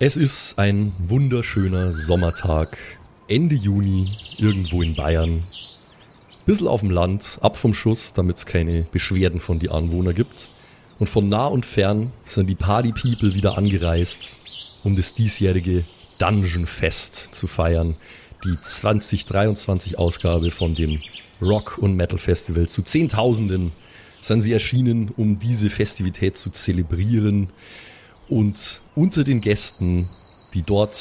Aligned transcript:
Es 0.00 0.16
ist 0.16 0.60
ein 0.60 0.92
wunderschöner 1.00 1.90
Sommertag, 1.90 2.78
Ende 3.26 3.56
Juni, 3.56 4.16
irgendwo 4.36 4.80
in 4.80 4.94
Bayern. 4.94 5.42
Bissl 6.46 6.68
auf 6.68 6.82
dem 6.82 6.90
Land, 6.90 7.38
ab 7.40 7.56
vom 7.56 7.74
Schuss, 7.74 8.12
damit 8.12 8.36
es 8.36 8.46
keine 8.46 8.84
Beschwerden 8.92 9.40
von 9.40 9.58
die 9.58 9.70
Anwohner 9.70 10.12
gibt. 10.12 10.50
Und 11.00 11.08
von 11.08 11.28
nah 11.28 11.48
und 11.48 11.66
fern 11.66 12.12
sind 12.24 12.48
die 12.48 12.54
Party 12.54 12.92
People 12.92 13.34
wieder 13.34 13.58
angereist, 13.58 14.78
um 14.84 14.94
das 14.94 15.14
diesjährige 15.14 15.82
Dungeon 16.20 16.64
Fest 16.64 17.34
zu 17.34 17.48
feiern. 17.48 17.96
Die 18.44 18.54
2023 18.54 19.98
Ausgabe 19.98 20.52
von 20.52 20.76
dem 20.76 21.00
Rock- 21.42 21.78
und 21.78 21.96
Metal 21.96 22.18
Festival. 22.18 22.68
Zu 22.68 22.82
Zehntausenden 22.82 23.72
sind 24.20 24.42
sie 24.42 24.52
erschienen, 24.52 25.10
um 25.16 25.40
diese 25.40 25.70
Festivität 25.70 26.36
zu 26.36 26.50
zelebrieren. 26.50 27.48
Und 28.28 28.80
unter 28.94 29.24
den 29.24 29.40
Gästen, 29.40 30.06
die 30.52 30.62
dort 30.62 30.94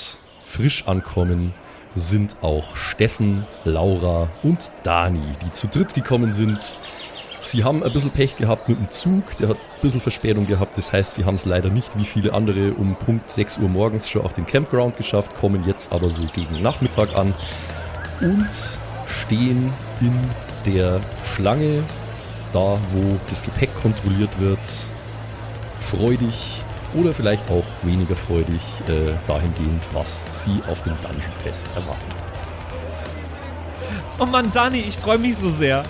frisch 0.46 0.88
ankommen, 0.88 1.54
sind 1.94 2.38
auch 2.42 2.76
Steffen, 2.76 3.46
Laura 3.64 4.30
und 4.44 4.72
Dani, 4.84 5.24
die 5.46 5.52
zu 5.52 5.68
dritt 5.68 5.94
gekommen 5.94 6.32
sind. 6.32 6.78
Sie 7.42 7.64
haben 7.64 7.84
ein 7.84 7.92
bisschen 7.92 8.12
Pech 8.12 8.36
gehabt 8.36 8.70
mit 8.70 8.80
dem 8.80 8.90
Zug, 8.90 9.36
der 9.38 9.50
hat 9.50 9.58
ein 9.58 9.82
bisschen 9.82 10.02
Verspätung 10.02 10.48
gehabt. 10.48 10.78
Das 10.78 10.92
heißt, 10.92 11.16
sie 11.16 11.26
haben 11.26 11.36
es 11.36 11.46
leider 11.46 11.70
nicht 11.70 11.98
wie 11.98 12.06
viele 12.06 12.34
andere 12.34 12.74
um 12.74 12.96
Punkt 12.96 13.30
6 13.30 13.58
Uhr 13.60 13.70
morgens 13.70 14.10
schon 14.10 14.24
auf 14.24 14.34
den 14.34 14.46
Campground 14.46 14.98
geschafft, 14.98 15.36
kommen 15.36 15.64
jetzt 15.66 15.92
aber 15.92 16.10
so 16.10 16.24
gegen 16.34 16.62
Nachmittag 16.62 17.16
an 17.16 17.34
und 18.22 18.50
stehen 19.08 19.74
in 20.02 20.14
der 20.66 21.00
Schlange, 21.26 21.84
da 22.54 22.78
wo 22.92 23.20
das 23.30 23.44
Gepäck 23.44 23.74
kontrolliert 23.82 24.40
wird, 24.40 24.60
freudig 25.80 26.64
oder 26.94 27.14
vielleicht 27.14 27.50
auch 27.50 27.66
weniger 27.84 28.16
freudig 28.16 28.62
äh, 28.88 29.14
dahingehend, 29.28 29.84
was 29.94 30.26
sie 30.44 30.62
auf 30.70 30.82
dem 30.84 30.94
Dungeon 31.02 31.32
Fest 31.44 31.68
erwarten. 31.76 32.06
Oh 34.20 34.26
Mann, 34.26 34.52
Dani, 34.52 34.80
ich 34.80 34.98
freue 34.98 35.20
mich 35.20 35.38
so 35.38 35.50
sehr. 35.50 35.84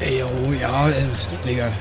Ey, 0.00 0.22
oh 0.22 0.52
ja, 0.52 0.88
äh, 0.90 0.92
Digga. 1.44 1.72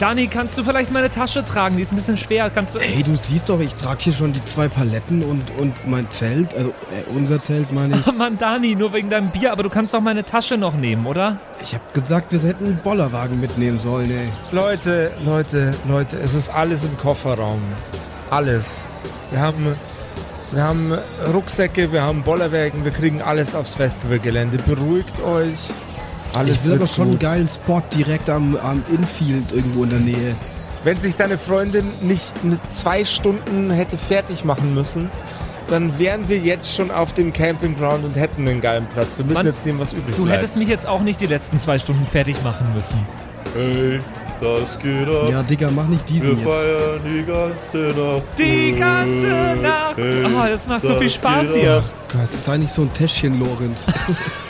Dani, 0.00 0.26
kannst 0.26 0.58
du 0.58 0.64
vielleicht 0.64 0.90
meine 0.90 1.08
Tasche 1.10 1.44
tragen? 1.44 1.76
Die 1.76 1.82
ist 1.82 1.92
ein 1.92 1.96
bisschen 1.96 2.16
schwer. 2.16 2.50
Kannst 2.52 2.74
du. 2.74 2.80
ey, 2.80 3.04
du 3.04 3.14
siehst 3.14 3.48
doch, 3.48 3.60
ich 3.60 3.74
trage 3.74 4.02
hier 4.02 4.12
schon 4.12 4.32
die 4.32 4.44
zwei 4.46 4.66
Paletten 4.66 5.22
und, 5.22 5.44
und 5.58 5.72
mein 5.86 6.10
Zelt, 6.10 6.52
also 6.54 6.70
äh, 6.70 7.04
unser 7.14 7.40
Zelt 7.40 7.70
meine 7.70 7.96
ich. 7.96 8.06
Oh 8.08 8.12
Mann, 8.18 8.36
Dani, 8.36 8.74
nur 8.74 8.92
wegen 8.92 9.10
deinem 9.10 9.30
Bier, 9.30 9.52
aber 9.52 9.62
du 9.62 9.70
kannst 9.70 9.94
doch 9.94 10.00
meine 10.00 10.24
Tasche 10.24 10.56
noch 10.58 10.74
nehmen, 10.74 11.06
oder? 11.06 11.38
Ich 11.62 11.72
hab 11.72 11.94
gesagt, 11.94 12.32
wir 12.32 12.40
hätten 12.40 12.66
einen 12.66 12.78
Bollerwagen 12.78 13.40
mitnehmen 13.40 13.78
sollen, 13.78 14.10
ey. 14.10 14.28
Leute, 14.50 15.12
Leute, 15.24 15.70
Leute, 15.88 16.18
es 16.18 16.34
ist 16.34 16.50
alles 16.50 16.82
im 16.84 16.96
Kofferraum. 16.96 17.62
Alles. 18.30 18.82
Wir 19.30 19.38
haben, 19.38 19.76
wir 20.50 20.62
haben 20.64 20.98
Rucksäcke, 21.32 21.92
wir 21.92 22.02
haben 22.02 22.22
Bollerwagen, 22.24 22.84
wir 22.84 22.90
kriegen 22.90 23.22
alles 23.22 23.54
aufs 23.54 23.76
Festivalgelände. 23.76 24.58
Beruhigt 24.66 25.22
euch. 25.22 25.70
Alles 26.34 26.58
ich 26.58 26.64
will 26.64 26.74
aber 26.74 26.86
schon 26.88 27.02
einen 27.04 27.10
gut. 27.12 27.20
geilen 27.20 27.48
Spot 27.48 27.82
direkt 27.94 28.30
am, 28.30 28.56
am 28.56 28.82
Infield 28.90 29.52
irgendwo 29.52 29.84
in 29.84 29.90
der 29.90 29.98
Nähe. 30.00 30.34
Wenn 30.84 31.00
sich 31.00 31.14
deine 31.14 31.38
Freundin 31.38 31.90
nicht 32.00 32.32
zwei 32.70 33.04
Stunden 33.04 33.70
hätte 33.70 33.96
fertig 33.98 34.44
machen 34.44 34.74
müssen, 34.74 35.10
dann 35.68 35.98
wären 35.98 36.28
wir 36.28 36.38
jetzt 36.38 36.74
schon 36.74 36.90
auf 36.90 37.12
dem 37.12 37.32
Campingground 37.32 38.04
und 38.04 38.16
hätten 38.16 38.48
einen 38.48 38.60
geilen 38.60 38.86
Platz. 38.92 39.08
Wir 39.16 39.24
müssen 39.24 39.34
Mann, 39.36 39.46
jetzt 39.46 39.64
nehmen, 39.64 39.78
was 39.78 39.92
übrig 39.92 40.16
Du 40.16 40.24
bleibt. 40.24 40.38
hättest 40.38 40.56
mich 40.56 40.68
jetzt 40.68 40.86
auch 40.88 41.00
nicht 41.02 41.20
die 41.20 41.26
letzten 41.26 41.60
zwei 41.60 41.78
Stunden 41.78 42.06
fertig 42.06 42.42
machen 42.42 42.66
müssen. 42.74 42.98
Hey, 43.54 44.00
das 44.40 44.78
geht 44.80 45.08
ab. 45.08 45.30
Ja, 45.30 45.42
Digga, 45.42 45.70
mach 45.70 45.86
nicht 45.86 46.08
diesen 46.08 46.30
jetzt. 46.36 46.42
feiern 46.42 47.00
die 47.04 47.24
ganze 47.24 47.76
Nacht. 48.00 48.22
Die 48.38 48.72
ganze 48.72 49.62
Nacht. 49.62 49.96
Oh, 49.98 50.48
das 50.48 50.66
macht 50.66 50.84
so 50.84 50.98
viel 50.98 51.10
Spaß 51.10 51.46
hier. 51.54 51.82
Gott, 52.12 52.34
sei 52.34 52.56
nicht 52.58 52.74
so 52.74 52.82
ein 52.82 52.92
Täschchen, 52.92 53.38
Lorenz. 53.38 53.86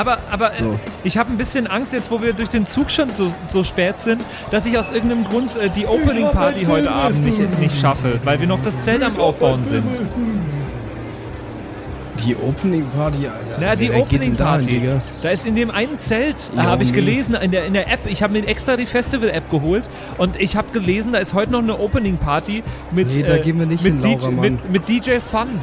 Aber, 0.00 0.16
aber 0.30 0.54
äh, 0.54 0.62
So. 0.62 0.80
ich 1.04 1.18
habe 1.18 1.30
ein 1.30 1.36
bisschen 1.36 1.66
Angst 1.66 1.92
jetzt, 1.92 2.10
wo 2.10 2.22
wir 2.22 2.32
durch 2.32 2.48
den 2.48 2.66
Zug 2.66 2.90
schon 2.90 3.10
so, 3.14 3.28
so 3.46 3.62
spät 3.64 4.00
sind, 4.00 4.22
dass 4.50 4.64
ich 4.64 4.78
aus 4.78 4.90
irgendeinem 4.90 5.24
Grund 5.24 5.54
äh, 5.58 5.68
die 5.68 5.86
Opening 5.86 6.30
Party 6.32 6.64
heute 6.64 6.90
Abend 6.90 7.22
nicht, 7.22 7.60
nicht 7.60 7.78
schaffe, 7.78 8.18
weil 8.24 8.40
wir 8.40 8.48
noch 8.48 8.62
das 8.62 8.80
Zelt 8.80 9.02
am 9.02 9.20
Aufbauen 9.20 9.62
sind. 9.62 9.84
Die 12.26 12.34
Opening 12.36 12.86
Party, 12.90 13.26
Alter. 13.28 13.56
Na, 13.60 13.76
die 13.76 13.88
Wer 13.90 13.96
geht 14.06 14.20
Opening 14.20 14.36
Party. 14.36 14.64
Digga? 14.80 15.02
Da 15.22 15.30
ist 15.30 15.44
in 15.46 15.54
dem 15.54 15.70
einen 15.70 15.98
Zelt, 16.00 16.36
äh, 16.54 16.56
Ja, 16.56 16.62
habe 16.64 16.82
ich 16.82 16.92
gelesen, 16.94 17.34
in 17.34 17.50
der, 17.50 17.64
in 17.66 17.72
der 17.74 17.90
App, 17.92 18.00
ich 18.06 18.22
habe 18.22 18.32
mir 18.34 18.46
extra 18.46 18.76
die 18.76 18.86
Festival-App 18.86 19.50
geholt 19.50 19.88
und 20.16 20.38
ich 20.40 20.56
habe 20.56 20.70
gelesen, 20.72 21.12
da 21.12 21.18
ist 21.18 21.32
heute 21.34 21.52
noch 21.52 21.60
eine 21.62 21.78
Opening 21.78 22.16
Party 22.18 22.62
mit, 22.90 23.14
Nee, 23.14 23.22
da 23.22 23.36
gehen 23.38 23.58
wir 23.58 23.66
nicht 23.66 23.82
mit, 23.84 23.94
hin, 23.94 24.02
DJ, 24.02 24.18
Laura, 24.22 24.30
Mann. 24.30 24.52
mit, 24.70 24.70
mit 24.70 24.88
DJ 24.88 25.18
Fun. 25.20 25.60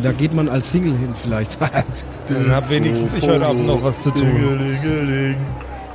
Da 0.00 0.12
geht 0.12 0.32
man 0.32 0.48
als 0.48 0.70
Single 0.70 0.96
hin 0.96 1.14
vielleicht. 1.20 1.58
Dann 2.28 2.54
hab 2.54 2.68
wenigstens 2.70 3.12
ich 3.14 3.22
heute 3.22 3.44
Abend 3.44 3.66
noch 3.66 3.82
was 3.82 4.02
zu 4.02 4.10
tun. 4.10 4.22
Dingelingeling, 4.22 5.36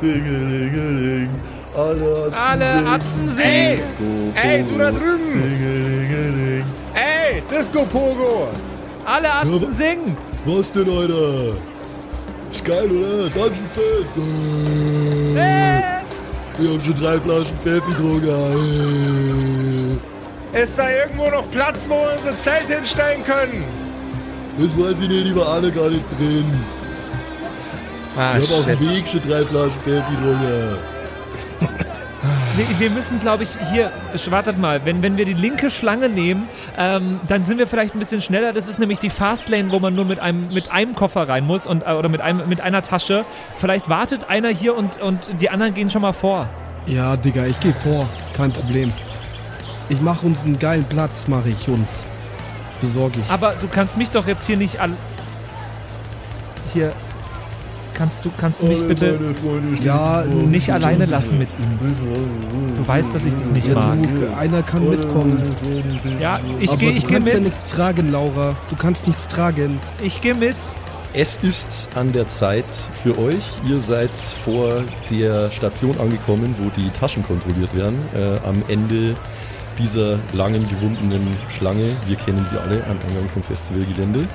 dingelingeling, 0.02 1.30
alle 1.76 2.32
Alle 2.36 2.88
Atzen 2.90 3.28
Ey, 3.40 3.78
singen! 3.78 4.34
ey, 4.36 4.64
du 4.64 4.78
da 4.78 4.92
drüben! 4.92 5.34
Dingelingeling. 5.34 6.64
Ey, 6.94 7.42
Disco 7.50 7.86
Pogo! 7.86 8.50
Alle 9.06 9.34
Atzen 9.34 9.74
singen! 9.74 10.18
Was 10.46 10.72
denn, 10.72 10.90
Alter? 10.90 11.56
Ist 12.50 12.64
geil, 12.66 12.90
oder? 12.92 13.30
Dungeon 13.30 13.68
Fest. 13.74 14.14
Äh, 15.36 15.82
Wir 16.62 16.70
haben 16.72 16.82
schon 16.82 16.96
drei 17.02 17.20
Flaschen 17.20 17.58
Pfeffi 17.64 17.92
getrunken. 17.92 18.28
Ist 20.54 20.78
da 20.80 20.90
irgendwo 20.90 21.30
noch 21.30 21.50
Platz, 21.52 21.80
wo 21.88 21.96
wir 21.96 22.18
unser 22.18 22.40
Zelt 22.42 22.68
hinstellen 22.70 23.24
können? 23.24 23.64
Das 24.58 24.78
weiß 24.78 25.02
ich 25.02 25.10
nicht, 25.10 25.28
die 25.28 25.36
war 25.36 25.48
alle 25.50 25.72
gar 25.72 25.90
nicht 25.90 26.04
drin. 26.18 26.46
Ah, 28.18 28.36
Ich 28.38 28.50
habe 28.50 28.60
auf 28.60 28.66
dem 28.66 28.80
Weg 28.90 29.08
schon 29.08 29.22
drei 29.22 29.46
Flaschen 29.46 29.80
Pfeffi 29.84 30.12
getrunken. 30.16 30.78
wir, 32.56 32.80
wir 32.80 32.90
müssen, 32.90 33.20
glaube 33.20 33.44
ich, 33.44 33.50
hier, 33.72 33.92
wartet 34.32 34.58
mal, 34.58 34.82
wenn, 34.86 35.04
wenn 35.04 35.18
wir 35.18 35.26
die 35.26 35.34
linke 35.36 35.70
Schlange 35.70 36.10
nehmen, 36.10 36.50
ähm, 36.76 37.20
dann 37.28 37.46
sind 37.46 37.60
wir 37.60 37.68
vielleicht 37.68 37.94
ein 37.96 38.00
bisschen 38.00 38.20
schneller. 38.22 38.54
Das 38.54 38.68
ist 38.68 38.80
nämlich 38.80 38.98
die 38.98 39.12
Fastlane, 39.12 39.72
wo 39.72 39.80
man 39.80 39.94
nur 39.94 40.06
mit 40.06 40.18
einem, 40.20 40.52
mit 40.52 40.72
einem 40.72 40.96
Koffer 40.96 41.30
rein 41.30 41.46
muss 41.46 41.68
und, 41.68 41.84
äh, 41.86 41.92
oder 41.92 42.10
mit, 42.10 42.22
einem, 42.22 42.50
mit 42.50 42.60
einer 42.62 42.82
Tasche. 42.82 43.26
Vielleicht 43.58 43.90
wartet 43.90 44.28
einer 44.30 44.50
hier 44.50 44.76
und, 44.76 45.00
und 45.00 45.20
die 45.40 45.52
anderen 45.52 45.76
gehen 45.76 45.92
schon 45.92 46.02
mal 46.02 46.14
vor. 46.14 46.50
ja, 46.88 47.16
Digga, 47.16 47.46
ich 47.46 47.60
gehe 47.60 47.74
vor. 47.74 48.10
Kein 48.36 48.52
Problem. 48.52 48.92
Ich 49.90 50.02
mache 50.02 50.26
uns 50.26 50.40
einen 50.44 50.58
geilen 50.58 50.86
Platz, 50.86 51.28
mache 51.28 51.50
ich 51.50 51.68
uns. 51.70 52.04
Besorge 52.82 53.20
ich. 53.20 53.30
Aber 53.30 53.54
du 53.60 53.68
kannst 53.68 53.98
mich 53.98 54.10
doch 54.12 54.28
jetzt 54.28 54.46
hier 54.46 54.58
nicht 54.58 54.80
all. 54.80 54.92
Hier. 56.74 56.92
Kannst 57.94 58.24
du, 58.24 58.30
kannst 58.38 58.62
du 58.62 58.68
mich 58.68 58.88
bitte 58.88 59.18
Ja, 59.84 60.24
nicht 60.24 60.72
alleine 60.72 61.06
lassen 61.06 61.40
mit 61.40 61.48
ihm? 61.58 62.76
Du 62.78 62.88
weißt, 62.88 63.12
dass 63.16 63.26
ich 63.26 63.34
das 63.34 63.50
nicht 63.50 63.68
Ja, 63.70 63.74
mag. 63.74 63.98
du, 64.04 64.38
einer 64.38 64.62
kann 64.62 64.88
mitkommen. 64.88 65.42
Ja, 66.20 66.40
ich 66.60 66.78
gehe 66.78 66.92
du 66.92 66.98
ich 66.98 67.08
geh 67.08 67.14
kannst 67.16 67.28
ja 67.30 67.34
mit. 67.36 67.44
nichts 67.46 67.72
tragen, 67.72 68.12
Laura. 68.12 68.56
Du 68.70 68.76
kannst 68.76 69.08
nichts 69.08 69.28
tragen. 69.28 69.80
Ich 70.04 70.22
gehe 70.22 70.36
mit. 70.36 70.56
Es 71.14 71.38
ist 71.38 71.90
an 71.96 72.14
der 72.14 72.28
Zeit 72.28 72.66
für 73.02 73.18
euch. 73.18 73.42
Ihr 73.68 73.80
seid 73.80 74.12
vor 74.12 74.84
der 75.10 75.50
Station 75.50 76.00
angekommen, 76.00 76.54
wo 76.60 76.70
die 76.80 76.92
Taschen 77.00 77.26
kontrolliert 77.26 77.76
werden. 77.76 77.98
Äh, 78.14 78.48
am 78.48 78.62
Ende 78.68 79.16
dieser 79.80 80.18
langen, 80.34 80.68
gewundenen 80.68 81.28
Schlange. 81.58 81.96
Wir 82.08 82.16
kennen 82.18 82.46
sie 82.50 82.60
alle 82.60 82.84
am 82.86 82.98
Eingang 83.08 83.30
vom 83.34 83.44
Festivalgelände. 83.44 84.28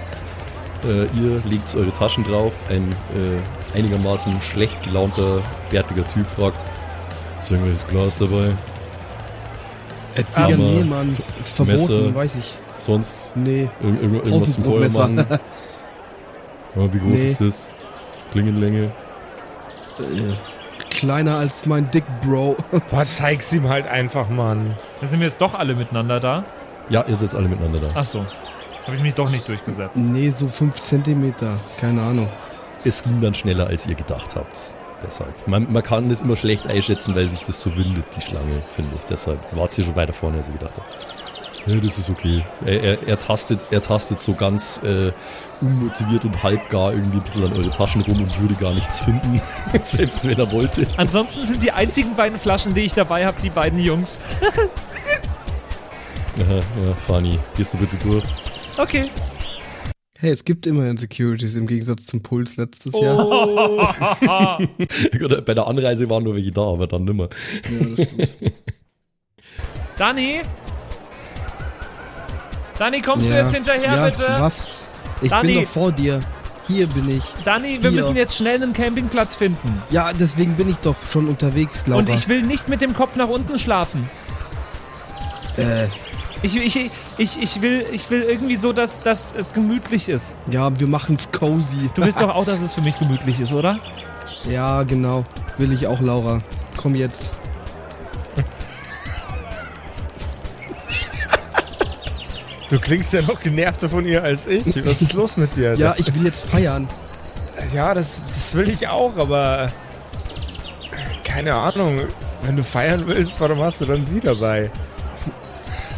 Äh, 0.84 1.04
ihr 1.20 1.42
legt 1.44 1.75
eure 1.76 1.92
Taschen 1.94 2.25
drauf. 2.25 2.53
Ein 2.69 2.88
äh, 3.16 3.76
einigermaßen 3.78 4.32
schlecht 4.42 4.82
gelaunter, 4.82 5.41
bärtiger 5.70 6.06
Typ 6.08 6.26
fragt: 6.26 6.56
Ist 7.42 7.50
irgendwelches 7.50 7.86
Glas 7.86 8.18
dabei? 8.18 8.50
Äh, 10.15 10.24
Digga, 10.36 10.56
nee, 10.56 10.84
Mann. 10.84 11.16
Ist 11.41 11.56
verboten, 11.56 11.80
Messer. 11.83 12.15
weiß 12.15 12.34
ich. 12.36 12.54
Sonst 12.77 13.36
Nee. 13.36 13.68
irg 13.83 14.03
irg 14.03 14.24
irgendwas 14.27 14.53
zum 14.54 14.65
Feuer 14.65 14.89
machen? 14.91 15.27
Ja, 16.74 16.91
wie 16.94 16.98
groß 17.00 17.21
Nee. 17.21 17.30
ist 17.33 17.41
das? 17.42 17.68
Klingenlänge? 18.33 18.91
Kleiner 20.92 21.39
als 21.39 21.66
mein 21.66 21.91
Dick, 21.91 22.04
Bro. 22.22 22.56
Boah, 22.91 23.04
zeig's 23.06 23.53
ihm 23.53 23.68
halt 23.68 23.86
einfach, 23.86 24.28
Mann. 24.28 24.77
Da 25.00 25.06
sind 25.06 25.21
wir 25.21 25.27
jetzt 25.27 25.41
doch 25.41 25.54
alle 25.54 25.74
miteinander 25.74 26.21
da. 26.21 26.44
Ja, 26.89 27.04
ihr 27.09 27.16
seid 27.16 27.34
alle 27.34 27.48
miteinander 27.48 27.80
da. 27.80 27.91
Ach 27.94 28.04
so. 28.04 28.24
Habe 28.86 28.97
ich 28.97 29.03
mich 29.03 29.15
doch 29.15 29.30
nicht 29.30 29.48
durchgesetzt. 29.48 29.97
nee, 29.97 30.30
so 30.30 30.48
5 30.48 30.80
Zentimeter. 30.80 31.59
Keine 31.78 32.03
Ahnung. 32.03 32.28
Es 32.84 33.03
ging 33.03 33.21
dann 33.21 33.34
schneller, 33.34 33.68
als 33.68 33.86
ihr 33.86 33.94
gedacht 33.94 34.34
habt. 34.34 34.74
Deshalb. 35.04 35.48
Man, 35.48 35.72
man 35.72 35.83
kann 35.83 36.09
das 36.09 36.22
immer 36.22 36.36
schlecht 36.36 36.66
einschätzen, 36.66 37.15
weil 37.15 37.28
sich 37.28 37.44
das 37.44 37.60
so 37.60 37.77
windet, 37.77 38.04
die 38.16 38.21
Schlange, 38.21 38.62
finde 38.74 38.97
ich. 38.97 39.03
Deshalb 39.09 39.39
wart 39.53 39.77
ihr 39.78 39.84
schon 39.84 39.97
weiter 39.97 40.12
vorne, 40.12 40.39
als 40.39 40.48
ihr 40.48 40.54
gedacht 40.54 40.74
habt. 40.77 40.94
Ja, 41.66 41.77
das 41.77 41.98
ist 41.98 42.10
okay. 42.10 42.44
Er, 42.65 42.83
er, 42.83 43.09
er, 43.09 43.18
tastet, 43.18 43.66
er 43.71 43.80
tastet 43.80 44.21
so 44.21 44.34
ganz 44.34 44.83
äh, 44.83 45.12
unmotiviert 45.62 46.24
und 46.24 46.42
halbgar 46.42 46.92
irgendwie 46.92 47.16
ein 47.18 47.22
bisschen 47.22 47.44
an 47.44 47.53
eure 47.54 47.70
Taschen 47.70 48.03
rum 48.03 48.20
und 48.22 48.41
würde 48.41 48.54
gar 48.54 48.74
nichts 48.74 49.00
finden. 49.00 49.41
Selbst 49.82 50.24
wenn 50.28 50.38
er 50.38 50.50
wollte. 50.53 50.86
Ansonsten 50.97 51.47
sind 51.47 51.62
die 51.62 51.72
einzigen 51.72 52.14
beiden 52.16 52.38
Flaschen, 52.38 52.74
die 52.74 52.82
ich 52.82 52.92
dabei 52.94 53.24
habe, 53.24 53.41
die 53.42 53.50
beiden 53.50 53.78
Jungs. 53.78 54.18
Aha, 56.41 56.54
ja, 56.54 56.94
Fanny, 57.06 57.38
gehst 57.56 57.74
du 57.74 57.78
bitte 57.78 57.97
durch? 57.97 58.24
Okay. 58.78 59.10
Hey, 60.18 60.30
es 60.30 60.44
gibt 60.44 60.66
immerhin 60.66 60.97
Securities 60.97 61.56
im 61.56 61.66
Gegensatz 61.66 62.06
zum 62.06 62.22
Puls 62.22 62.56
letztes 62.56 62.94
Oh. 62.94 63.03
Jahr. 64.22 64.58
Bei 65.44 65.54
der 65.54 65.66
Anreise 65.66 66.08
waren 66.08 66.22
nur 66.24 66.34
welche 66.36 66.53
da, 66.53 66.62
aber 66.62 66.86
dann 66.86 67.04
nimmer. 67.04 67.28
Ja, 67.70 67.78
das 67.97 68.06
stimmt. 68.08 68.53
Dani? 69.98 70.41
Dani, 72.78 73.03
kommst 73.03 73.28
du 73.28 73.34
Ja. 73.34 73.42
jetzt 73.42 73.54
hinterher, 73.54 73.94
ja, 73.97 74.04
bitte? 74.08 74.26
Was? 74.38 74.66
Ich 75.22 75.30
Dani. 75.30 75.54
bin 75.54 75.65
doch 75.65 75.71
vor 75.71 75.92
dir. 75.92 76.21
Hier 76.66 76.86
bin 76.86 77.09
ich. 77.16 77.22
Dani, 77.45 77.83
wir 77.83 77.91
Hier. 77.91 78.03
müssen 78.03 78.16
jetzt 78.16 78.36
schnell 78.36 78.63
einen 78.63 78.72
Campingplatz 78.72 79.34
finden. 79.34 79.83
Ja, 79.91 80.13
deswegen 80.13 80.54
bin 80.57 80.69
ich 80.69 80.77
doch 80.78 80.95
schon 81.10 81.27
unterwegs, 81.28 81.86
Laura. 81.86 82.01
Und 82.01 82.09
ich 82.10 82.28
will 82.28 82.42
nicht 82.42 82.69
mit 82.69 82.80
dem 82.80 82.95
Kopf 82.95 83.16
nach 83.16 83.28
unten 83.28 83.59
schlafen. 83.59 84.09
äh, 85.57 85.86
Ich, 86.42 86.57
ich, 86.57 86.91
ich, 87.19 87.41
ich, 87.42 87.63
will, 87.63 87.84
ich 87.92 88.10
will 88.10 88.22
irgendwie 88.22 88.57
so, 88.57 88.72
dass, 88.72 89.01
dass 89.03 89.34
es 89.34 89.53
gemütlich 89.53 90.09
ist. 90.09 90.34
ja, 90.51 90.78
wir 90.78 90.86
machen's 90.86 91.30
cozy. 91.33 91.91
Du 91.95 92.03
willst 92.03 92.21
doch 92.21 92.34
auch, 92.34 92.45
dass 92.45 92.60
es 92.60 92.75
für 92.75 92.80
mich 92.80 92.98
gemütlich 92.98 93.41
ist, 93.41 93.53
oder? 93.53 93.78
Ja, 94.45 94.83
genau. 94.83 95.22
Will 95.59 95.72
ich 95.72 95.86
auch, 95.86 96.01
Laura. 96.01 96.41
Komm 96.77 96.97
jetzt. 96.97 97.30
Du 102.72 102.80
klingst 102.80 103.13
ja 103.13 103.21
noch 103.21 103.39
genervter 103.39 103.86
von 103.91 104.07
ihr 104.07 104.24
als 104.24 104.47
ich. 104.47 104.65
Was 104.86 105.03
ist 105.03 105.13
los 105.13 105.36
mit 105.36 105.54
dir? 105.54 105.74
Ja, 105.74 105.95
ich 105.98 106.15
will 106.15 106.24
jetzt 106.24 106.42
feiern. 106.47 106.89
Ja, 107.74 107.92
das, 107.92 108.19
das 108.27 108.54
will 108.54 108.66
ich 108.71 108.89
auch, 108.89 109.15
aber 109.19 109.71
keine 111.22 111.54
Ahnung. 111.54 112.01
Wenn 112.41 112.57
du 112.57 112.65
feiern 112.65 113.07
willst, 113.07 113.39
warum 113.39 113.60
hast 113.60 113.83
du 113.83 113.84
dann 113.84 114.07
sie 114.07 114.21
dabei? 114.21 114.71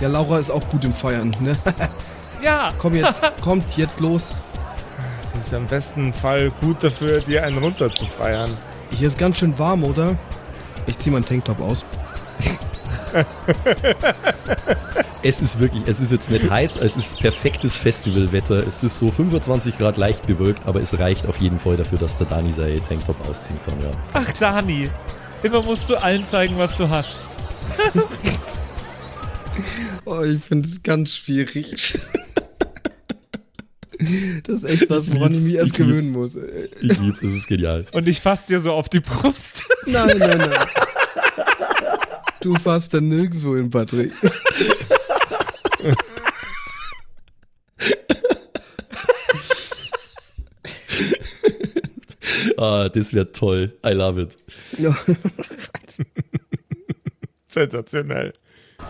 Ja, 0.01 0.09
Laura 0.09 0.41
ist 0.41 0.51
auch 0.51 0.69
gut 0.69 0.85
im 0.85 0.93
Feiern, 0.93 1.31
ne? 1.39 1.57
Ja. 2.43 2.73
Komm 2.81 2.97
jetzt, 2.97 3.23
kommt 3.41 3.77
jetzt 3.77 4.01
los. 4.01 4.35
Sie 5.33 5.39
ist 5.39 5.55
am 5.55 5.69
besten 5.69 6.13
Fall 6.13 6.51
gut 6.61 6.83
dafür, 6.83 7.21
dir 7.21 7.45
einen 7.45 7.59
runter 7.59 7.93
zu 7.93 8.05
feiern. 8.05 8.51
Hier 8.91 9.07
ist 9.07 9.17
ganz 9.17 9.39
schön 9.39 9.57
warm, 9.61 9.85
oder? 9.85 10.17
Ich 10.89 10.99
zieh 10.99 11.11
meinen 11.11 11.25
Tanktop 11.25 11.61
aus. 11.61 11.85
Es 15.27 15.41
ist 15.41 15.59
wirklich, 15.59 15.85
es 15.87 16.01
ist 16.01 16.13
jetzt 16.13 16.31
nicht 16.31 16.51
heiß, 16.51 16.77
es 16.77 16.99
ist 16.99 17.19
perfektes 17.19 17.79
Festivalwetter. 17.79 18.67
Es 18.67 18.83
ist 18.83 18.99
so 18.99 19.11
25 19.11 19.79
Grad 19.79 19.97
leicht 19.97 20.27
bewölkt, 20.27 20.67
aber 20.67 20.83
es 20.83 20.99
reicht 20.99 21.25
auf 21.25 21.39
jeden 21.39 21.59
Fall 21.59 21.79
dafür, 21.79 21.97
dass 21.97 22.19
der 22.19 22.27
Dani 22.27 22.53
sein 22.53 22.79
Tanktop 22.87 23.17
ausziehen 23.27 23.59
kann, 23.65 23.81
ja. 23.81 23.91
Ach, 24.13 24.31
Dani. 24.35 24.91
Immer 25.43 25.63
musst 25.63 25.89
du 25.89 25.97
allen 25.97 26.27
zeigen, 26.27 26.59
was 26.59 26.77
du 26.77 26.91
hast. 26.91 27.31
Oh, 30.07 30.21
ich 30.23 30.43
finde 30.43 30.69
es 30.69 30.83
ganz 30.83 31.13
schwierig. 31.13 31.99
Das 34.47 34.57
ist 34.57 34.65
echt 34.65 34.91
was, 34.91 35.11
woran 35.15 35.33
ich 35.33 35.41
mich 35.41 35.55
erst 35.55 35.73
gewöhnen 35.73 36.13
muss. 36.13 36.37
Ich 36.37 36.99
lieb's, 36.99 37.23
es 37.23 37.35
ist 37.35 37.47
genial. 37.47 37.87
Und 37.93 38.07
ich 38.07 38.21
fass 38.21 38.45
dir 38.45 38.61
so 38.61 38.73
auf 38.73 38.91
die 38.91 39.01
Brust. 39.01 39.63
Nein, 39.87 40.19
nein, 40.19 40.37
nein. 40.37 40.51
Du 42.45 42.55
fasst 42.57 42.93
da 42.93 43.01
nirgendwo 43.01 43.57
hin, 43.57 43.71
Patrick. 43.71 44.13
Ah, 52.59 52.91
das 52.91 53.15
wird 53.15 53.35
toll. 53.35 53.73
I 53.85 53.93
love 53.93 54.21
it. 54.21 54.37
Ja. 54.79 54.95
Sensationell. 57.47 58.35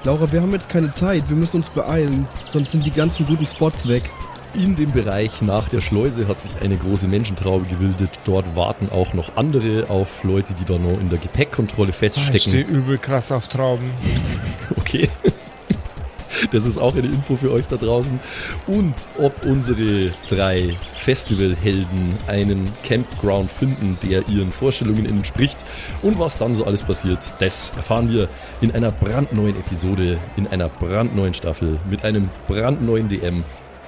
Laura, 0.02 0.32
wir 0.32 0.42
haben 0.42 0.52
jetzt 0.52 0.68
keine 0.68 0.92
Zeit. 0.92 1.28
Wir 1.28 1.36
müssen 1.36 1.58
uns 1.58 1.68
beeilen. 1.68 2.26
Sonst 2.48 2.72
sind 2.72 2.84
die 2.84 2.90
ganzen 2.90 3.24
guten 3.24 3.46
Spots 3.46 3.86
weg. 3.86 4.10
In 4.54 4.76
dem 4.76 4.92
Bereich 4.92 5.42
nach 5.42 5.68
der 5.68 5.80
Schleuse 5.80 6.28
hat 6.28 6.38
sich 6.40 6.52
eine 6.62 6.76
große 6.76 7.08
Menschentraube 7.08 7.64
gebildet. 7.66 8.10
Dort 8.24 8.54
warten 8.54 8.88
auch 8.92 9.12
noch 9.12 9.36
andere 9.36 9.90
auf 9.90 10.22
Leute, 10.22 10.54
die 10.54 10.64
da 10.64 10.78
noch 10.78 11.00
in 11.00 11.10
der 11.10 11.18
Gepäckkontrolle 11.18 11.90
Ich 11.90 11.96
stehe 11.96 12.10
feststecken. 12.10 12.68
übel 12.74 12.98
krass 12.98 13.32
auf 13.32 13.48
Trauben. 13.48 13.90
Okay. 14.76 15.08
Das 16.52 16.64
ist 16.64 16.78
auch 16.78 16.94
eine 16.94 17.06
Info 17.06 17.36
für 17.36 17.50
euch 17.52 17.66
da 17.66 17.76
draußen. 17.76 18.18
Und 18.66 18.94
ob 19.18 19.44
unsere 19.44 20.10
drei 20.28 20.74
Festivalhelden 20.96 22.16
einen 22.26 22.70
Campground 22.82 23.50
finden, 23.50 23.98
der 24.02 24.26
ihren 24.28 24.50
Vorstellungen 24.50 25.06
entspricht 25.06 25.64
und 26.02 26.18
was 26.18 26.38
dann 26.38 26.54
so 26.54 26.64
alles 26.64 26.82
passiert, 26.82 27.18
das 27.40 27.72
erfahren 27.76 28.10
wir 28.10 28.28
in 28.60 28.72
einer 28.72 28.90
brandneuen 28.90 29.56
Episode, 29.56 30.18
in 30.36 30.46
einer 30.46 30.68
brandneuen 30.68 31.34
Staffel 31.34 31.78
mit 31.90 32.04
einem 32.04 32.30
brandneuen 32.48 33.08
DM 33.08 33.44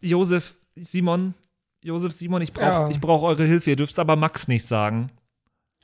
Josef, 0.00 0.54
Simon. 0.76 1.34
Josef, 1.82 2.12
Simon, 2.12 2.42
ich 2.42 2.52
brauche 2.52 2.64
Ja. 2.66 2.90
ich 2.90 3.00
brauch 3.00 3.22
eure 3.22 3.44
Hilfe. 3.44 3.70
Ihr 3.70 3.76
dürft 3.76 3.92
es 3.92 3.98
aber 3.98 4.16
Max 4.16 4.48
nicht 4.48 4.66
sagen. 4.66 5.10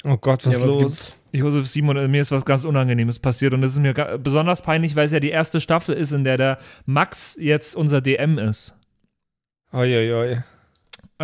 Oh 0.05 0.17
Gott, 0.17 0.45
was 0.47 0.55
Ja, 0.55 0.65
los? 0.65 0.79
gibt's? 0.79 1.17
Josef, 1.33 1.67
Simon, 1.69 1.97
äh, 1.97 2.09
mir 2.09 2.21
ist 2.23 2.31
was 2.33 2.45
ganz 2.45 2.65
Unangenehmes 2.65 3.19
passiert 3.19 3.55
und 3.55 3.63
das 3.63 3.73
ist 3.73 3.79
mir 3.79 3.95
besonders 4.19 4.61
peinlich, 4.63 4.97
weil 4.97 5.07
es 5.07 5.13
ja 5.13 5.21
die 5.21 5.31
erste 5.31 5.61
Staffel 5.61 5.95
ist, 5.95 6.13
in 6.13 6.25
der 6.25 6.37
der 6.37 6.59
Max 6.87 7.37
jetzt 7.41 7.75
unser 7.77 8.01
DM 8.01 8.37
ist. 8.39 8.75
Oi, 9.73 10.43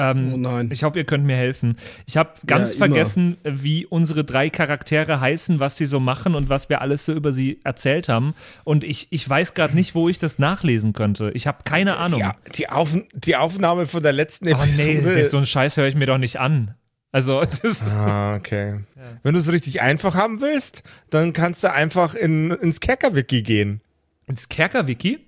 Ähm, 0.00 0.32
Oh 0.32 0.36
nein. 0.36 0.68
Ich 0.72 0.84
hoffe, 0.84 0.98
ihr 0.98 1.04
könnt 1.04 1.24
mir 1.24 1.36
helfen. 1.36 1.76
Ich 2.06 2.16
habe 2.16 2.30
ganz 2.46 2.74
immer. 2.74 2.86
vergessen, 2.86 3.36
wie 3.42 3.84
unsere 3.84 4.22
drei 4.24 4.48
Charaktere 4.48 5.20
heißen, 5.20 5.58
was 5.58 5.76
sie 5.76 5.86
so 5.86 5.98
machen 5.98 6.34
und 6.36 6.48
was 6.48 6.68
wir 6.68 6.80
alles 6.80 7.04
so 7.04 7.12
über 7.12 7.32
sie 7.32 7.58
erzählt 7.64 8.08
haben. 8.08 8.34
Und 8.64 8.84
ich, 8.84 9.08
ich 9.10 9.28
weiß 9.28 9.54
gerade 9.54 9.74
nicht, 9.74 9.94
wo 9.96 10.08
ich 10.08 10.18
das 10.18 10.38
nachlesen 10.38 10.92
könnte. 10.92 11.30
Ich 11.34 11.46
habe 11.48 11.58
keine 11.64 11.96
Ahnung. 11.96 12.22
Die, 12.48 12.52
die, 12.52 12.68
Auf, 12.68 12.96
die 13.12 13.34
Aufnahme 13.36 13.86
von 13.88 14.02
der 14.02 14.12
letzten 14.12 14.46
Oh 14.52 14.56
nee, 14.76 14.98
Episode. 14.98 15.24
so 15.28 15.36
einen 15.38 15.46
Scheiß 15.46 15.76
höre 15.76 15.88
ich 15.88 15.94
mir 15.96 16.06
doch 16.06 16.18
nicht 16.18 16.38
an. 16.38 16.74
Also, 17.10 17.40
das 17.42 17.60
ist, 17.60 17.82
Ah, 17.88 18.36
okay. 18.36 18.80
Wenn 19.22 19.32
du 19.34 19.40
es 19.40 19.50
richtig 19.50 19.80
einfach 19.80 20.14
haben 20.14 20.40
willst, 20.40 20.82
dann 21.10 21.32
kannst 21.32 21.64
du 21.64 21.72
einfach 21.72 22.14
in, 22.14 22.50
ins 22.50 22.80
Kerker-Wiki 22.80 23.42
gehen. 23.42 23.80
ins 24.26 24.48
Kerker-Wiki? 24.48 25.20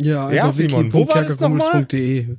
Ja, 0.00 0.32
Ja, 0.32 0.50
Simon, 0.50 0.92
wo 0.94 1.06
war 1.06 1.22
das 1.22 1.38
wiki.kerkerkumpels.de. 1.40 2.36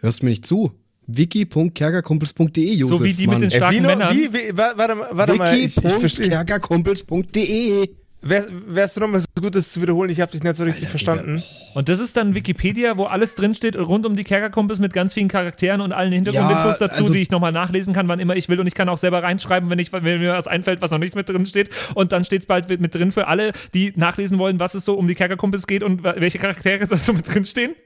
Hörst 0.00 0.20
du 0.20 0.24
mir 0.26 0.30
nicht 0.30 0.44
zu? 0.46 0.72
wiki.kerkerkumpels.de, 1.08 2.74
Josef. 2.74 2.98
so 2.98 3.02
wie 3.04 3.14
die 3.14 3.26
mit 3.26 3.40
den 3.40 3.50
Äh, 3.50 3.56
starken 3.56 3.76
wie, 3.76 3.80
noch- 3.80 3.88
Männern. 3.88 4.14
wie, 4.14 4.32
wie, 4.32 4.56
wa- 4.56 4.72
warte, 4.76 4.94
mal, 4.94 5.08
warte 5.12 5.34
mal, 5.34 5.52
wiki.kerkerkumpels.de. 5.56 7.88
Wär, 8.20 8.46
wärst 8.66 8.96
du 8.96 9.00
noch 9.00 9.06
mal 9.06 9.20
so 9.20 9.26
gut, 9.40 9.54
das 9.54 9.70
zu 9.72 9.80
wiederholen? 9.80 10.10
Ich 10.10 10.20
habe 10.20 10.32
dich 10.32 10.42
nicht 10.42 10.56
so 10.56 10.64
richtig 10.64 10.88
verstanden. 10.88 11.40
Und 11.74 11.88
das 11.88 12.00
ist 12.00 12.16
dann 12.16 12.34
Wikipedia, 12.34 12.96
wo 12.96 13.04
alles 13.04 13.36
drinsteht, 13.36 13.76
rund 13.76 14.04
um 14.06 14.16
die 14.16 14.24
Kerkerkumpels 14.24 14.80
mit 14.80 14.92
ganz 14.92 15.14
vielen 15.14 15.28
Charakteren 15.28 15.80
und 15.80 15.92
allen 15.92 16.10
Hintergrundinfos 16.12 16.80
Ja, 16.80 16.88
dazu, 16.88 17.02
also- 17.02 17.12
die 17.12 17.20
ich 17.20 17.30
nochmal 17.30 17.52
nachlesen 17.52 17.94
kann, 17.94 18.08
wann 18.08 18.18
immer 18.18 18.34
ich 18.34 18.48
will. 18.48 18.58
Und 18.58 18.66
ich 18.66 18.74
kann 18.74 18.88
auch 18.88 18.98
selber 18.98 19.22
reinschreiben, 19.22 19.70
wenn, 19.70 19.78
ich, 19.78 19.92
wenn 19.92 20.02
mir 20.02 20.32
was 20.32 20.48
einfällt, 20.48 20.82
was 20.82 20.90
noch 20.90 20.98
nicht 20.98 21.14
mit 21.14 21.28
drin 21.28 21.46
steht. 21.46 21.70
Und 21.94 22.10
dann 22.10 22.24
steht 22.24 22.40
es 22.42 22.46
bald 22.46 22.68
mit 22.80 22.92
drin 22.92 23.12
für 23.12 23.28
alle, 23.28 23.52
die 23.72 23.92
nachlesen 23.94 24.36
wollen, 24.40 24.58
was 24.58 24.74
es 24.74 24.84
so 24.84 24.94
um 24.94 25.06
die 25.06 25.14
Kerkerkumpels 25.14 25.68
geht 25.68 25.84
und 25.84 26.02
welche 26.02 26.40
Charaktere 26.40 26.88
da 26.88 26.96
so 26.96 27.12
mit 27.12 27.32
drin 27.32 27.44
stehen. 27.44 27.76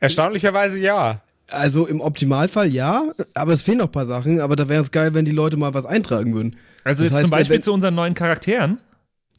Erstaunlicherweise 0.00 0.78
ja. 0.78 1.20
Also 1.50 1.86
im 1.86 2.00
Optimalfall 2.00 2.72
ja, 2.72 3.04
aber 3.34 3.52
es 3.52 3.62
fehlen 3.62 3.78
noch 3.78 3.86
ein 3.86 3.92
paar 3.92 4.06
Sachen, 4.06 4.40
aber 4.40 4.56
da 4.56 4.68
wäre 4.68 4.82
es 4.82 4.90
geil, 4.90 5.12
wenn 5.14 5.24
die 5.24 5.32
Leute 5.32 5.56
mal 5.56 5.74
was 5.74 5.84
eintragen 5.86 6.34
würden. 6.34 6.56
Also 6.84 7.02
Das 7.02 7.10
jetzt 7.10 7.16
heißt, 7.16 7.22
zum 7.22 7.30
Beispiel 7.30 7.56
wenn- 7.56 7.62
zu 7.62 7.72
unseren 7.72 7.94
neuen 7.94 8.14
Charakteren. 8.14 8.80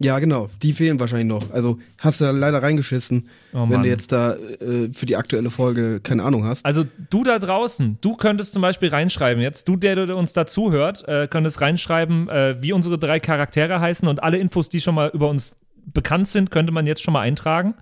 Ja, 0.01 0.19
genau, 0.19 0.49
die 0.61 0.73
fehlen 0.73 0.99
wahrscheinlich 0.99 1.27
noch. 1.29 1.51
Also 1.53 1.79
hast 2.01 2.19
du 2.19 2.25
leider 2.29 2.61
reingeschissen, 2.61 3.29
Oh 3.53 3.65
wenn 3.69 3.81
du 3.81 3.87
jetzt 3.87 4.11
da 4.11 4.33
äh, 4.35 4.91
für 4.91 5.05
die 5.05 5.15
aktuelle 5.15 5.49
Folge 5.49 6.01
keine 6.01 6.23
Ahnung 6.23 6.43
hast. 6.43 6.65
Also 6.65 6.83
du 7.09 7.23
da 7.23 7.39
draußen, 7.39 7.97
du 8.01 8.17
könntest 8.17 8.51
zum 8.53 8.61
Beispiel 8.61 8.89
reinschreiben, 8.89 9.41
jetzt 9.41 9.69
du, 9.69 9.77
der, 9.77 9.95
der 10.05 10.17
uns 10.17 10.33
dazu 10.33 10.73
hört, 10.73 11.07
äh, 11.07 11.27
könntest 11.29 11.61
reinschreiben, 11.61 12.27
äh, 12.27 12.57
wie 12.61 12.73
unsere 12.73 12.99
drei 12.99 13.21
Charaktere 13.21 13.79
heißen 13.79 14.05
und 14.07 14.21
alle 14.21 14.37
Infos, 14.37 14.67
die 14.67 14.81
schon 14.81 14.95
mal 14.95 15.11
über 15.13 15.29
uns 15.29 15.55
bekannt 15.93 16.27
sind, 16.27 16.51
könnte 16.51 16.73
man 16.73 16.85
jetzt 16.87 17.01
schon 17.01 17.13
mal 17.13 17.21
eintragen. 17.21 17.73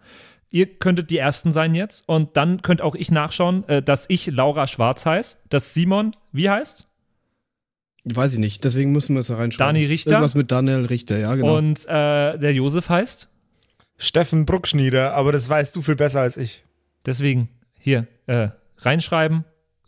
Ihr 0.54 0.68
könntet 0.68 1.10
die 1.10 1.18
Ersten 1.18 1.52
sein 1.52 1.74
jetzt 1.74 2.08
und 2.08 2.38
dann 2.38 2.62
könnt 2.62 2.84
auch 2.84 2.94
ich 2.94 3.10
nachschauen, 3.10 3.68
äh, 3.68 3.82
dass 3.82 4.06
ich 4.08 4.28
Laura 4.28 4.68
Schwarz 4.68 5.04
heiße, 5.04 5.38
dass 5.50 5.74
Simon, 5.74 6.16
wie 6.32 6.48
heißt? 6.48 6.88
Weiß 8.04 8.34
ich 8.34 8.40
nicht, 8.40 8.64
deswegen 8.64 8.92
müssen 8.92 9.16
wir 9.16 9.22
es 9.22 9.28
da 9.28 9.38
reinschreiben. 9.38 9.74
Dani 9.74 9.86
Richter? 9.88 10.12
Irgendwas 10.12 10.36
mit 10.36 10.52
Daniel 10.52 10.86
Richter, 10.86 11.18
ja, 11.18 11.34
genau. 11.34 11.58
Und 11.58 11.84
äh, 11.88 12.38
der 12.38 12.54
Josef 12.54 12.88
heißt? 12.88 13.30
Steffen 13.98 14.46
Bruckschnieder, 14.46 15.16
aber 15.16 15.32
das 15.32 15.50
weißt 15.50 15.76
du 15.76 15.82
viel 15.82 15.96
besser 15.96 16.22
als 16.22 16.38
ich. 16.38 16.64
Deswegen 17.04 17.50
hier 17.80 18.06
äh, 18.28 18.50
reinschreiben, 18.78 19.46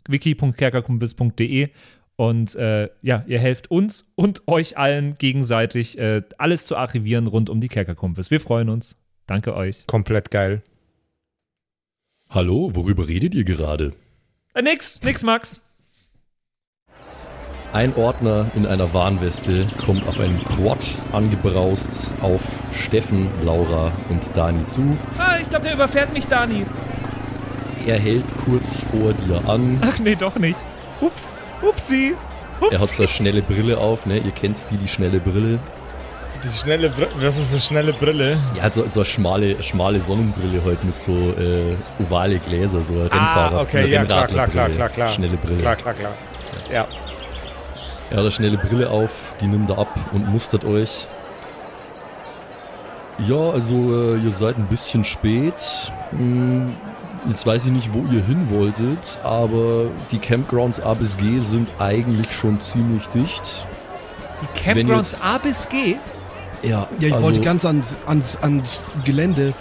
wiki.kerkerkumpis.de 0.08 1.68
und 2.16 2.56
äh, 2.56 2.88
ja, 3.02 3.24
ihr 3.28 3.38
helft 3.38 3.70
uns 3.70 4.10
und 4.16 4.48
euch 4.48 4.76
allen 4.76 5.14
gegenseitig 5.14 5.96
äh, 5.96 6.22
alles 6.38 6.66
zu 6.66 6.76
archivieren 6.76 7.28
rund 7.28 7.50
um 7.50 7.60
die 7.60 7.68
Kerkerkumpis. 7.68 8.32
Wir 8.32 8.40
freuen 8.40 8.68
uns. 8.68 8.96
Danke 9.26 9.54
euch. 9.54 9.86
Komplett 9.86 10.30
geil. 10.30 10.62
Hallo, 12.28 12.74
worüber 12.74 13.08
redet 13.08 13.34
ihr 13.34 13.44
gerade? 13.44 13.92
Äh, 14.54 14.62
nix, 14.62 15.00
nix, 15.02 15.22
Max. 15.22 15.60
Ein 17.72 17.94
Ordner 17.94 18.46
in 18.54 18.66
einer 18.66 18.94
Warnweste 18.94 19.66
kommt 19.84 20.06
auf 20.08 20.18
einem 20.18 20.42
Quad 20.44 20.78
angebraust 21.12 22.10
auf 22.22 22.40
Steffen, 22.72 23.28
Laura 23.44 23.92
und 24.08 24.34
Dani 24.34 24.64
zu. 24.64 24.96
Ah, 25.18 25.36
ich 25.40 25.50
glaube, 25.50 25.66
der 25.66 25.74
überfährt 25.74 26.12
mich, 26.12 26.26
Dani. 26.26 26.64
Er 27.86 27.98
hält 27.98 28.24
kurz 28.44 28.80
vor 28.80 29.12
dir 29.12 29.48
an. 29.48 29.78
Ach 29.82 29.98
nee, 29.98 30.14
doch 30.14 30.38
nicht. 30.38 30.58
Ups, 31.00 31.36
upsi. 31.62 32.14
Ups. 32.60 32.72
Er 32.72 32.80
hat 32.80 32.88
so 32.88 33.02
eine 33.02 33.08
schnelle 33.08 33.42
Brille 33.42 33.78
auf, 33.78 34.06
ne? 34.06 34.18
Ihr 34.18 34.30
kennt 34.30 34.70
die, 34.70 34.78
die 34.78 34.88
schnelle 34.88 35.20
Brille. 35.20 35.58
Die 36.42 36.50
schnelle 36.50 36.90
Brille, 36.90 37.08
was 37.18 37.38
ist 37.38 37.52
eine 37.52 37.60
schnelle 37.60 37.92
Brille? 37.92 38.36
Hat 38.60 38.74
so, 38.74 38.86
so 38.88 39.00
eine 39.00 39.06
schmale, 39.06 39.62
schmale 39.62 40.00
Sonnenbrille 40.00 40.62
heute 40.64 40.84
mit 40.86 40.98
so 40.98 41.12
äh, 41.12 41.76
ovale 42.00 42.38
Gläser, 42.38 42.82
so 42.82 42.92
ein 42.94 43.00
Rennfahrer. 43.02 43.58
Ah, 43.58 43.62
okay, 43.62 43.86
ja, 43.90 44.04
klar, 44.04 44.26
klar, 44.26 44.46
klar, 44.48 44.68
klar, 44.68 44.88
klar. 44.88 45.10
Schnelle 45.12 45.36
Brille. 45.36 45.56
Klar, 45.58 45.76
klar, 45.76 45.94
klar. 45.94 46.12
Ja. 46.70 46.86
Er 48.10 48.16
hat 48.16 48.18
eine 48.18 48.30
schnelle 48.30 48.58
Brille 48.58 48.90
auf, 48.90 49.34
die 49.40 49.46
nimmt 49.46 49.70
er 49.70 49.78
ab 49.78 49.88
und 50.12 50.28
mustert 50.28 50.64
euch. 50.64 51.06
Ja, 53.26 53.36
also 53.50 53.74
äh, 54.14 54.18
ihr 54.18 54.30
seid 54.30 54.58
ein 54.58 54.66
bisschen 54.66 55.04
spät. 55.04 55.90
Hm, 56.10 56.74
jetzt 57.28 57.46
weiß 57.46 57.66
ich 57.66 57.72
nicht, 57.72 57.92
wo 57.94 58.00
ihr 58.12 58.22
hin 58.24 58.48
wolltet, 58.50 59.18
aber 59.24 59.86
die 60.12 60.18
Campgrounds 60.18 60.80
A 60.80 60.94
bis 60.94 61.16
G 61.16 61.38
sind 61.40 61.68
eigentlich 61.78 62.30
schon 62.36 62.60
ziemlich 62.60 63.06
dicht. 63.08 63.64
Die 64.42 64.60
Campgrounds 64.62 65.12
jetzt- 65.12 65.24
A 65.24 65.38
bis 65.38 65.68
G? 65.68 65.96
Ja, 66.66 66.88
Ja, 66.98 67.08
ich 67.08 67.12
also, 67.12 67.24
wollte 67.24 67.40
ganz 67.40 67.64
ans, 67.64 67.86
ans, 68.06 68.36
ans 68.42 68.80
Gelände, 69.04 69.54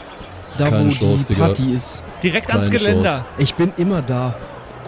da 0.58 0.66
wo 0.72 0.90
Chance, 0.90 1.26
die 1.28 1.34
Digga. 1.34 1.46
Party 1.48 1.74
ist. 1.74 2.02
Direkt 2.24 2.50
ans 2.50 2.68
Keine 2.68 2.78
Geländer. 2.80 3.10
Chance. 3.10 3.24
Ich 3.38 3.56
bin 3.56 3.72
immer 3.78 4.02
da, 4.02 4.36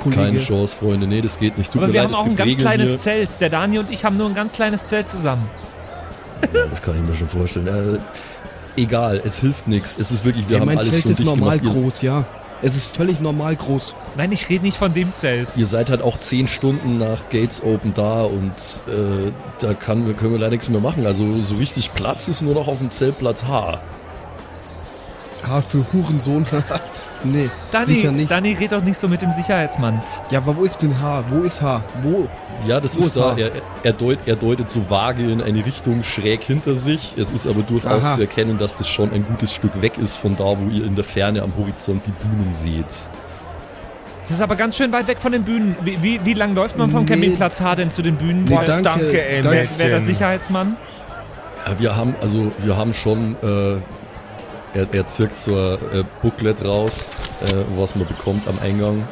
Kollege. 0.01 0.21
Keine 0.21 0.39
Chance, 0.39 0.75
Freunde. 0.77 1.07
Nee, 1.07 1.21
das 1.21 1.39
geht 1.39 1.57
nicht. 1.57 1.71
Tut 1.71 1.81
Aber 1.81 1.87
mir 1.87 1.93
wir 1.93 2.01
leid, 2.03 2.11
haben 2.11 2.15
auch 2.15 2.25
ein 2.25 2.35
ganz 2.35 2.47
Regeln 2.49 2.61
kleines 2.61 2.89
hier. 2.89 2.99
Zelt. 2.99 3.41
Der 3.41 3.49
Dani 3.49 3.79
und 3.79 3.91
ich 3.91 4.05
haben 4.05 4.17
nur 4.17 4.27
ein 4.27 4.35
ganz 4.35 4.51
kleines 4.53 4.87
Zelt 4.87 5.09
zusammen. 5.09 5.49
Ja, 6.53 6.67
das 6.69 6.81
kann 6.81 6.95
ich 6.95 7.01
mir 7.09 7.15
schon 7.15 7.27
vorstellen. 7.27 7.67
Äh, 7.67 8.81
egal, 8.81 9.21
es 9.25 9.39
hilft 9.39 9.67
nichts. 9.67 9.97
Es 9.97 10.11
ist 10.11 10.23
wirklich, 10.23 10.47
wir 10.47 10.55
ja, 10.55 10.59
haben 10.61 10.67
mein 10.67 10.77
alles 10.77 10.91
Zelt 10.91 11.01
schon 11.03 11.11
ist 11.11 11.19
dicht 11.19 11.27
normal 11.27 11.59
gemacht. 11.59 11.75
Ihr, 11.75 11.81
groß, 11.81 12.01
ja. 12.03 12.25
Es 12.61 12.75
ist 12.75 12.95
völlig 12.95 13.19
normal 13.19 13.55
groß. 13.55 13.93
Nein, 14.15 14.31
ich 14.31 14.49
rede 14.49 14.65
nicht 14.65 14.77
von 14.77 14.93
dem 14.93 15.13
Zelt. 15.13 15.49
ihr 15.57 15.67
seid 15.67 15.89
halt 15.91 16.01
auch 16.01 16.19
zehn 16.19 16.47
Stunden 16.47 16.97
nach 16.97 17.29
Gates 17.29 17.61
Open 17.61 17.93
da 17.93 18.23
und 18.23 18.53
äh, 18.87 19.31
da 19.59 19.73
kann, 19.75 20.15
können 20.17 20.31
wir 20.31 20.39
leider 20.39 20.51
nichts 20.51 20.69
mehr 20.69 20.81
machen. 20.81 21.05
Also 21.05 21.39
so 21.41 21.55
richtig 21.55 21.93
Platz 21.93 22.27
ist 22.27 22.41
nur 22.41 22.55
noch 22.55 22.67
auf 22.67 22.79
dem 22.79 22.89
Zeltplatz 22.89 23.43
H. 23.43 23.79
H 25.47 25.61
für 25.61 25.85
Hurensohn. 25.93 26.45
nee, 27.23 27.49
Dani, 27.71 27.85
sicher 27.85 28.11
nicht. 28.11 28.29
Dani, 28.31 28.53
red 28.59 28.71
doch 28.71 28.81
nicht 28.83 28.99
so 28.99 29.07
mit 29.07 29.21
dem 29.21 29.31
Sicherheitsmann. 29.31 30.01
Ja, 30.29 30.39
aber 30.39 30.55
wo 30.57 30.63
ist 30.63 30.81
denn 30.81 30.99
H? 31.01 31.23
Wo 31.29 31.41
ist 31.43 31.61
H? 31.61 31.83
Wo? 32.03 32.27
Ja, 32.67 32.79
das 32.79 32.95
Wo 32.95 32.99
ist 32.99 33.05
ist 33.07 33.17
da. 33.17 33.35
Er, 33.37 33.51
er, 33.83 33.93
deut, 33.93 34.19
er 34.25 34.35
deutet 34.35 34.69
so 34.69 34.89
vage 34.89 35.23
in 35.31 35.41
eine 35.41 35.65
Richtung 35.65 36.03
schräg 36.03 36.41
hinter 36.41 36.75
sich. 36.75 37.13
Es 37.17 37.31
ist 37.31 37.45
aber 37.47 37.61
durchaus 37.61 38.03
Aha. 38.03 38.15
zu 38.15 38.21
erkennen, 38.21 38.57
dass 38.57 38.75
das 38.75 38.87
schon 38.89 39.11
ein 39.13 39.25
gutes 39.25 39.53
Stück 39.53 39.81
weg 39.81 39.97
ist 39.97 40.17
von 40.17 40.35
da, 40.35 40.43
wo 40.45 40.69
ihr 40.71 40.85
in 40.85 40.95
der 40.95 41.03
Ferne 41.03 41.41
am 41.43 41.53
Horizont 41.57 42.01
die 42.05 42.11
Bühnen 42.11 42.53
seht. 42.53 43.07
Das 44.23 44.31
ist 44.31 44.41
aber 44.41 44.55
ganz 44.57 44.75
schön 44.75 44.91
weit 44.91 45.07
weg 45.07 45.19
von 45.21 45.31
den 45.31 45.43
Bühnen. 45.43 45.75
Wie, 45.83 46.01
wie, 46.03 46.19
wie 46.25 46.33
lang 46.33 46.53
läuft 46.53 46.77
man 46.77 46.91
vom 46.91 47.03
Nee. 47.05 47.11
Campingplatz 47.11 47.61
H 47.61 47.75
denn 47.75 47.91
zu 47.91 48.01
den 48.01 48.15
Bühnen? 48.17 48.43
Nee, 48.43 48.49
Wer- 48.51 48.63
danke, 48.65 48.83
danke, 48.83 49.25
ey, 49.29 49.41
danke. 49.41 49.57
Mädchen. 49.59 49.77
Wer 49.77 49.87
der 49.89 50.01
Sicherheitsmann? 50.01 50.75
Ja, 51.65 51.79
wir 51.79 51.95
haben, 51.95 52.15
also 52.21 52.51
wir 52.59 52.75
haben 52.77 52.93
schon, 52.93 53.35
äh, 53.41 53.77
er, 54.73 54.87
er 54.91 55.07
zirkt 55.07 55.39
so 55.39 55.55
ein 55.55 55.99
äh, 55.99 56.03
Booklet 56.21 56.63
raus, 56.63 57.09
äh, 57.41 57.53
was 57.77 57.95
man 57.95 58.07
bekommt 58.07 58.47
am 58.47 58.59
Eingang. 58.59 59.03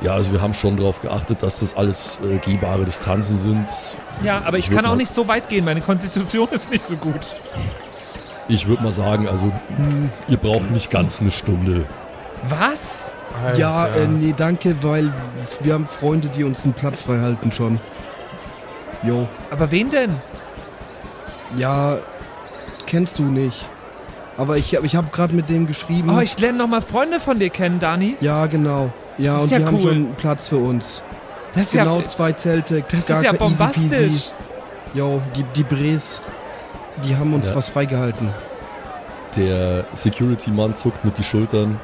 Ja, 0.00 0.12
also 0.12 0.32
wir 0.32 0.42
haben 0.42 0.54
schon 0.54 0.76
darauf 0.76 1.00
geachtet, 1.00 1.38
dass 1.42 1.60
das 1.60 1.76
alles 1.76 2.20
äh, 2.22 2.38
gehbare 2.38 2.84
Distanzen 2.84 3.36
sind. 3.36 3.68
Ja, 4.22 4.42
aber 4.44 4.58
ich 4.58 4.68
Ich 4.68 4.74
kann 4.74 4.86
auch 4.86 4.96
nicht 4.96 5.10
so 5.10 5.28
weit 5.28 5.48
gehen. 5.48 5.64
Meine 5.64 5.80
Konstitution 5.80 6.48
ist 6.52 6.70
nicht 6.70 6.86
so 6.86 6.96
gut. 6.96 7.34
Ich 8.48 8.66
würde 8.68 8.82
mal 8.82 8.92
sagen, 8.92 9.26
also 9.28 9.50
hm, 9.76 10.10
ihr 10.28 10.36
braucht 10.36 10.70
nicht 10.70 10.90
ganz 10.90 11.20
eine 11.20 11.30
Stunde. 11.30 11.86
Was? 12.48 13.14
Ja, 13.56 13.84
Alter. 13.84 14.02
äh, 14.02 14.08
nee, 14.08 14.34
danke, 14.36 14.76
weil 14.82 15.12
wir 15.60 15.72
haben 15.72 15.86
Freunde, 15.86 16.28
die 16.28 16.44
uns 16.44 16.64
einen 16.64 16.74
Platz 16.74 17.02
frei 17.02 17.20
halten 17.20 17.50
schon. 17.50 17.80
Jo. 19.02 19.26
Aber 19.50 19.70
wen 19.70 19.90
denn? 19.90 20.10
Ja, 21.56 21.98
kennst 22.86 23.18
du 23.18 23.22
nicht. 23.22 23.64
Aber 24.36 24.56
ich, 24.56 24.72
ich 24.74 24.96
habe 24.96 25.08
gerade 25.12 25.34
mit 25.34 25.48
dem 25.48 25.66
geschrieben. 25.66 26.10
Oh, 26.16 26.20
ich 26.20 26.38
lerne 26.38 26.58
noch 26.58 26.66
mal 26.66 26.82
Freunde 26.82 27.20
von 27.20 27.38
dir 27.38 27.50
kennen, 27.50 27.78
Dani. 27.80 28.16
ja, 28.20 28.46
genau. 28.46 28.90
Ja, 29.16 29.34
Das 29.34 29.44
ist 29.44 29.52
und 29.52 29.52
ja 29.52 29.58
die 29.58 29.64
haben 29.66 29.74
cool. 29.76 29.82
schon 29.94 30.14
Platz 30.16 30.48
für 30.48 30.56
uns. 30.56 31.00
Das 31.54 31.66
ist 31.66 31.72
Genau, 31.72 32.00
ja, 32.00 32.04
zwei 32.04 32.32
Zelte. 32.32 32.82
das 32.90 33.06
gar 33.06 33.18
ist 33.18 33.22
ja 33.24 33.32
bombastisch. 33.32 34.30
Jo, 34.92 35.20
die, 35.36 35.44
die 35.54 35.62
Bres, 35.62 36.20
die 37.04 37.16
haben 37.16 37.32
uns 37.32 37.48
Ja. 37.48 37.54
was 37.54 37.68
freigehalten. 37.68 38.28
Der 39.36 39.84
Security-Mann 39.94 40.76
zuckt 40.76 41.04
mit 41.04 41.18
die 41.18 41.24
Schultern. 41.24 41.78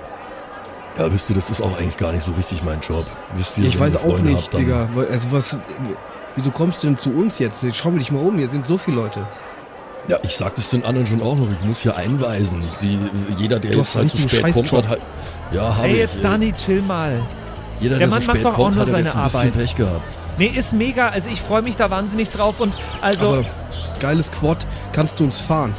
Ja, 0.98 1.12
wisst 1.12 1.30
ihr, 1.30 1.36
das 1.36 1.50
ist 1.50 1.60
auch 1.60 1.78
eigentlich 1.78 1.96
gar 1.96 2.12
nicht 2.12 2.24
so 2.24 2.32
richtig 2.32 2.62
mein 2.64 2.80
Job. 2.80 3.06
Wisst 3.36 3.58
ihr, 3.58 3.64
Ich 3.64 3.78
weiß 3.78 3.96
auch 3.96 4.00
Freunde 4.02 4.30
nicht, 4.32 4.42
habt, 4.52 4.54
Digga. 4.58 4.88
Also 5.10 5.28
was, 5.30 5.56
wieso 6.36 6.50
kommst 6.50 6.82
du 6.82 6.88
denn 6.88 6.98
zu 6.98 7.10
uns 7.10 7.38
jetzt? 7.38 7.64
Schau 7.74 7.90
dich 7.92 8.10
mal 8.12 8.20
um, 8.20 8.38
hier 8.38 8.48
sind 8.48 8.66
so 8.66 8.76
viele 8.78 8.96
Leute. 8.96 9.20
Ja, 10.08 10.18
ich 10.22 10.34
sag 10.34 10.54
das 10.56 10.70
den 10.70 10.84
anderen 10.84 11.06
schon 11.06 11.22
auch 11.22 11.36
noch. 11.36 11.50
Ich 11.50 11.60
muss 11.62 11.80
hier 11.80 11.96
einweisen. 11.96 12.64
Die, 12.80 12.98
jeder, 13.36 13.60
der 13.60 13.72
Du 13.72 13.78
jetzt 13.78 13.94
halt 13.94 14.10
zu 14.10 14.18
spät 14.18 14.52
kommt, 14.52 14.72
hat 14.72 14.88
halt. 14.88 15.00
Ja, 15.52 15.76
hab 15.76 15.84
Hey, 15.84 15.92
ich. 15.92 15.98
jetzt 15.98 16.24
Dani, 16.24 16.52
chill 16.52 16.82
mal. 16.82 17.20
Jeder, 17.80 17.98
Der 17.98 18.06
der, 18.06 18.08
Mann 18.08 18.20
so 18.20 18.26
macht 18.26 18.36
spät 18.36 18.44
doch 18.44 18.52
auch 18.52 18.56
kommt, 18.56 18.74
nur 18.76 18.84
hat 18.84 18.90
seine 18.90 19.04
jetzt 19.04 19.16
ein 19.16 19.24
bisschen 19.24 19.40
Arbeit. 19.40 19.52
Pech 19.54 19.74
gehabt. 19.76 20.18
Nee, 20.38 20.46
ist 20.46 20.72
mega. 20.72 21.08
Also 21.08 21.30
ich 21.30 21.40
freue 21.40 21.62
mich 21.62 21.76
da 21.76 21.90
wahnsinnig 21.90 22.30
drauf 22.30 22.60
und 22.60 22.74
also 23.00 23.28
Aber 23.28 23.44
geiles 24.00 24.30
Quad, 24.32 24.66
kannst 24.92 25.20
du 25.20 25.24
uns 25.24 25.40
fahren? 25.40 25.74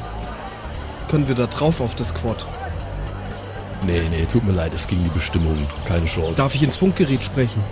Können 1.10 1.28
wir 1.28 1.36
da 1.36 1.48
drauf 1.48 1.82
auf 1.82 1.96
das 1.96 2.13
Quad? 2.13 2.46
Nee, 3.86 4.01
nee, 4.12 4.25
tut 4.32 4.44
mir 4.46 4.51
leid, 4.54 4.72
es 4.74 4.88
ging 4.88 5.04
die 5.04 5.10
Bestimmung. 5.10 5.66
Keine 5.86 6.06
Chance. 6.06 6.36
Darf 6.38 6.54
ich 6.56 6.62
ins 6.63 6.78
Funkgerät 6.78 7.24
sprechen? 7.24 7.63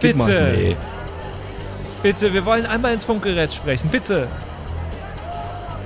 Gib 0.00 0.16
bitte, 0.16 0.18
mal. 0.30 0.52
Nee. 0.56 0.76
Bitte, 2.04 2.34
wir 2.34 2.44
wollen 2.44 2.66
einmal 2.66 2.92
ins 2.92 3.02
Funkgerät 3.02 3.54
sprechen, 3.54 3.88
bitte. 3.88 4.28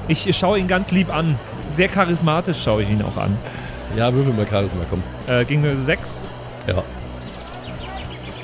Ich 0.08 0.36
schaue 0.36 0.58
ihn 0.58 0.66
ganz 0.66 0.90
lieb 0.90 1.14
an. 1.14 1.38
Sehr 1.76 1.88
charismatisch 1.88 2.60
schaue 2.60 2.82
ich 2.82 2.90
ihn 2.90 3.02
auch 3.02 3.16
an. 3.16 3.38
Ja, 3.96 4.12
würfel 4.12 4.32
mal 4.32 4.46
Charisma, 4.46 4.82
komm. 4.90 5.02
Äh, 5.28 5.44
ging 5.44 5.64
eine 5.64 5.80
6. 5.80 6.20
Ja. 6.66 6.82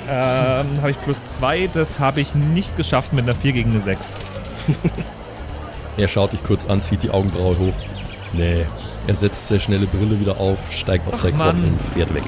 Ähm, 0.09 0.67
habe 0.81 0.93
ich 0.93 1.01
plus 1.03 1.25
2. 1.25 1.69
Das 1.73 1.99
habe 1.99 2.21
ich 2.21 2.37
nicht 2.37 2.77
geschafft 2.77 3.13
mit 3.13 3.25
einer 3.25 3.35
4 3.35 3.53
gegen 3.53 3.71
eine 3.73 3.81
6. 3.81 4.17
Er 5.97 6.09
schaut 6.09 6.33
dich 6.33 6.43
kurz 6.43 6.67
an, 6.67 6.83
zieht 6.83 7.05
die 7.05 7.11
Augenbraue 7.11 7.57
hoch. 7.57 7.75
Nee. 8.33 8.67
Er 9.07 9.15
setzt 9.15 9.47
sehr 9.47 9.61
schnelle 9.61 9.87
Brille 9.87 10.19
wieder 10.19 10.41
auf, 10.41 10.73
steigt 10.73 11.07
auf 11.07 11.15
Ach, 11.15 11.19
sein 11.21 11.35
und 11.35 11.79
fährt 11.95 12.13
weg. 12.13 12.25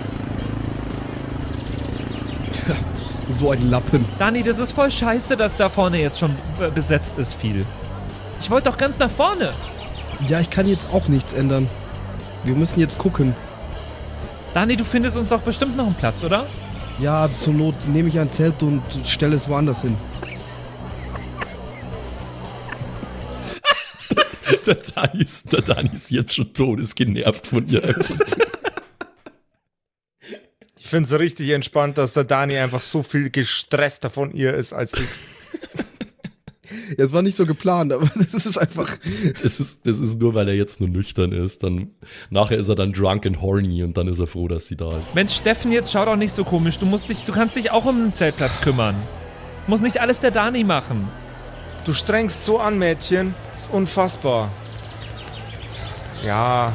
So 3.38 3.50
ein 3.50 3.69
Lappen. 3.71 4.02
Dani, 4.19 4.43
das 4.43 4.59
ist 4.59 4.73
voll 4.73 4.90
scheiße, 4.90 5.37
dass 5.37 5.57
da 5.59 5.69
vorne 5.69 6.00
jetzt 6.00 6.19
schon 6.19 6.35
be- 6.59 6.71
besetzt 6.71 7.19
ist 7.19 7.35
viel. 7.35 7.66
Ich 8.40 8.50
wollte 8.50 8.71
doch 8.71 8.78
ganz 8.78 8.99
nach 8.99 9.11
vorne. 9.11 9.52
Ja, 10.26 10.40
ich 10.40 10.49
kann 10.49 10.66
jetzt 10.66 10.88
auch 10.90 11.07
nichts 11.09 11.35
ändern. 11.35 11.69
Wir 12.45 12.55
müssen 12.55 12.81
jetzt 12.81 12.97
gucken. 12.97 13.35
Dani, 14.55 14.75
du 14.76 14.85
findest 14.85 15.19
uns 15.19 15.28
doch 15.28 15.43
bestimmt 15.43 15.76
noch 15.76 15.85
einen 15.87 15.95
Platz, 15.97 16.25
oder? 16.25 16.47
Ja, 16.99 17.28
zur 17.31 17.52
Not 17.52 17.75
nehme 17.88 18.09
ich 18.09 18.19
ein 18.19 18.31
Zelt 18.31 18.62
und 18.62 18.81
stelle 19.05 19.37
es 19.37 19.47
woanders 19.49 19.83
hin. 19.83 19.97
Der 24.66 24.75
Dani 24.76 25.23
ist, 25.23 25.52
der 25.52 25.61
Dani 25.62 25.90
ist 25.93 26.11
jetzt 26.11 26.35
schon 26.37 26.52
todesgenervt 26.55 27.47
von 27.47 27.69
ihr. 27.69 27.83
Ich 30.87 30.90
finde 30.90 31.12
es 31.12 31.19
richtig 31.19 31.50
entspannt, 31.50 31.99
dass 31.99 32.12
der 32.12 32.23
Dani 32.23 32.57
einfach 32.59 32.81
so 32.81 33.02
viel 33.02 33.28
gestresster 33.28 34.09
von 34.09 34.33
ihr 34.33 34.55
ist 34.55 34.73
als 34.73 34.93
ich. 34.93 35.09
Ja, 36.97 37.05
es 37.05 37.12
war 37.12 37.23
nicht 37.23 37.37
so 37.37 37.45
geplant, 37.45 37.93
aber 37.93 38.09
das 38.33 38.47
ist 38.47 38.57
einfach. 38.57 38.97
Das 39.43 39.59
ist, 39.59 39.85
das 39.85 39.99
ist 39.99 40.21
nur, 40.21 40.37
weil 40.37 40.47
er 40.47 40.55
jetzt 40.55 40.78
nur 40.78 40.88
nüchtern 40.88 41.33
ist. 41.33 41.64
Dann, 41.64 41.90
nachher 42.31 42.57
ist 42.57 42.69
er 42.69 42.76
dann 42.76 42.93
drunk 42.93 43.26
and 43.26 43.43
horny 43.43 43.83
und 43.83 43.97
dann 43.97 44.07
ist 44.07 44.21
er 44.21 44.28
froh, 44.28 44.47
dass 44.47 44.66
sie 44.66 44.76
da 44.76 44.97
ist. 44.99 45.12
Mensch, 45.12 45.35
Steffen, 45.35 45.73
jetzt 45.73 45.90
schau 45.90 46.05
doch 46.05 46.14
nicht 46.14 46.33
so 46.33 46.45
komisch. 46.45 46.78
Du 46.78 46.87
musst 46.87 47.09
dich, 47.09 47.25
du 47.25 47.33
kannst 47.33 47.57
dich 47.57 47.73
auch 47.73 47.85
um 47.85 48.05
den 48.05 48.14
Zeltplatz 48.14 48.61
kümmern. 48.61 48.95
Muss 49.66 49.81
nicht 49.81 50.00
alles 50.00 50.21
der 50.21 50.31
Dani 50.31 50.62
machen. 50.62 51.09
Du 51.85 51.95
strengst 51.95 52.45
so 52.45 52.61
an, 52.61 52.78
Mädchen. 52.78 53.35
ist 53.57 53.73
unfassbar. 53.73 54.52
Ja, 56.25 56.73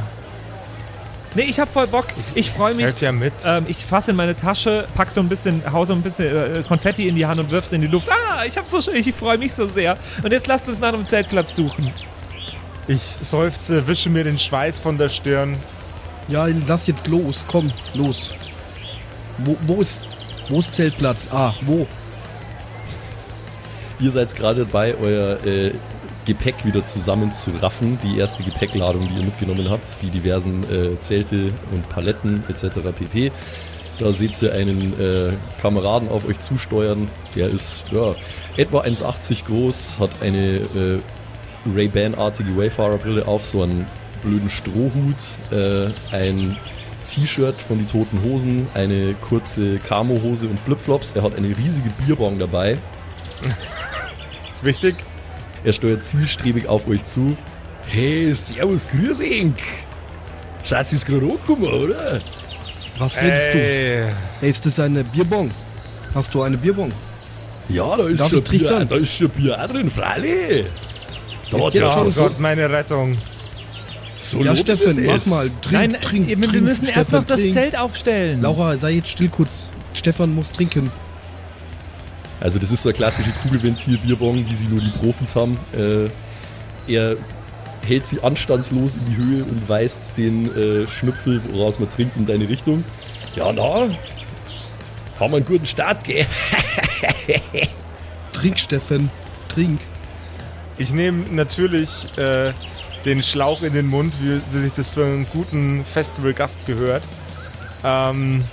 Nee, 1.34 1.44
ich 1.44 1.60
hab 1.60 1.72
voll 1.72 1.88
Bock. 1.88 2.08
Ich 2.36 2.52
freue 2.52 2.74
mich. 2.74 2.86
helf 2.86 3.02
ja 3.02 3.12
mit. 3.12 3.34
Ähm, 3.46 3.66
ich 3.68 3.86
fasse 3.86 4.12
in 4.12 4.18
meine 4.18 4.36
Tasche, 4.36 4.86
pack 4.96 5.12
so 5.12 5.22
ein 5.22 5.30
bisschen, 5.30 5.62
hau 5.72 5.86
so 5.86 5.94
ein 5.94 6.02
bisschen 6.02 6.28
äh, 6.28 6.64
Konfetti 6.68 7.08
in 7.08 7.16
die 7.16 7.26
Hand 7.26 7.40
und 7.40 7.52
wirf's 7.52 7.72
in 7.72 7.82
die 7.82 7.88
Luft. 7.88 8.10
Ah, 8.12 8.44
ich 8.46 8.58
hab 8.58 8.68
so 8.68 8.82
schön, 8.82 8.96
ich 8.96 9.14
freue 9.14 9.38
mich 9.38 9.54
so 9.54 9.66
sehr. 9.66 9.98
Und 10.24 10.32
jetzt 10.32 10.48
lasst 10.48 10.68
uns 10.68 10.80
nach 10.80 10.90
einem 10.94 11.08
Zeltplatz 11.08 11.56
suchen. 11.56 11.92
Ich 12.88 13.16
seufze, 13.22 13.88
wische 13.88 14.10
mir 14.10 14.26
den 14.26 14.38
Schweiß 14.38 14.80
von 14.80 14.98
der 14.98 15.08
Stirn. 15.10 15.58
Ja, 16.28 16.48
lass 16.68 16.88
jetzt 16.88 17.08
los. 17.08 17.46
Komm, 17.48 17.72
los. 17.94 18.32
Wo, 19.38 19.56
wo 19.68 19.82
ist. 19.82 20.10
Wo 20.50 20.60
ist 20.60 20.74
Zeltplatz? 20.74 21.30
Ah, 21.32 21.54
wo? 21.62 21.88
Ihr 24.02 24.12
seid 24.12 24.36
gerade 24.36 24.66
dabei, 24.66 24.96
euer 25.02 25.46
äh, 25.46 25.72
Gepäck 26.26 26.66
wieder 26.66 26.86
zusammenzuraffen. 26.86 27.98
Die 28.04 28.18
erste 28.18 28.44
Gepäckladung, 28.44 29.08
die 29.08 29.20
ihr 29.20 29.26
mitgenommen 29.26 29.70
habt, 29.70 30.02
die 30.02 30.10
diversen 30.10 30.64
äh, 30.64 31.00
Zelte 31.00 31.52
und 31.72 31.88
Paletten 31.90 32.44
etc. 32.50 32.78
pp. 32.96 33.32
Da 34.00 34.12
seht 34.12 34.42
ihr 34.42 34.54
einen 34.54 35.00
äh, 35.00 35.34
Kameraden 35.62 36.10
auf 36.10 36.28
euch 36.28 36.40
zusteuern. 36.40 37.08
Der 37.36 37.50
ist 37.50 37.84
ja, 37.92 38.16
etwa 38.58 38.82
1,80 38.82 39.46
groß, 39.46 40.00
hat 40.00 40.10
eine 40.22 40.58
äh, 40.58 41.00
Ray-Ban-artige 41.76 42.58
Wayfarer-Brille 42.58 43.28
auf, 43.28 43.46
so 43.46 43.62
einen 43.64 43.86
blöden 44.24 44.50
Strohhut, 44.50 45.52
äh, 45.52 45.90
ein 46.16 46.58
T-Shirt 47.12 47.62
von 47.62 47.78
die 47.78 47.86
Toten 47.86 48.24
Hosen, 48.24 48.68
eine 48.74 49.14
kurze 49.16 49.78
Camo-Hose 49.80 50.48
und 50.48 50.60
Flipflops. 50.60 51.14
Er 51.14 51.24
hat 51.24 51.38
eine 51.38 51.50
riesige 51.50 51.90
Bierbong 52.06 52.40
dabei. 52.40 52.78
Ist 54.54 54.64
wichtig. 54.64 54.96
Er 55.64 55.74
steuert 55.74 56.04
zielstrebig 56.04 56.68
auf 56.68 56.88
euch 56.88 57.06
zu. 57.06 57.38
Hey, 57.88 58.34
servus, 58.34 58.88
grüß 58.88 59.20
Ink. 59.22 59.58
Seid 60.64 60.92
ihr 60.94 61.00
gerade 61.00 61.26
angekommen, 61.26 61.64
oder? 61.66 62.22
Was 62.98 63.18
redest 63.18 63.54
du? 63.54 63.58
Ey, 63.60 64.10
Hey, 64.40 64.50
ist 64.50 64.66
das 64.66 64.80
eine 64.80 65.04
Bierbong? 65.04 65.50
Hast 66.14 66.34
du 66.34 66.42
eine 66.44 66.58
Bierbong? 66.58 66.92
Ja, 67.70 67.96
da 67.96 68.04
ist, 68.08 68.20
Darf 68.22 68.30
schon? 68.30 68.44
Bier, 68.44 68.86
da 68.86 68.96
ist 68.96 69.14
schon 69.16 69.30
Bier 69.30 69.62
auch 69.64 69.68
drin, 69.68 69.90
freilich. 69.90 70.66
Da 71.50 71.58
Ist 71.68 71.76
er 71.76 71.94
oh 71.94 71.98
schon 71.98 72.12
so, 72.12 72.24
Gott, 72.24 72.40
meine 72.40 72.70
Rettung. 72.70 73.18
so 74.20 74.44
ja, 74.44 74.56
Steffen, 74.56 75.06
mach 75.06 75.26
mal. 75.28 75.50
Trink, 75.62 75.72
Nein, 75.72 75.98
trink, 76.02 76.28
wir, 76.28 76.36
trink. 76.40 76.54
wir 76.54 76.62
müssen 76.62 76.86
erst 76.86 76.94
Steffen, 76.94 77.16
noch 77.16 77.26
das 77.26 77.40
trink. 77.40 77.54
Zelt 77.54 77.78
aufstellen. 77.78 78.42
Laura, 78.42 78.76
sei 78.78 78.92
jetzt 78.92 79.10
still 79.10 79.30
kurz. 79.30 79.68
Stefan 79.94 80.34
muss 80.36 80.52
trinken. 80.52 80.92
Also 82.42 82.60
das 82.60 82.72
ist 82.72 82.82
so 82.82 82.90
eine 82.90 82.96
klassische 82.96 83.32
Kugelventil-Bierbong, 83.44 84.46
wie 84.50 84.54
sie 84.54 84.68
nur 84.68 84.82
die 84.82 84.90
Profis 84.90 85.36
haben. 85.36 85.58
Äh, 85.74 86.10
er 86.92 87.16
hält 87.88 88.06
sie 88.08 88.22
anstandslos 88.22 88.98
in 88.98 89.06
die 89.06 89.16
Höhe 89.16 89.44
und 89.44 89.70
weist 89.70 90.18
den 90.18 90.48
äh, 90.56 90.88
Schnüpfel, 90.88 91.42
woraus 91.52 91.80
man 91.80 91.90
trinkt, 91.90 92.18
in 92.18 92.26
deine 92.26 92.50
Richtung. 92.50 92.84
Ja, 93.36 93.54
na, 93.54 93.90
haben 95.20 95.32
wir 95.32 95.38
einen 95.38 95.46
guten 95.46 95.68
Start, 95.68 96.04
gell? 96.04 96.26
Trink, 98.34 98.60
Steffen. 98.60 99.12
Trink. 99.48 99.80
Ich 100.80 100.92
nehme 100.92 101.26
natürlich 101.32 101.90
äh, 102.18 102.54
den 103.06 103.22
Schlauch 103.22 103.62
in 103.62 103.74
den 103.74 103.86
Mund, 103.86 104.16
wie, 104.20 104.42
wie 104.52 104.62
sich 104.64 104.74
das 104.74 104.90
für 104.90 105.06
einen 105.06 105.28
guten 105.28 105.86
Festivalgast 105.86 106.66
gehört. 106.66 107.04
Ähm, 107.84 108.44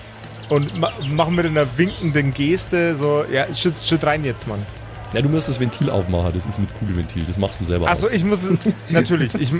und 0.49 0.78
ma 0.78 0.90
mache 1.12 1.31
mit 1.31 1.47
einer 1.47 1.67
winkenden 1.76 2.33
Geste 2.33 2.97
so, 2.97 3.25
ja, 3.31 3.47
schütt, 3.55 3.75
schütt 3.85 4.05
rein 4.05 4.25
jetzt, 4.25 4.47
Mann. 4.47 4.64
Ja, 5.12 5.23
du 5.23 5.28
musst 5.28 5.49
das 5.49 5.59
Ventil 5.59 5.88
aufmachen, 5.90 6.33
das 6.35 6.47
ist 6.47 6.59
mit 6.59 6.69
Kugelventil, 6.78 7.25
das 7.26 7.38
machst 7.38 7.61
du 7.61 7.64
selber 7.64 7.88
Achso, 7.88 8.09
ich 8.11 8.25
muss 8.25 8.43
es, 8.43 8.59
natürlich, 8.90 9.35
ich, 9.35 9.52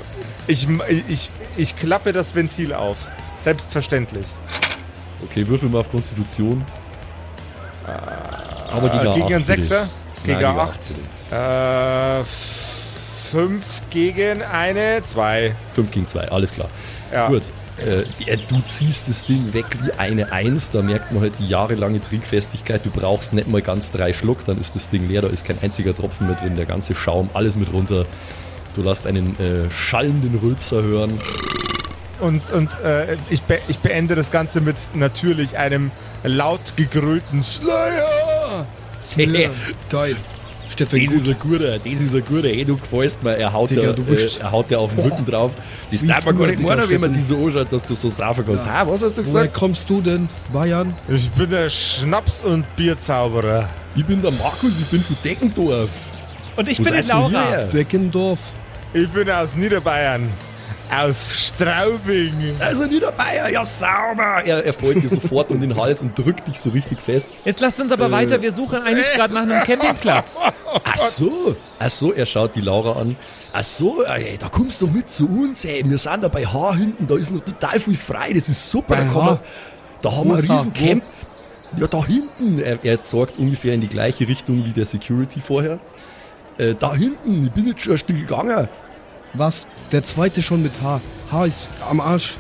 ich, 0.47 0.69
ich, 1.09 1.31
ich 1.57 1.77
klappe 1.77 2.13
das 2.13 2.35
Ventil 2.35 2.75
auf. 2.75 2.97
Selbstverständlich. 3.45 4.27
Okay, 5.25 5.47
würfel 5.47 5.69
mal 5.69 5.79
auf 5.81 5.91
Konstitution. 5.91 6.65
Aber 8.71 8.87
Äh, 8.89 8.99
gegen 8.99 9.23
acht, 9.25 9.33
einen. 9.33 9.45
Sechser? 9.45 9.81
Nein, 9.81 9.91
Gegen 10.25 10.39
gegen 10.39 10.59
acht? 10.59 10.81
Äh, 11.31 12.25
fünf 13.31 13.65
gegen 13.91 14.43
eine, 14.43 15.03
zwei. 15.05 15.55
5 15.75 15.91
gegen 15.91 16.07
2, 16.07 16.31
alles 16.31 16.53
klar. 16.53 16.69
Ja. 17.13 17.29
Gut. 17.29 17.43
Äh, 17.85 18.05
ja, 18.25 18.37
du 18.37 18.61
ziehst 18.65 19.09
das 19.09 19.25
Ding 19.25 19.53
weg 19.53 19.67
wie 19.83 19.93
eine 19.93 20.33
Eins, 20.33 20.71
da 20.71 20.83
merkt 20.83 21.13
man 21.13 21.23
halt 21.23 21.35
die 21.39 21.49
jahrelange 21.49 22.01
Trinkfestigkeit. 22.01 22.85
Du 22.85 22.91
brauchst 22.91 23.33
nicht 23.33 23.49
mal 23.49 23.63
ganz 23.63 23.93
drei 23.93 24.13
Schluck, 24.13 24.45
dann 24.47 24.59
ist 24.59 24.75
das 24.75 24.91
Ding 24.91 25.07
leer, 25.07 25.23
da 25.23 25.29
ist 25.29 25.45
kein 25.45 25.59
einziger 25.63 25.95
Tropfen 25.95 26.27
mehr 26.27 26.37
drin, 26.37 26.57
der 26.57 26.67
ganze 26.67 26.95
Schaum, 26.95 27.31
alles 27.35 27.57
mit 27.57 27.73
runter. 27.73 28.05
Du 28.75 28.83
lässt 28.83 29.07
einen 29.07 29.39
äh, 29.39 29.71
schallenden 29.71 30.39
Rülpser 30.39 30.83
hören. 30.83 31.13
Und, 32.21 32.51
und 32.53 32.69
äh, 32.85 33.17
ich, 33.31 33.43
be 33.43 33.61
ich 33.69 33.79
beende 33.79 34.15
das 34.15 34.31
Ganze 34.31 34.61
mit 34.61 34.77
natürlich 34.95 35.57
einem 35.57 35.91
laut 36.25 36.77
gegrölten 36.77 37.43
Slayer. 37.43 38.67
Ja, 39.17 39.51
geil. 39.89 40.17
Steffen, 40.71 41.05
Das 41.07 41.15
ist 41.15 41.29
ein 41.29 41.37
guter, 41.39 41.79
das 41.79 41.87
ist 41.87 42.15
ein 42.15 42.25
guter, 42.25 42.49
hey, 42.49 42.65
du 42.65 42.77
gefällst 42.77 43.23
mir. 43.23 43.37
Er 43.37 43.53
haut, 43.53 43.71
Digga, 43.71 43.83
äh, 43.83 44.29
er 44.41 44.53
haut 44.53 44.71
dir 44.71 44.79
auf 44.79 44.95
den 44.95 45.05
Rücken 45.05 45.25
drauf. 45.25 45.51
Das 45.91 46.05
darf 46.05 46.25
man 46.27 46.39
gar 46.39 46.47
nicht 46.49 46.61
meinen, 46.61 46.89
wenn 46.91 47.01
man 47.01 47.13
die 47.13 47.21
so 47.21 47.47
anschaut, 47.47 47.73
dass 47.73 47.87
du 47.87 47.95
so 47.95 48.09
saufen 48.09 48.45
kannst. 48.47 48.67
Ja. 48.67 48.81
Ha, 48.81 48.89
was 48.89 49.03
hast 49.03 49.17
du 49.19 49.25
Woher 49.25 49.43
gesagt? 49.43 49.55
kommst 49.55 49.89
du 49.91 50.01
denn? 50.01 50.29
Bayern? 50.53 50.95
Ich 51.09 51.29
bin 51.31 51.51
der 51.51 51.69
Schnaps- 51.71 52.43
und 52.43 52.65
Bierzauberer. 52.77 53.69
Ich 53.97 54.05
bin 54.05 54.21
der 54.23 54.31
Markus, 54.33 54.73
ich 54.81 54.87
bin 54.87 55.03
von 55.03 55.17
Deckendorf. 55.25 55.91
Und 56.57 56.69
ich 56.69 56.79
Wo 56.79 56.85
bin 56.85 56.93
die 56.95 56.99
ihr 57.01 57.05
Laura. 57.07 57.63
Deckendorf. 57.73 58.39
Ich 58.93 59.09
bin 59.09 59.31
aus 59.31 59.55
Niederbayern. 59.57 60.29
Aus 60.91 61.35
Straubing. 61.37 62.55
Also 62.61 62.85
Niederbayer, 62.87 63.51
ja 63.51 63.65
sauber. 63.65 64.43
Er, 64.45 64.65
er 64.65 64.73
folgt 64.73 65.03
dir 65.03 65.09
sofort 65.09 65.51
um 65.51 65.61
den 65.61 65.77
Hals 65.77 66.01
und 66.03 66.17
drückt 66.19 66.49
dich 66.49 66.59
so 66.59 66.71
richtig 66.71 67.03
fest. 67.03 67.31
Jetzt 67.45 67.61
lasst 67.61 67.81
uns 67.81 67.93
aber 67.93 68.07
Äh. 68.07 68.13
weiter. 68.13 68.41
Wir 68.41 68.53
suchen 68.53 68.81
eigentlich 68.83 69.07
gerade 69.15 69.35
nach 69.35 69.43
einem 69.43 69.63
Campingplatz. 69.65 70.39
Ach 70.85 70.97
so, 70.99 71.57
ach 71.79 71.91
so, 71.91 72.13
er 72.13 72.25
schaut 72.27 72.55
die 72.55 72.63
Laura 72.63 73.01
an. 73.01 73.15
Ach 73.53 73.63
so, 73.63 74.03
ey, 74.05 74.37
da 74.39 74.49
kommst 74.49 74.81
du 74.81 74.87
mit 74.87 75.11
zu 75.11 75.27
uns, 75.27 75.65
ey. 75.65 75.83
Wir 75.85 75.99
sind 75.99 76.23
da 76.23 76.29
bei 76.29 76.45
Haar 76.47 76.77
hinten, 76.77 77.07
da 77.07 77.17
ist 77.17 77.33
noch 77.33 77.41
total 77.43 77.81
viel 77.81 77.97
frei, 77.97 78.33
das 78.33 78.49
ist 78.49 78.71
super. 78.71 78.97
Da, 78.97 79.05
man, 79.05 79.39
da 80.03 80.13
haben 80.13 80.29
wir 80.29 80.35
Wo 80.35 80.35
ein 80.35 80.39
ist 80.41 80.49
Haar? 80.49 80.65
riesen 80.65 80.73
Camp. 80.75 81.03
Ja, 81.79 81.87
da 81.87 82.05
hinten. 82.05 82.61
Er, 82.63 82.79
er 82.83 83.05
zeigt 83.05 83.39
ungefähr 83.39 83.75
in 83.75 83.83
die 83.83 83.89
gleiche 83.89 84.27
Richtung 84.27 84.65
wie 84.65 84.71
der 84.73 84.87
Security 84.87 85.41
vorher. 85.43 85.79
Äh, 86.57 86.75
da 86.79 86.95
hinten, 86.95 87.45
ich 87.45 87.53
bin 87.53 87.67
jetzt 87.69 87.83
schon 87.85 87.93
ein 87.93 87.99
Stück 87.99 88.17
gegangen. 88.17 88.69
Was? 89.35 89.67
Der 89.93 90.03
zweite 90.03 90.43
schon 90.43 90.63
mit 90.63 90.73
H. 90.83 91.01
H 91.31 91.45
ist 91.45 91.69
am 91.89 92.01
Arsch. 92.01 92.37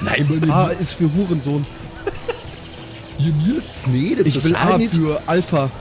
Nein, 0.00 0.26
meine, 0.28 0.54
H 0.54 0.68
ist 0.70 0.94
für 0.94 1.12
Hurensohn. 1.14 1.66
ihr 3.18 3.32
müsst's 3.54 3.86
nicht. 3.86 4.18
Jetzt 4.18 4.26
Ich 4.36 4.44
will 4.44 4.52
sei 4.52 4.58
A 4.58 4.78
nicht- 4.78 4.94
für 4.94 5.20
Alpha. 5.26 5.70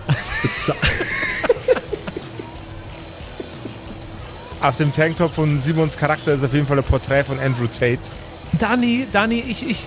Auf 4.61 4.75
dem 4.75 4.91
Tanktop 4.93 5.33
von 5.33 5.59
Simons 5.59 5.97
Charakter 5.97 6.33
ist 6.33 6.43
auf 6.43 6.51
jeden 6.53 6.65
Fall 6.65 6.79
ein 6.79 6.83
Porträt 6.83 7.23
von 7.23 7.39
Andrew 7.39 7.67
Tate. 7.67 7.99
Dani, 8.57 9.05
Dani, 9.11 9.39
ich, 9.47 9.67
ich, 9.69 9.85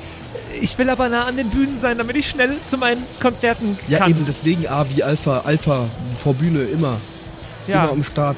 ich 0.61 0.79
will 0.79 0.88
aber 0.90 1.09
nah 1.09 1.24
an 1.24 1.37
den 1.37 1.50
Bühnen 1.50 1.76
sein, 1.76 1.98
damit 1.98 2.14
ich 2.16 2.31
schnell 2.31 2.57
zu 2.62 2.79
meinen 2.79 3.03
Konzerten 3.20 3.76
Ja, 3.88 3.98
kann. 3.98 4.11
eben 4.11 4.24
deswegen 4.26 4.68
A 4.68 4.87
wie 4.88 5.03
Alpha. 5.03 5.40
Alpha 5.40 5.87
vor 6.22 6.35
Bühne 6.35 6.61
immer. 6.62 6.98
Ja. 7.66 7.85
Immer 7.85 7.92
am 7.92 8.05
Start. 8.05 8.37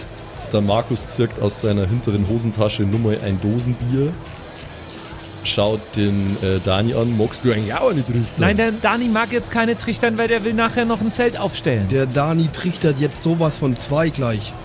Der 0.53 0.61
Markus 0.61 1.07
zirkt 1.07 1.41
aus 1.41 1.62
seiner 1.62 1.87
hinteren 1.87 2.29
Hosentasche 2.29 2.83
nur 2.83 3.01
mal 3.01 3.19
ein 3.25 3.41
Dosenbier. 3.41 4.12
Schaut 5.45 5.81
den 5.97 6.37
äh, 6.43 6.61
Dani 6.62 6.93
an. 6.95 7.17
Magst 7.17 7.43
du 7.45 7.53
eigentlich 7.53 7.75
auch 7.75 7.93
nicht 7.93 8.09
richtig? 8.09 8.38
Nein, 8.38 8.59
der 8.59 8.71
Dani 8.71 9.09
mag 9.09 9.33
jetzt 9.33 9.51
keine 9.51 9.77
Trichtern, 9.77 10.19
weil 10.19 10.29
der 10.29 10.45
will 10.45 10.53
nachher 10.53 10.85
noch 10.85 11.01
ein 11.01 11.11
Zelt 11.11 11.38
aufstellen. 11.38 11.88
Der 11.88 12.07
Dani 12.07 12.49
trichtert 12.53 13.01
jetzt 13.01 13.23
sowas 13.23 13.57
von 13.59 13.77
zwei 13.77 14.11
gleich. 14.11 14.53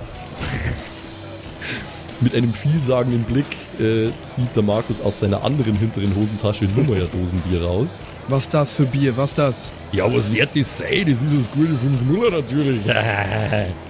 Mit 2.19 2.35
einem 2.35 2.53
vielsagenden 2.53 3.23
Blick 3.23 3.45
äh, 3.79 4.09
zieht 4.23 4.53
der 4.55 4.63
Markus 4.63 4.99
aus 4.99 5.19
seiner 5.19 5.43
anderen 5.43 5.75
hinteren 5.75 6.15
Hosentasche 6.15 6.65
nur 6.65 6.83
mal 6.83 7.01
ein 7.01 7.09
Dosenbier 7.11 7.63
raus. 7.63 8.01
Was 8.27 8.49
das 8.49 8.73
für 8.73 8.85
Bier? 8.85 9.15
Was 9.15 9.33
das? 9.33 9.71
Ja, 9.93 10.13
was 10.13 10.33
wird 10.33 10.53
das 10.55 10.79
sein? 10.79 11.05
Das 11.07 11.21
ist 11.21 11.39
das 11.39 11.49
gute 11.51 11.73
5-0er 11.73 12.31
natürlich. 12.31 12.81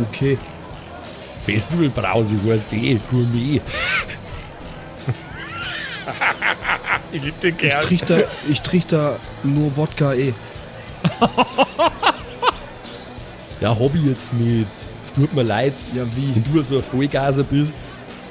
Okay. 0.00 0.38
Festivalbrause 1.44 2.36
heißt 2.46 2.72
eh, 2.74 2.98
Gourmet. 3.10 3.60
Ich 7.10 7.22
liebe 7.22 7.38
den 7.42 7.54
Ich 7.54 7.58
Kerl. 7.58 7.82
trichter, 7.84 8.24
ich 8.48 8.60
trichter 8.60 9.16
nur 9.42 9.74
Wodka 9.76 10.12
eh. 10.14 10.32
Ja, 13.60 13.70
hab 13.70 13.94
ich 13.94 14.04
jetzt 14.04 14.34
nicht. 14.34 14.68
Es 15.02 15.12
tut 15.14 15.32
mir 15.34 15.42
leid. 15.42 15.72
Ja, 15.94 16.04
wie? 16.14 16.34
Wenn 16.34 16.44
du 16.52 16.62
so 16.62 16.76
ein 16.76 16.82
Vollgaser 16.82 17.42
bist, 17.44 17.76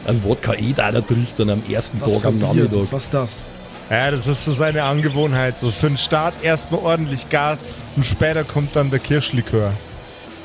ein 0.05 0.23
Wodka 0.23 0.53
eh 0.53 0.71
deiner 0.73 1.05
trichtern 1.05 1.49
am 1.49 1.63
ersten 1.69 1.99
Was 1.99 2.15
Tag 2.21 2.25
am? 2.27 2.39
Nachmittag. 2.39 2.87
Was 2.91 3.09
das? 3.09 3.41
Ja, 3.89 4.09
das 4.11 4.27
ist 4.27 4.45
so 4.45 4.51
seine 4.53 4.83
Angewohnheit. 4.83 5.57
So 5.59 5.69
für 5.71 5.87
den 5.87 5.97
Start 5.97 6.33
erstmal 6.43 6.81
ordentlich 6.81 7.29
Gas 7.29 7.65
und 7.95 8.05
später 8.05 8.43
kommt 8.43 8.75
dann 8.75 8.89
der 8.89 8.99
Kirschlikör. 8.99 9.73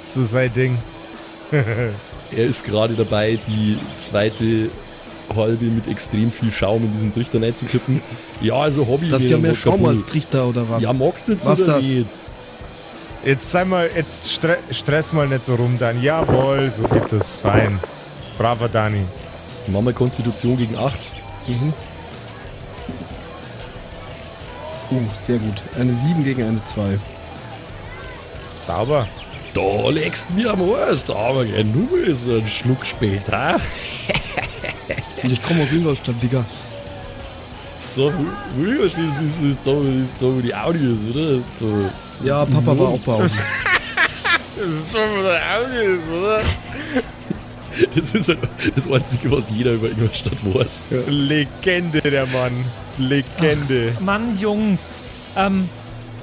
Das 0.05 0.17
ist 0.17 0.31
sein 0.33 0.53
Ding. 0.53 0.79
Er 2.35 2.47
ist 2.47 2.65
gerade 2.65 2.95
dabei, 2.95 3.39
die 3.47 3.79
zweite 3.99 4.71
halbe 5.37 5.67
mit 5.67 5.87
extrem 5.87 6.33
viel 6.33 6.51
Schaum 6.51 6.83
in 6.85 6.93
diesen 6.93 7.13
Trichter 7.13 7.43
reinzukippen. 7.43 8.01
Ja, 8.41 8.55
also 8.55 8.87
Hobby. 8.87 9.11
Das 9.11 9.23
ist 9.23 9.31
ja 9.31 9.39
mehr 9.39 9.55
Schaum 9.55 9.85
als 9.85 10.07
Trichter 10.07 10.47
oder 10.49 10.69
was? 10.69 10.83
Ja, 10.83 10.93
magst 10.93 11.29
du 11.29 11.33
jetzt 11.33 11.45
Was 11.45 11.61
oder 11.63 11.75
das? 11.75 11.85
nicht? 11.85 12.07
Jetzt 13.25 13.51
sei 13.51 13.65
mal, 13.65 13.89
jetzt 13.95 14.33
stre 14.33 14.57
stress 14.71 15.13
mal 15.13 15.29
nicht 15.29 15.45
so 15.45 15.55
rum, 15.55 15.77
Dani. 15.79 16.03
Jawohl, 16.03 16.71
so 16.71 16.83
geht 16.85 17.13
das. 17.13 17.37
Fein. 17.37 17.79
Braver 18.37 18.69
Dani. 18.69 19.05
Machen 19.69 19.87
wir 19.87 19.93
Konstitution 19.93 20.57
gegen 20.57 20.77
8. 20.77 20.99
Oh, 24.91 24.95
sehr 25.23 25.39
gut. 25.39 25.63
Eine 25.79 25.93
7 25.93 26.25
gegen 26.25 26.43
eine 26.43 26.65
2. 26.65 26.99
Sauber. 28.59 29.07
Da 29.55 29.89
legst 29.91 30.27
du 30.29 30.35
mir 30.35 30.51
am 30.51 30.63
Arsch, 30.63 31.01
da 31.07 31.15
haben 31.15 31.39
wir 31.39 31.45
gleich 31.45 31.65
nur 31.67 32.15
so 32.15 32.33
einen 32.37 32.49
Schluck 32.49 32.87
später. 32.87 33.61
Und 35.23 35.33
ich 35.33 35.43
komme 35.43 35.63
aus 35.63 35.73
Ingolstadt, 35.73 36.15
Digga. 36.23 36.45
So, 37.79 38.13
früher 38.55 38.85
ist, 38.85 38.97
ist, 38.97 39.21
ist, 39.21 39.43
ist, 39.43 39.59
da, 39.65 39.73
ist 39.73 40.15
da, 40.21 40.27
wo 40.27 40.41
die 40.41 40.55
Audi 40.55 40.93
ist, 40.93 41.09
oder? 41.15 41.39
Da. 41.59 42.27
Ja, 42.27 42.45
Papa 42.47 42.79
war 42.79 42.89
auch 42.89 43.01
bei 43.01 43.15
uns. 43.15 43.33
Das 44.55 44.67
ist 44.69 44.95
doch 44.95 45.01
mal 45.01 45.41
Audio, 45.57 45.99
oder? 46.21 46.41
Das 47.97 48.15
ist 48.15 48.29
halt 48.29 48.39
das 48.77 48.89
Einzige, 48.89 49.33
was 49.33 49.51
jeder 49.51 49.73
über 49.73 49.91
Ingolstadt 49.91 50.37
weiß. 50.45 50.85
Legende, 51.09 52.01
der 52.03 52.27
Mann. 52.27 52.53
Legende. 52.99 53.97
Mann, 54.01 54.39
Jungs. 54.39 54.99
Ähm, 55.35 55.69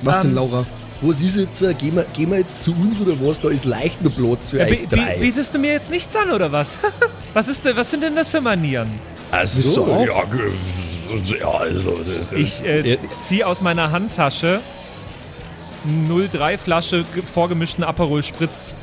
Was 0.04 0.18
Ähm, 0.18 0.22
denn, 0.22 0.36
Laura? 0.36 0.66
Was 1.02 1.22
ist 1.22 1.38
jetzt, 1.38 1.62
äh, 1.62 1.74
gehen 1.74 1.96
wir, 1.96 2.04
gehen 2.14 2.30
wir 2.32 2.40
jetzt 2.40 2.62
zu 2.64 2.72
uns 2.72 3.00
oder 3.00 3.14
was? 3.26 3.40
Da 3.40 3.50
ist 3.50 3.64
leicht 3.64 4.02
nur 4.02 4.12
Platz 4.12 4.50
für 4.50 4.58
ja, 4.60 4.66
euch 4.66 4.86
drei. 4.90 5.16
bi- 5.16 5.22
bietest 5.28 5.54
du 5.54 5.60
mir 5.60 5.72
jetzt 5.72 5.90
nichts 5.90 6.14
an, 6.16 6.30
oder 6.32 6.52
was? 6.52 6.78
was, 7.34 7.48
ist, 7.48 7.64
denn- 7.64 7.76
was 7.78 7.90
sind 7.90 8.04
denn 8.04 8.16
das 8.16 8.28
für 8.28 8.42
Manieren? 8.42 8.92
Ach 9.32 9.46
du 9.46 9.84
auch? 9.84 10.06
ja, 10.06 10.24
ge- 10.26 11.40
ja, 11.40 11.48
also, 11.48 11.96
also, 11.96 12.36
Ich 12.36 12.64
äh, 12.66 12.98
ziehe 13.22 13.48
aus 13.48 13.62
meiner 13.62 13.92
Handtasche 13.92 14.60
03 16.32 16.58
Flasche 16.58 17.06
ge- 17.16 17.24
vorgemischten 17.24 17.84
Aperol 17.86 18.22
Spritz. 18.22 18.74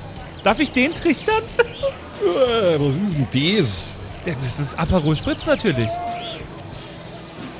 Darf 0.43 0.59
ich 0.61 0.73
den 0.73 0.95
trichtern? 0.95 1.43
was 2.79 2.97
ist 2.97 3.15
denn 3.15 3.59
das? 3.59 3.99
Das 4.25 4.59
ist 4.59 4.79
Aperol 4.79 5.17
Spritz 5.17 5.45
natürlich. 5.45 5.89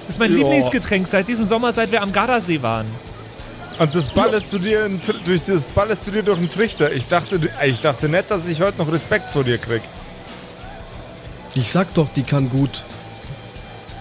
Das 0.07 0.15
ist 0.15 0.19
mein 0.19 0.31
Ja. 0.33 0.39
Lieblingsgetränk 0.39 1.07
seit 1.07 1.29
diesem 1.29 1.45
Sommer, 1.45 1.73
seit 1.75 1.93
wir 1.93 2.01
am 2.03 2.13
Gardasee 2.13 2.63
waren. 2.63 2.87
Und 3.79 3.95
das 3.95 4.09
ballerst 4.09 4.53
du 4.53 4.59
dir 4.59 4.87
in, 4.87 5.01
durch 5.25 5.45
das 5.45 5.67
ballerst 5.67 6.07
du 6.07 6.11
dir 6.11 6.23
durch 6.23 6.39
den 6.39 6.49
Trichter. 6.49 6.93
Ich 6.93 7.07
dachte, 7.07 7.39
ich 7.67 7.81
dachte 7.81 8.09
nicht, 8.09 8.31
dass 8.31 8.49
ich 8.49 8.61
heute 8.61 8.79
noch 8.79 8.91
Respekt 8.91 9.27
vor 9.31 9.45
dir 9.45 9.59
krieg. 9.59 9.83
Ich 11.55 11.71
sag 11.71 11.93
doch, 11.95 12.09
die 12.15 12.23
kann 12.23 12.49
gut. 12.49 12.85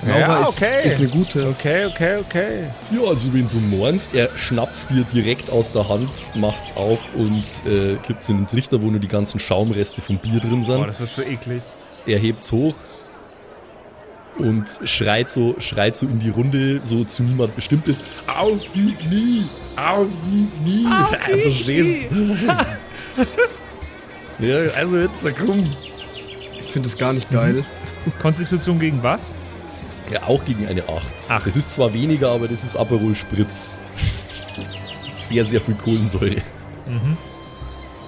Laura 0.06 0.20
Ja, 0.20 0.42
ist, 0.42 0.50
okay. 0.50 0.88
ist 0.88 0.98
eine 0.98 1.08
gute. 1.08 1.48
Okay, 1.50 1.86
okay, 1.86 2.18
okay. 2.20 2.64
Ja, 2.92 3.10
also 3.10 3.34
wenn 3.34 3.50
du 3.50 3.58
meinst, 3.58 4.14
er 4.14 4.30
schnappt's 4.38 4.88
dir 4.88 5.04
direkt 5.14 5.50
aus 5.50 5.72
der 5.72 5.90
Hand, 5.90 6.36
macht's 6.36 6.76
auf 6.76 7.00
und 7.14 7.46
äh, 7.66 7.96
kippt's 8.04 8.30
in 8.30 8.38
den 8.38 8.48
Trichter, 8.48 8.82
wo 8.82 8.88
nur 8.88 9.00
die 9.00 9.08
ganzen 9.08 9.40
Schaumreste 9.40 10.02
vom 10.02 10.18
Bier 10.20 10.40
drin 10.40 10.64
sind. 10.64 10.78
Boah, 10.78 10.88
das 10.88 11.00
wird 11.00 11.14
so 11.14 11.22
eklig. 11.22 11.64
er 12.06 12.20
hebt's 12.20 12.52
hoch 12.52 12.76
und 14.38 14.66
schreit 14.84 15.30
so, 15.30 15.56
schreit 15.60 15.96
so 15.96 16.06
in 16.06 16.20
die 16.20 16.30
Runde, 16.30 16.82
so 16.84 17.04
zu 17.04 17.24
niemand 17.24 17.56
Bestimmtes. 17.56 18.04
Auf 18.28 18.62
die 18.74 18.94
Knie! 18.94 19.46
Auf 19.76 20.08
die 20.26 20.48
Knie! 20.58 20.88
Verstehst 21.42 22.12
Ja, 24.40 24.58
also 24.76 24.98
jetzt, 24.98 25.26
komm. 25.38 25.74
Ich 26.60 26.72
finde 26.72 26.90
es 26.90 26.98
gar 26.98 27.14
nicht 27.14 27.30
geil. 27.30 27.64
Konstitution 28.22 28.80
gegen 28.80 29.02
was? 29.02 29.34
Ja, 30.12 30.24
auch 30.24 30.44
gegen 30.44 30.68
eine 30.68 30.84
8. 30.84 31.04
Ach. 31.30 31.44
Das 31.44 31.56
ist 31.56 31.72
zwar 31.74 31.94
weniger, 31.94 32.30
aber 32.32 32.48
das 32.48 32.64
ist 32.64 32.76
Aperol 32.76 33.16
Spritz. 33.16 33.78
Sehr, 35.08 35.46
sehr 35.46 35.62
viel 35.62 35.76
Kohlensäure. 35.76 36.42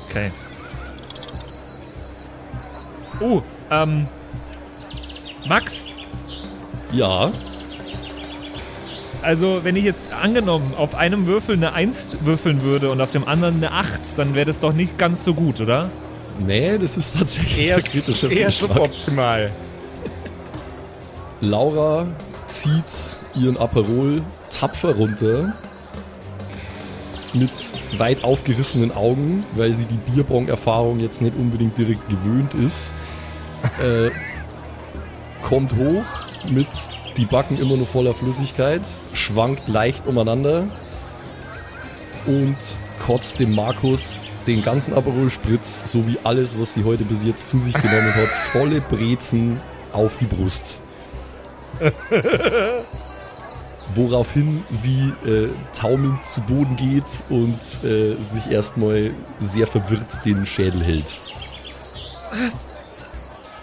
Okay. 0.10 0.32
Oh, 3.20 3.42
ähm. 3.72 4.08
Max, 5.48 5.94
Ja, 6.92 7.32
also 9.22 9.64
wenn 9.64 9.76
ich 9.76 9.84
jetzt 9.84 10.14
angenommen 10.14 10.74
auf 10.78 10.96
einem 10.96 11.26
Würfel 11.26 11.56
eine 11.56 11.74
1 11.74 12.26
würfeln 12.26 12.64
würde 12.64 12.92
und 12.92 13.02
auf 13.02 13.12
dem 13.12 13.28
anderen 13.28 13.56
eine 13.56 13.72
8, 13.72 14.18
dann 14.18 14.36
wäre 14.36 14.46
das 14.46 14.60
doch 14.60 14.74
nicht 14.74 14.98
ganz 14.98 15.24
so 15.24 15.34
gut, 15.34 15.60
oder? 15.60 15.90
nee, 16.40 16.78
das 16.78 16.98
ist 16.98 17.18
tatsächlich 17.18 17.68
Eher, 17.68 17.78
ein 17.78 17.84
kritischer 17.84 18.30
eher 18.30 18.52
suboptimal. 18.52 19.52
Laura 21.42 22.08
zieht 22.48 23.18
ihren 23.36 23.58
Aperol 23.58 24.22
tapfer 24.52 24.96
runter 24.96 25.52
mit 27.34 27.52
weit 27.98 28.24
aufgerissenen 28.24 28.92
Augen, 28.92 29.44
weil 29.56 29.74
sie 29.74 29.86
die 29.86 30.12
Bierbong-Erfahrung 30.12 31.00
jetzt 31.00 31.22
nicht 31.22 31.36
unbedingt 31.36 31.78
direkt 31.78 32.08
gewöhnt 32.08 32.54
ist. 32.54 32.94
Äh, 33.82 34.12
kommt 35.42 35.76
hoch 35.76 36.06
mit 36.46 36.68
die 37.18 37.26
Backen 37.26 37.58
immer 37.60 37.78
noch 37.78 37.88
voller 37.88 38.14
Flüssigkeit, 38.14 38.82
schwankt 39.14 39.68
leicht 39.68 40.06
umeinander 40.06 40.68
und 42.26 42.58
kotzt 43.06 43.40
dem 43.40 43.56
Markus 43.56 44.24
den 44.48 44.62
ganzen 44.62 44.94
Aperol 44.94 45.30
Spritz 45.30 45.92
sowie 45.92 46.18
alles, 46.24 46.60
was 46.60 46.74
sie 46.74 46.84
heute 46.84 47.04
bis 47.04 47.24
jetzt 47.24 47.50
zu 47.50 47.60
sich 47.60 47.74
genommen 47.74 48.14
hat, 48.16 48.30
volle 48.52 48.82
Brezen 48.82 49.60
auf 49.94 50.18
die 50.18 50.26
Brust. 50.26 50.82
Woraufhin 53.96 54.64
sie 54.70 55.14
äh, 55.26 55.50
taumelnd 55.74 56.28
zu 56.28 56.42
Boden 56.42 56.76
geht 56.76 57.06
und 57.30 57.60
äh, 57.84 58.16
sich 58.22 58.52
erstmal 58.52 59.12
sehr 59.40 59.68
verwirrt 59.68 60.26
den 60.26 60.46
Schädel 60.46 60.84
hält. 60.84 61.14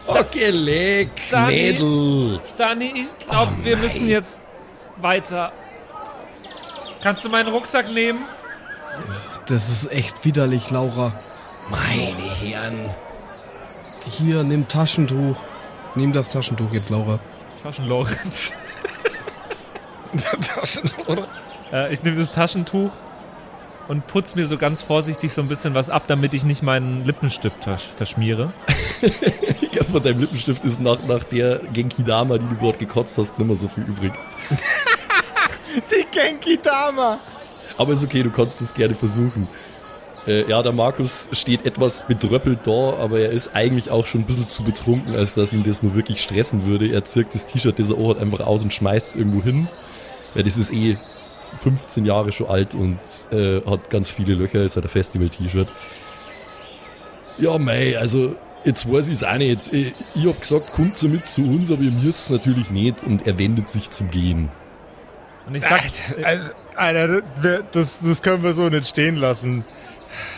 Okay, 0.07 0.51
leck, 0.51 1.11
Dani. 1.31 1.53
Mädel. 1.53 2.41
Dani, 2.57 2.93
ich 2.95 3.27
glaube, 3.27 3.53
wir 3.63 3.77
müssen 3.77 4.09
jetzt 4.09 4.41
weiter. 4.97 5.53
Kannst 7.03 7.25
du 7.25 7.29
meinen 7.29 7.49
Rucksack 7.49 7.91
nehmen? 7.91 8.25
Das 9.47 9.69
ist 9.69 9.91
echt 9.93 10.25
widerlich, 10.25 10.71
Laura. 10.71 11.13
Meine 11.71 12.35
Herren. 12.41 12.91
Hier, 14.11 14.43
nimm 14.43 14.69
Taschentuch. 14.69 15.37
Nimm 15.95 16.13
das 16.13 16.29
Taschentuch 16.29 16.73
jetzt, 16.73 16.91
Laura. 16.91 17.19
Taschenlorenz. 17.63 18.53
äh, 21.73 21.93
ich 21.93 22.03
nehme 22.03 22.17
das 22.17 22.31
Taschentuch 22.31 22.91
und 23.89 24.07
putz 24.07 24.35
mir 24.35 24.47
so 24.47 24.57
ganz 24.57 24.83
vorsichtig 24.83 25.33
so 25.33 25.43
ein 25.43 25.49
bisschen 25.49 25.75
was 25.75 25.91
ab, 25.91 26.05
damit 26.07 26.35
ich 26.35 26.45
nicht 26.45 26.63
meinen 26.63 27.05
Lippenstift 27.05 27.65
versch 27.65 27.89
verschmiere. 27.97 28.53
Ich 29.61 29.71
glaube, 29.71 29.91
von 29.91 30.03
deinem 30.03 30.21
Lippenstift 30.21 30.65
ist 30.65 30.81
nach, 30.81 31.03
nach 31.07 31.25
der 31.25 31.59
Genki 31.73 32.05
Dama, 32.05 32.39
die 32.39 32.49
du 32.49 32.57
gerade 32.57 32.79
gekotzt 32.79 33.19
hast, 33.19 33.39
nicht 33.39 33.47
mehr 33.47 33.57
so 33.57 33.69
viel 33.69 33.85
übrig. 33.85 34.13
Die 35.91 36.07
Genki 36.11 36.59
Dama. 36.63 37.19
Aber 37.77 37.93
ist 37.93 38.05
okay, 38.05 38.23
du 38.23 38.31
kannst 38.31 38.61
es 38.61 38.73
gerne 38.73 38.95
versuchen. 38.95 39.49
Äh, 40.27 40.49
ja, 40.49 40.63
der 40.63 40.73
Markus 40.73 41.29
steht 41.33 41.67
etwas 41.67 42.07
bedröppelt 42.07 42.61
da, 42.65 42.95
aber 42.99 43.19
er 43.19 43.31
ist 43.31 43.55
eigentlich 43.55 43.91
auch 43.91 44.07
schon 44.07 44.23
ein 44.23 44.27
bisschen 44.27 44.49
zu 44.49 44.63
betrunken, 44.63 45.15
als 45.15 45.35
dass 45.35 45.53
ihn 45.53 45.65
das 45.65 45.83
nur 45.83 45.95
wirklich 45.95 46.23
stressen 46.23 46.65
würde. 46.67 46.89
Er 46.89 47.05
zirkt 47.05 47.35
das 47.35 47.47
T-Shirt, 47.47 47.79
das 47.79 47.91
er 47.91 47.99
auch 47.99 48.11
hat, 48.11 48.19
einfach 48.21 48.41
aus 48.41 48.63
und 48.63 48.73
schmeißt 48.73 49.11
es 49.11 49.17
irgendwo 49.17 49.43
hin. 49.43 49.69
Ja, 50.35 50.43
das 50.43 50.57
ist 50.57 50.73
eh 50.73 50.97
15 51.61 52.05
Jahre 52.05 52.33
schon 52.33 52.49
alt 52.49 52.75
und 52.75 52.99
äh, 53.31 53.61
hat 53.65 53.91
ganz 53.91 54.11
viele 54.11 54.35
Löcher, 54.35 54.63
ist 54.63 54.77
halt 54.77 54.87
ein 54.87 54.91
Festival-T-Shirt. 54.91 55.69
Ja, 57.39 57.59
mei, 57.59 57.99
also 57.99 58.37
jetzt 58.65 58.91
weiß 58.91 59.09
ich 59.09 59.15
es 59.15 59.25
auch 59.25 59.37
nicht. 59.37 59.73
Äh, 59.73 59.93
Ich 60.15 60.27
hab 60.27 60.41
gesagt, 60.41 60.73
kommt 60.73 60.97
so 60.97 61.09
mit 61.09 61.29
zu 61.29 61.43
uns, 61.43 61.71
aber 61.71 61.83
ihr 61.83 61.91
müsst 61.91 62.25
es 62.27 62.31
natürlich 62.31 62.71
nicht 62.71 63.03
und 63.05 63.27
er 63.27 63.39
wendet 63.39 63.69
sich 63.71 63.91
zum 63.91 64.11
Gehen. 64.11 64.51
Und 65.47 65.55
ich 65.57 65.63
sag, 65.63 65.83
Alter, 66.23 66.55
Alter, 66.75 67.23
das, 67.73 68.01
das 68.01 68.23
können 68.23 68.43
wir 68.43 68.53
so 68.53 68.69
nicht 68.69 68.87
stehen 68.87 69.17
lassen. 69.17 69.65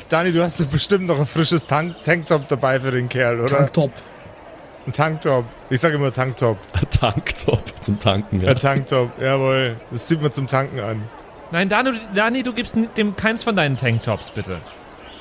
Dani, 0.08 0.32
du 0.32 0.42
hast 0.42 0.70
bestimmt 0.70 1.06
noch 1.06 1.18
ein 1.20 1.26
frisches 1.26 1.66
Tank 1.66 2.02
Tanktop 2.02 2.48
dabei 2.48 2.80
für 2.80 2.90
den 2.90 3.08
Kerl, 3.08 3.40
oder? 3.40 3.58
Tanktop. 3.58 3.92
Ein 4.86 4.92
Tanktop. 4.92 5.44
Ich 5.70 5.80
sage 5.80 5.96
immer 5.96 6.12
Tanktop. 6.12 6.58
Tanktop 7.00 7.62
zum 7.80 7.98
Tanken, 7.98 8.40
ja. 8.40 8.50
Ein 8.50 8.58
Tanktop, 8.58 9.10
jawohl. 9.20 9.76
Das 9.90 10.06
zieht 10.06 10.22
man 10.22 10.30
zum 10.30 10.46
Tanken 10.46 10.80
an. 10.80 11.02
nein, 11.50 11.68
Dani, 11.68 11.92
Dani, 12.14 12.42
du 12.42 12.52
gibst 12.52 12.76
dem 12.96 13.16
keins 13.16 13.42
von 13.42 13.56
deinen 13.56 13.76
Tanktops, 13.76 14.30
bitte. 14.30 14.60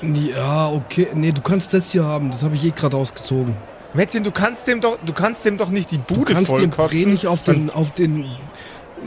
Ja, 0.02 0.68
okay. 0.68 1.08
Nee, 1.14 1.32
du 1.32 1.40
kannst 1.40 1.72
das 1.72 1.90
hier 1.90 2.04
haben. 2.04 2.30
Das 2.30 2.42
habe 2.42 2.54
ich 2.54 2.64
eh 2.64 2.70
gerade 2.70 2.96
ausgezogen. 2.96 3.56
Mädchen, 3.94 4.22
du 4.22 4.30
kannst 4.30 4.66
dem 4.68 4.80
doch, 4.80 4.98
du 5.04 5.12
kannst 5.12 5.44
dem 5.44 5.56
doch 5.56 5.70
nicht 5.70 5.90
die 5.90 5.98
Du 5.98 6.16
Bude 6.16 6.34
kannst 6.34 6.50
den 6.52 6.70
voll 6.70 6.88
Brei 6.88 7.04
nicht 7.04 7.26
auf 7.26 7.42
den, 7.42 7.70
auf 7.70 7.92
den 7.92 8.26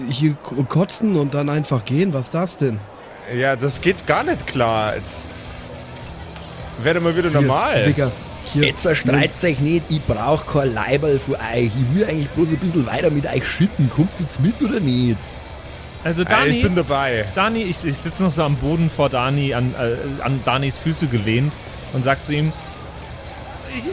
hier 0.10 0.36
kotzen 0.68 1.16
und 1.16 1.34
dann 1.34 1.50
einfach 1.50 1.86
gehen. 1.86 2.14
Was 2.14 2.26
ist 2.26 2.34
das 2.34 2.58
denn? 2.58 2.80
Ja, 3.36 3.56
das 3.56 3.82
geht 3.82 4.08
gar 4.08 4.24
nicht 4.24 4.48
klar. 4.48 4.96
Jetzt 4.96 5.32
werde 6.82 7.00
mal 7.00 7.16
wieder 7.16 7.30
normal. 7.30 7.84
Digga, 7.84 8.12
Hier, 8.54 8.64
Jetzt 8.66 8.82
zerstreit's 8.82 9.44
euch 9.44 9.60
nicht, 9.60 9.84
ich 9.90 10.02
brauch 10.04 10.46
kein 10.46 10.74
Leiberl 10.74 11.20
von 11.20 11.36
euch. 11.36 11.66
Ich 11.66 11.96
will 11.96 12.06
eigentlich 12.06 12.30
bloß 12.30 12.48
ein 12.50 12.58
bisschen 12.58 12.86
weiter 12.88 13.12
mit 13.12 13.26
euch 13.26 13.48
schitten. 13.48 13.90
Kommt 13.96 14.10
jetzt 14.20 14.42
mit 14.42 14.60
oder 14.62 14.80
nicht? 14.80 15.18
Also 16.04 16.24
Ja, 16.24 16.30
ich 16.46 16.52
Dani, 16.54 16.62
bin 16.64 16.76
dabei. 16.76 17.26
Dani 17.36 17.64
ich, 17.64 17.84
ich 17.84 17.98
sitze 17.98 18.24
noch 18.24 18.32
so 18.32 18.44
am 18.44 18.56
Boden 18.56 18.90
vor 18.90 19.10
Dani, 19.10 19.54
an, 19.54 19.76
äh, 19.76 20.24
an 20.24 20.40
Danis 20.46 20.78
Füße 20.78 21.08
gelehnt 21.08 21.54
und 21.94 22.04
sag 22.06 22.24
zu 22.24 22.34
ihm, 22.34 22.54
ich, 23.78 23.84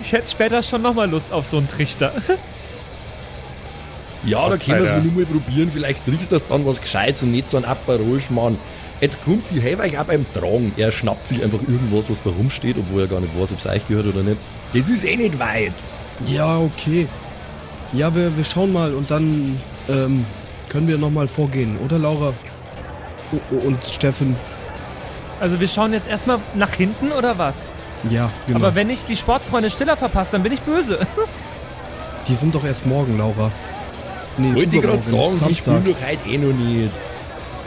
ich 0.00 0.12
hätte 0.12 0.30
später 0.30 0.62
schon 0.62 0.82
nochmal 0.82 1.08
Lust 1.10 1.32
auf 1.32 1.46
so 1.46 1.58
einen 1.58 1.68
Trichter. 1.68 2.12
Ja, 4.24 4.48
da 4.48 4.56
können 4.56 4.82
wir 4.82 4.96
es 4.96 5.04
nur 5.04 5.12
mal 5.12 5.26
probieren. 5.26 5.70
Vielleicht 5.72 6.04
trifft 6.04 6.32
das 6.32 6.44
dann 6.48 6.66
was 6.66 6.80
Gescheites 6.80 7.22
und 7.22 7.30
nicht 7.30 7.48
so 7.48 7.56
ein 7.58 7.64
Aperol 7.64 8.20
Schmarrn. 8.20 8.58
Jetzt 9.00 9.22
kommt 9.24 9.46
sie, 9.48 9.60
helfe 9.60 9.82
euch 9.82 9.98
auch 9.98 10.04
beim 10.04 10.24
Tragen. 10.32 10.72
Er 10.76 10.90
schnappt 10.90 11.26
sich 11.26 11.42
einfach 11.44 11.60
irgendwas, 11.60 12.08
was 12.08 12.22
da 12.22 12.30
rumsteht, 12.30 12.76
obwohl 12.78 13.02
er 13.02 13.06
gar 13.08 13.20
nicht 13.20 13.38
weiß, 13.38 13.52
ob 13.52 13.58
es 13.58 13.66
euch 13.66 13.86
gehört 13.86 14.06
oder 14.06 14.22
nicht. 14.22 14.38
Das 14.72 14.88
ist 14.88 15.04
eh 15.04 15.16
nicht 15.16 15.38
weit. 15.38 15.74
Ja, 16.26 16.58
okay. 16.58 17.06
Ja, 17.92 18.14
wir, 18.14 18.34
wir 18.36 18.44
schauen 18.44 18.72
mal 18.72 18.94
und 18.94 19.10
dann 19.10 19.60
ähm, 19.88 20.24
können 20.70 20.88
wir 20.88 20.96
nochmal 20.98 21.28
vorgehen, 21.28 21.78
oder 21.84 21.98
Laura? 21.98 22.32
O- 23.32 23.54
o- 23.54 23.66
Und 23.66 23.84
Steffen. 23.84 24.34
Also 25.40 25.60
wir 25.60 25.68
schauen 25.68 25.92
jetzt 25.92 26.08
erstmal 26.08 26.38
nach 26.54 26.72
hinten 26.72 27.12
oder 27.12 27.36
was? 27.38 27.68
Ja, 28.08 28.30
genau. 28.46 28.60
Aber 28.60 28.74
wenn 28.74 28.88
ich 28.88 29.04
die 29.04 29.16
Sportfreunde 29.16 29.68
Stiller 29.68 29.96
verpasse, 29.96 30.32
dann 30.32 30.42
bin 30.42 30.52
ich 30.52 30.60
böse. 30.60 30.98
Die 32.28 32.34
sind 32.34 32.54
doch 32.54 32.64
erst 32.64 32.86
morgen, 32.86 33.18
Laura. 33.18 33.50
Nee, 34.38 34.54
Wollte 34.54 34.76
ich 34.76 34.82
gerade 34.82 35.02
sagen, 35.02 35.32
ich 35.50 35.58
spiele 35.58 35.76
Samstag. 35.76 35.84
doch 35.84 36.08
heute 36.08 36.28
eh 36.30 36.38
noch 36.38 36.54
nicht. 36.54 36.90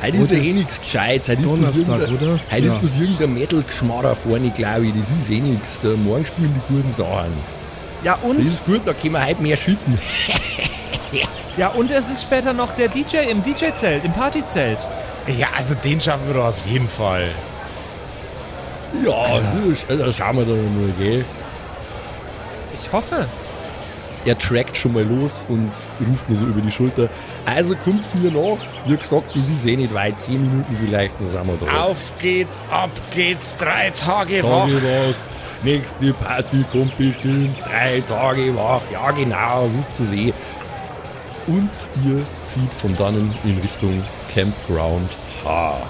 Heute 0.01 0.17
ist 0.17 0.31
ja 0.31 0.38
eh 0.38 0.41
ist 0.49 0.55
nichts 0.55 0.81
Gescheites. 0.81 1.29
Heute 1.29 1.41
ist 1.41 1.49
Donnerstag, 1.49 1.77
irgendein- 1.99 2.15
oder? 2.15 2.39
Heute 2.51 2.65
Ja. 2.65 2.73
ist 2.73 2.79
bloß 2.79 2.91
irgendein 2.99 3.33
Metal-Geschmarrer 3.33 4.15
vorne, 4.15 4.49
glaube 4.51 4.85
ich. 4.88 4.93
Das 4.93 5.09
ist 5.21 5.29
eh 5.29 5.39
nichts. 5.41 5.83
Morgen 5.83 6.25
spielen 6.25 6.53
die 6.55 6.73
guten 6.73 6.93
Sachen. 6.95 7.33
Ja 8.03 8.13
Das 8.21 8.23
und? 8.31 8.39
ist 8.39 8.65
gut, 8.65 8.81
da 8.85 8.93
können 8.93 9.13
wir 9.13 9.25
heute 9.25 9.41
mehr 9.41 9.57
schütten. 9.57 9.97
Ja 11.57 11.67
und 11.69 11.91
es 11.91 12.09
ist 12.09 12.21
später 12.23 12.53
noch 12.53 12.71
der 12.71 12.88
DJ 12.88 13.17
im 13.29 13.43
DJ-Zelt, 13.43 14.05
im 14.05 14.13
Partyzelt. 14.13 14.79
Ja, 15.38 15.47
also 15.57 15.75
den 15.75 15.99
schaffen 15.99 16.27
wir 16.27 16.35
doch 16.35 16.45
auf 16.49 16.65
jeden 16.65 16.88
Fall. 16.88 17.29
Ja, 19.05 19.12
also, 19.12 19.43
das 20.03 20.15
schauen 20.15 20.38
wir 20.38 20.45
dann 20.45 20.81
mal, 20.81 20.93
gell. 20.97 21.25
Ich 22.81 22.91
hoffe. 22.93 23.25
Er 24.25 24.38
trackt 24.38 24.75
schon 24.77 24.93
mal 24.93 25.03
los 25.03 25.45
und 25.49 25.69
ruft 26.07 26.29
nur 26.29 26.38
so 26.38 26.45
über 26.45 26.62
die 26.62 26.71
Schulter. 26.71 27.09
Also 27.55 27.75
kommt's 27.75 28.13
mir 28.13 28.29
nach. 28.29 28.59
Wie 28.85 28.95
gesagt, 28.95 29.35
das 29.35 29.49
ist 29.49 29.65
eh 29.65 29.75
nicht 29.75 29.93
weit. 29.93 30.19
Zehn 30.19 30.41
Minuten 30.41 30.77
vielleicht, 30.79 31.19
dann 31.19 31.27
sind 31.27 31.47
wir 31.47 31.65
da. 31.65 31.85
Auf 31.85 32.13
geht's, 32.19 32.62
ab 32.69 32.91
geht's, 33.09 33.57
drei 33.57 33.89
Tage 33.89 34.41
Tage 34.41 34.43
wach. 34.43 34.67
wach. 34.67 35.63
Nächste 35.63 36.13
Party 36.13 36.63
kommt 36.71 36.95
bestimmt. 36.97 37.55
Drei 37.65 38.01
Tage 38.01 38.55
wach. 38.55 38.81
Ja, 38.91 39.09
genau, 39.12 39.67
wisst 39.73 40.12
ihr 40.13 40.27
eh. 40.27 40.33
Und 41.47 41.71
ihr 42.05 42.23
zieht 42.43 42.71
von 42.73 42.95
dannen 42.95 43.33
in 43.43 43.57
Richtung 43.57 44.03
Campground 44.31 45.17
H. 45.43 45.81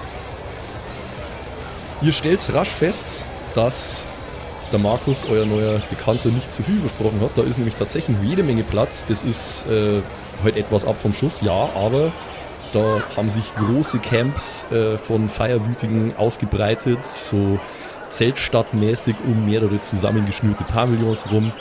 Ihr 2.02 2.14
stellt 2.14 2.54
rasch 2.54 2.70
fest, 2.70 3.26
dass 3.54 4.06
der 4.72 4.80
Markus, 4.80 5.26
euer 5.30 5.46
neuer 5.46 5.82
Bekannter, 5.90 6.30
nicht 6.30 6.54
zu 6.54 6.64
viel 6.64 6.80
versprochen 6.80 7.20
hat. 7.20 7.32
Da 7.36 7.42
ist 7.42 7.58
nämlich 7.58 7.76
tatsächlich 7.76 8.16
jede 8.24 8.44
Menge 8.44 8.64
Platz. 8.64 9.06
Das 9.06 9.26
ist 9.26 9.68
äh, 9.68 10.02
halt 10.44 10.58
etwas 10.58 10.86
ab 10.86 10.98
vom 11.00 11.14
Schuss, 11.14 11.42
ja, 11.42 11.70
aber 11.76 12.12
da 12.74 13.02
haben 13.18 13.30
sich 13.30 13.56
große 13.56 14.00
Camps 14.00 14.68
äh, 14.72 14.98
von 14.98 15.30
Feierwütigen 15.30 16.16
ausgebreitet, 16.18 17.06
so 17.06 17.60
zeltstadtmäßig 18.10 19.16
um 19.26 19.46
mehrere 19.46 19.82
zusammengeschnürte 19.82 20.64
Pavillons 20.64 21.32
rum. 21.32 21.52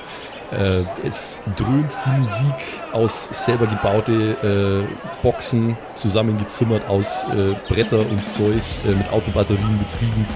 Äh, 0.50 0.84
es 1.06 1.42
dröhnt 1.56 1.98
die 2.06 2.18
Musik 2.18 2.54
aus 2.92 3.28
selber 3.44 3.66
gebaute 3.66 4.86
äh, 4.88 5.22
Boxen, 5.22 5.76
zusammengezimmert 5.94 6.88
aus 6.88 7.24
äh, 7.24 7.54
Bretter 7.68 7.98
und 7.98 8.28
Zeug, 8.28 8.62
äh, 8.84 8.88
mit 8.88 9.12
Autobatterien 9.12 9.78
betrieben. 9.78 10.26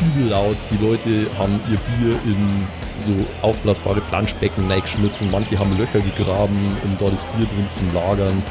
Übel 0.00 0.30
laut. 0.30 0.56
Die 0.70 0.84
Leute 0.84 1.26
haben 1.38 1.60
ihr 1.70 1.78
Bier 1.78 2.18
in 2.24 2.66
so 2.98 3.12
aufblasbare 3.42 4.00
Planschbecken 4.02 4.70
reingeschmissen. 4.70 5.30
Manche 5.30 5.58
haben 5.58 5.76
Löcher 5.78 6.00
gegraben, 6.00 6.76
um 6.84 6.96
da 6.98 7.10
das 7.10 7.24
Bier 7.24 7.46
drin 7.46 7.68
zu 7.68 7.82
lagern. 7.94 8.42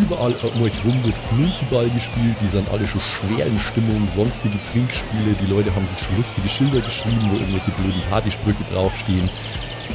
Überall 0.00 0.34
um 0.54 0.62
euch 0.62 0.72
rum 0.84 1.02
wird 1.02 1.16
Flunkyball 1.18 1.90
gespielt, 1.90 2.36
die 2.40 2.46
sind 2.46 2.70
alle 2.70 2.86
schon 2.86 3.00
schwer 3.00 3.46
in 3.46 3.58
Stimmung, 3.58 4.06
sonstige 4.08 4.62
Trinkspiele, 4.70 5.34
die 5.40 5.52
Leute 5.52 5.74
haben 5.74 5.84
sich 5.86 5.98
schon 5.98 6.16
lustige 6.16 6.48
Schilder 6.48 6.80
geschrieben, 6.80 7.18
wo 7.28 7.36
irgendwelche 7.36 7.72
blöden 7.72 8.02
Partysprüche 8.08 8.62
draufstehen. 8.72 9.28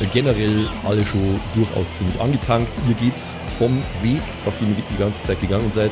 Äh, 0.02 0.06
Generell 0.12 0.68
alle 0.84 1.06
schon 1.06 1.40
durchaus 1.56 1.94
ziemlich 1.94 2.20
angetankt. 2.20 2.72
Ihr 2.90 2.96
geht's 2.96 3.38
vom 3.58 3.82
Weg, 4.02 4.22
auf 4.46 4.58
dem 4.60 4.70
ihr 4.70 4.84
die 4.92 4.98
ganze 4.98 5.24
Zeit 5.24 5.40
gegangen 5.40 5.72
seid, 5.72 5.92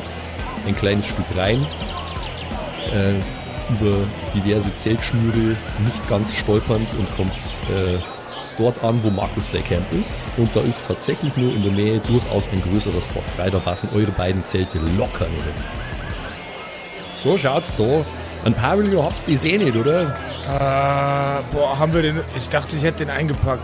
ein 0.66 0.76
kleines 0.76 1.06
Stück 1.06 1.26
rein. 1.34 1.64
Äh, 2.92 3.14
über 3.70 3.96
diverse 4.34 4.74
Zeltschnüre 4.74 5.56
nicht 5.84 6.08
ganz 6.08 6.36
stolpernd 6.36 6.88
und 6.98 7.16
kommt 7.16 7.32
äh, 7.70 7.98
dort 8.58 8.82
an, 8.82 9.02
wo 9.02 9.10
Markus 9.10 9.50
sein 9.50 9.64
Camp 9.64 9.92
ist. 9.92 10.26
Und 10.36 10.54
da 10.54 10.60
ist 10.60 10.86
tatsächlich 10.86 11.36
nur 11.36 11.52
in 11.52 11.62
der 11.62 11.72
Nähe 11.72 12.00
durchaus 12.00 12.48
ein 12.48 12.62
größerer 12.62 13.00
Spot 13.00 13.22
frei. 13.36 13.50
Da 13.50 13.58
passen 13.58 13.88
eure 13.94 14.12
beiden 14.12 14.44
Zelte 14.44 14.78
locker 14.78 15.26
hin. 15.26 15.54
So 17.14 17.36
schaut's 17.36 17.72
da. 17.76 18.04
Ein 18.44 18.54
Pavillon 18.54 19.04
habt 19.04 19.26
ihr 19.26 19.44
eh 19.44 19.58
nicht, 19.58 19.76
oder? 19.76 20.02
Äh, 20.02 21.42
boah, 21.52 21.78
haben 21.78 21.92
wir 21.92 22.02
den. 22.02 22.20
Ich 22.36 22.48
dachte, 22.48 22.76
ich 22.76 22.84
hätte 22.84 22.98
den 22.98 23.10
eingepackt. 23.10 23.62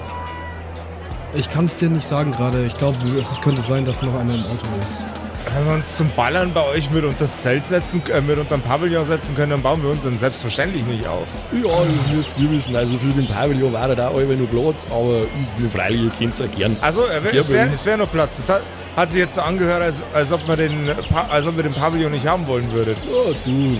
Ich 1.34 1.50
kann 1.50 1.66
es 1.66 1.76
dir 1.76 1.88
nicht 1.88 2.06
sagen 2.06 2.32
gerade. 2.32 2.64
Ich 2.66 2.76
glaube, 2.76 2.96
es 3.18 3.30
es 3.30 3.40
könnte 3.40 3.62
sein, 3.62 3.84
dass 3.84 4.02
noch 4.02 4.18
einer 4.18 4.34
im 4.34 4.44
Auto 4.44 4.66
ist. 4.80 5.21
Wenn 5.54 5.66
wir 5.66 5.74
uns 5.74 5.96
zum 5.96 6.08
Ballern 6.10 6.52
bei 6.52 6.64
euch 6.64 6.90
mit 6.90 7.04
unter 7.04 7.18
das 7.18 7.42
Zelt 7.42 7.66
setzen, 7.66 8.02
äh, 8.12 8.20
mit 8.20 8.38
unter 8.38 8.56
den 8.56 8.62
Pavillon 8.62 9.06
setzen 9.06 9.34
können, 9.34 9.50
dann 9.50 9.62
bauen 9.62 9.82
wir 9.82 9.90
uns 9.90 10.04
dann 10.04 10.18
selbstverständlich 10.18 10.84
nicht 10.86 11.06
auf. 11.06 11.26
Ja, 11.52 11.68
das 11.68 12.14
müsst 12.14 12.30
ihr 12.38 12.50
wissen. 12.50 12.76
Also 12.76 12.96
für 12.96 13.08
den 13.08 13.26
Pavillon 13.26 13.72
war 13.72 13.94
da 13.94 14.08
auch 14.08 14.18
immer 14.18 14.34
noch 14.34 14.48
Platz, 14.48 14.86
aber 14.90 15.26
wir 15.58 15.68
freilich, 15.68 16.04
ihr 16.04 16.10
kennt's 16.18 16.38
ja 16.38 16.46
gern. 16.46 16.76
Also, 16.80 17.02
äh, 17.06 17.36
es 17.36 17.48
wäre 17.48 17.68
es 17.72 17.84
wär 17.84 17.96
noch 17.96 18.10
Platz. 18.10 18.38
Es 18.38 18.48
hat, 18.48 18.62
hat 18.96 19.10
sich 19.10 19.20
jetzt 19.20 19.34
so 19.34 19.40
angehört, 19.40 19.82
als, 19.82 20.02
als, 20.14 20.32
ob 20.32 20.46
man 20.46 20.56
den, 20.56 20.90
als 21.30 21.46
ob 21.46 21.56
wir 21.56 21.64
den 21.64 21.74
Pavillon 21.74 22.12
nicht 22.12 22.26
haben 22.26 22.46
wollen 22.46 22.70
würdet. 22.72 22.96
Ja, 22.98 23.32
du. 23.44 23.76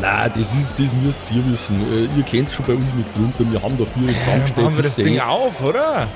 Na, 0.00 0.28
das 0.28 0.54
ist, 0.54 0.72
das 0.72 0.88
müsst 1.02 1.32
ihr 1.32 1.52
wissen. 1.52 1.80
Äh, 1.92 2.18
ihr 2.18 2.24
kennt 2.24 2.52
schon 2.52 2.66
bei 2.66 2.74
uns 2.74 2.92
mit 2.94 3.06
drunter. 3.14 3.50
Wir 3.50 3.62
haben 3.62 3.78
dafür 3.78 4.10
Ja, 4.10 4.38
dann 4.38 4.54
bauen 4.54 4.76
wir 4.76 4.82
das 4.82 4.96
Ding 4.96 5.18
auf, 5.20 5.62
oder? 5.62 6.08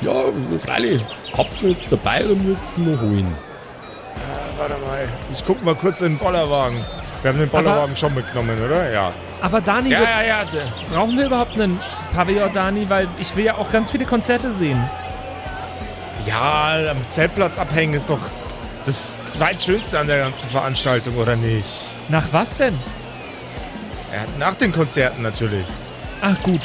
Ja, 0.00 0.12
freilich. 0.58 1.02
Habt 1.36 1.62
ihr 1.62 1.70
jetzt 1.70 1.90
dabei 1.90 2.24
oder 2.24 2.34
müsst 2.36 2.78
ihr 2.78 2.84
noch 2.84 3.00
holen? 3.02 3.34
Äh, 4.16 4.58
warte 4.60 4.74
mal. 4.86 5.08
Ich 5.32 5.44
guck 5.44 5.62
mal 5.62 5.74
kurz 5.74 6.00
in 6.00 6.12
den 6.14 6.18
Bollerwagen. 6.18 6.76
Wir 7.22 7.30
haben 7.32 7.38
den 7.38 7.48
Bollerwagen 7.48 7.96
schon 7.96 8.14
mitgenommen, 8.14 8.56
oder? 8.64 8.90
Ja. 8.92 9.12
Aber 9.42 9.60
Dani, 9.60 9.90
Ja, 9.90 9.98
wir- 10.00 10.06
ja, 10.06 10.42
ja. 10.42 10.44
brauchen 10.92 11.16
wir 11.16 11.26
überhaupt 11.26 11.52
einen 11.54 11.80
Pavillon, 12.14 12.52
Dani? 12.52 12.88
Weil 12.88 13.08
ich 13.18 13.34
will 13.34 13.44
ja 13.44 13.54
auch 13.56 13.70
ganz 13.72 13.90
viele 13.90 14.04
Konzerte 14.04 14.50
sehen. 14.52 14.88
Ja, 16.26 16.76
am 16.90 16.98
Zeltplatz 17.10 17.58
abhängen 17.58 17.94
ist 17.94 18.10
doch 18.10 18.18
das 18.86 19.12
zweitschönste 19.32 19.98
an 19.98 20.06
der 20.06 20.18
ganzen 20.18 20.48
Veranstaltung, 20.48 21.16
oder 21.16 21.36
nicht? 21.36 21.88
Nach 22.08 22.24
was 22.32 22.54
denn? 22.56 22.74
Ja, 24.12 24.20
nach 24.38 24.54
den 24.54 24.72
Konzerten 24.72 25.22
natürlich. 25.22 25.64
Ach 26.20 26.36
gut. 26.42 26.60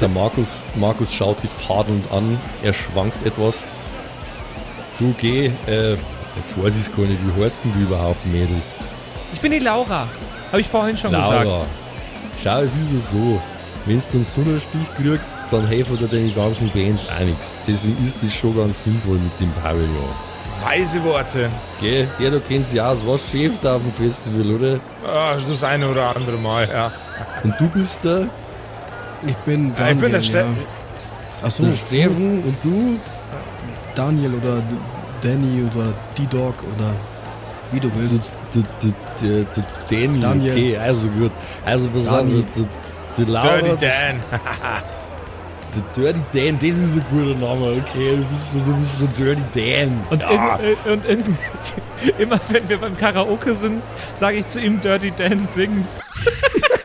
Der 0.00 0.08
Markus, 0.08 0.64
Markus 0.74 1.12
schaut 1.12 1.42
dich 1.42 1.50
tadelnd 1.66 2.04
an. 2.12 2.38
Er 2.62 2.72
schwankt 2.72 3.24
etwas. 3.26 3.64
Du 4.98 5.14
geh, 5.18 5.46
äh, 5.66 5.92
jetzt 5.92 6.56
weiß 6.56 6.72
ich 6.80 6.94
gar 6.94 7.06
nicht, 7.06 7.18
wie 7.24 7.42
heißt 7.42 7.64
denn 7.64 7.72
du 7.74 7.80
überhaupt, 7.80 8.24
Mädel? 8.26 8.56
Ich 9.32 9.40
bin 9.40 9.50
die 9.52 9.58
Laura. 9.58 10.06
Habe 10.50 10.60
ich 10.60 10.68
vorhin 10.68 10.96
schon 10.96 11.12
Laura. 11.12 11.42
gesagt. 11.42 11.66
Schau, 12.42 12.58
es 12.60 12.72
ist 12.72 12.92
es 12.98 13.10
so. 13.10 13.40
Wenn 13.86 13.98
du 13.98 14.04
einen 14.18 14.26
Sonnenstich 14.26 14.94
kriegst, 14.96 15.34
dann 15.50 15.66
helfen 15.66 15.96
dir 15.96 16.06
deine 16.06 16.30
ganzen 16.30 16.70
Bands 16.70 17.02
auch 17.08 17.24
nichts. 17.24 17.52
Deswegen 17.66 18.06
ist 18.06 18.22
es 18.22 18.34
schon 18.34 18.54
ganz 18.56 18.84
sinnvoll 18.84 19.18
mit 19.18 19.40
dem 19.40 19.50
Pavillon. 19.52 20.10
Weise 20.62 21.02
Worte. 21.04 21.48
Gell, 21.80 22.06
der 22.18 22.30
du 22.30 22.40
kennst 22.40 22.74
ja 22.74 22.90
aus, 22.90 22.98
was 23.06 23.22
da 23.62 23.76
auf 23.76 23.82
dem 23.82 23.92
Festival, 23.92 24.54
oder? 24.54 24.80
Ah, 25.06 25.36
das 25.48 25.64
eine 25.64 25.88
oder 25.88 26.14
andere 26.14 26.36
Mal, 26.36 26.68
ja. 26.68 26.92
Und 27.42 27.54
du 27.58 27.68
bist 27.68 28.04
der, 28.04 28.28
Ich 29.26 29.36
bin 29.44 29.74
Daniel. 29.76 29.94
ich 29.96 30.00
bin 30.02 30.12
der 30.12 30.22
Steffen. 30.22 30.56
Ja. 30.56 31.46
Achso, 31.46 31.64
Steffen 31.72 32.42
und 32.44 32.56
du? 32.64 32.98
Daniel 33.94 34.34
oder 34.34 34.62
Danny 35.22 35.62
oder 35.70 35.92
D-Dog 36.16 36.54
oder 36.76 36.94
wie 37.72 37.80
du 37.80 37.90
willst. 37.96 38.30
Danny, 39.90 40.20
Daniel. 40.20 40.52
okay, 40.52 40.76
also 40.76 41.08
gut. 41.08 41.30
Also 41.64 41.88
der, 41.88 42.24
der 43.18 43.26
Laura, 43.26 43.58
Dirty 43.58 43.86
Dan. 43.86 44.20
der 45.74 46.12
Dirty 46.12 46.20
Dan, 46.32 46.58
das 46.58 46.78
ist 46.78 46.94
ein 46.94 47.04
guter 47.10 47.38
Name, 47.38 47.66
okay, 47.82 48.16
du 48.16 48.24
bist, 48.24 48.54
du 48.66 48.74
bist 48.76 49.00
der 49.00 49.08
Dirty 49.36 49.42
Dan. 49.86 50.00
Und, 50.10 50.20
ja. 50.22 50.56
irg- 50.56 50.60
äh, 50.86 50.92
und 50.92 51.04
irg- 51.06 51.24
immer 52.18 52.40
wenn 52.48 52.68
wir 52.68 52.78
beim 52.78 52.96
Karaoke 52.96 53.54
sind, 53.54 53.82
sage 54.14 54.38
ich 54.38 54.46
zu 54.48 54.60
ihm 54.60 54.80
Dirty 54.80 55.12
Dan 55.16 55.46
singen. 55.46 55.86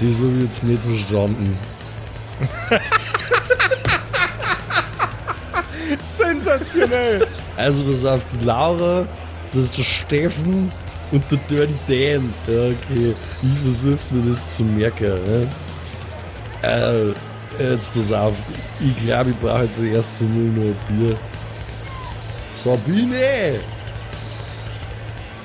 Das 0.00 0.16
habe 0.16 0.32
ich 0.36 0.44
jetzt 0.44 0.64
nicht 0.64 0.82
verstanden. 0.82 1.58
Sensationell. 6.16 7.26
Also 7.58 7.84
pass 7.84 8.04
auf, 8.06 8.22
die 8.32 8.44
Laura, 8.44 9.06
das 9.52 9.64
ist 9.64 9.76
der 9.76 9.82
Steffen 9.82 10.72
und 11.12 11.22
der 11.30 11.38
Dirty 11.50 11.74
Dan. 11.86 12.32
Ja, 12.46 12.68
okay. 12.68 13.14
Ich 13.42 13.58
versuch's 13.62 14.10
mir 14.10 14.22
das 14.30 14.56
zu 14.56 14.62
merken. 14.62 15.14
Ne? 15.24 15.46
Äh, 16.62 17.12
jetzt 17.62 17.92
pass 17.92 18.10
auf. 18.10 18.32
Ich 18.80 18.96
glaube, 19.04 19.30
ich 19.30 19.36
brauche 19.36 19.64
jetzt 19.64 19.76
zuerst 19.76 20.22
mal 20.22 20.28
noch 20.30 20.62
ein 20.62 20.76
Bier. 20.88 21.14
Sabine! 22.54 23.60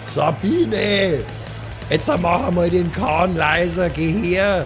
Sabine! 0.06 1.26
Jetzt 1.90 2.08
machen 2.20 2.56
wir 2.56 2.70
den 2.70 2.92
Kahn 2.92 3.36
leiser, 3.36 3.90
geh 3.90 4.12
her! 4.12 4.66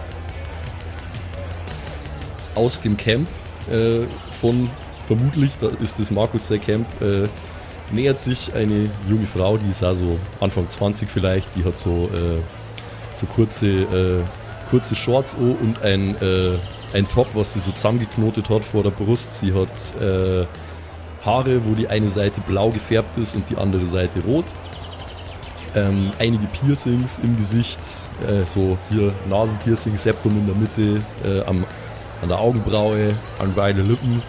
Aus 2.54 2.80
dem 2.80 2.96
Camp 2.96 3.28
äh, 3.70 4.06
von 4.30 4.70
vermutlich, 5.02 5.52
da 5.60 5.68
ist 5.82 5.98
das 5.98 6.10
Markus 6.10 6.48
sein 6.48 6.60
Camp, 6.62 6.86
äh, 7.02 7.28
nähert 7.92 8.18
sich 8.18 8.54
eine 8.54 8.88
junge 9.06 9.26
Frau, 9.26 9.58
die 9.58 9.68
ist 9.68 9.82
also 9.82 10.18
Anfang 10.40 10.70
20 10.70 11.10
vielleicht, 11.10 11.54
die 11.56 11.64
hat 11.64 11.76
so, 11.76 12.08
äh, 12.12 12.40
so 13.12 13.26
kurze, 13.26 13.66
äh, 13.66 14.22
kurze 14.70 14.94
Shorts 14.94 15.34
und 15.34 15.82
ein, 15.82 16.16
äh, 16.22 16.56
ein 16.94 17.06
Top, 17.06 17.28
was 17.34 17.52
sie 17.52 17.60
so 17.60 17.72
zusammengeknotet 17.72 18.48
hat 18.48 18.64
vor 18.64 18.82
der 18.82 18.90
Brust. 18.90 19.38
Sie 19.38 19.52
hat 19.52 20.00
äh, 20.00 20.46
Haare, 21.24 21.60
wo 21.68 21.74
die 21.74 21.88
eine 21.88 22.08
Seite 22.08 22.40
blau 22.40 22.70
gefärbt 22.70 23.18
ist 23.18 23.34
und 23.34 23.48
die 23.50 23.56
andere 23.56 23.84
Seite 23.84 24.20
rot. 24.24 24.46
Ähm, 25.76 26.10
einige 26.18 26.46
Piercings 26.46 27.20
im 27.22 27.36
Gesicht, 27.36 27.80
äh, 28.26 28.44
so 28.44 28.76
hier 28.90 29.12
Nasenpiercing, 29.28 29.96
Septum 29.96 30.32
in 30.32 30.46
der 30.46 30.56
Mitte, 30.56 31.04
äh, 31.24 31.46
am, 31.46 31.64
an 32.22 32.28
der 32.28 32.38
Augenbraue, 32.38 33.14
an 33.38 33.52
beide 33.54 33.82
Lippen. 33.82 34.20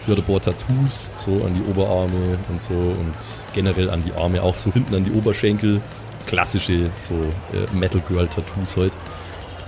Sie 0.00 0.10
hat 0.10 0.18
ein 0.18 0.24
paar 0.24 0.40
Tattoos, 0.40 1.08
so 1.18 1.44
an 1.44 1.54
die 1.54 1.62
Oberarme 1.70 2.38
und 2.48 2.60
so 2.60 2.74
und 2.74 3.14
generell 3.54 3.90
an 3.90 4.02
die 4.02 4.12
Arme, 4.12 4.42
auch 4.42 4.56
so 4.56 4.72
hinten 4.72 4.94
an 4.94 5.04
die 5.04 5.12
Oberschenkel. 5.12 5.80
Klassische 6.26 6.90
so 6.98 7.14
äh, 7.56 7.72
Metal 7.74 8.00
Girl 8.08 8.26
Tattoos 8.26 8.76
halt. 8.76 8.92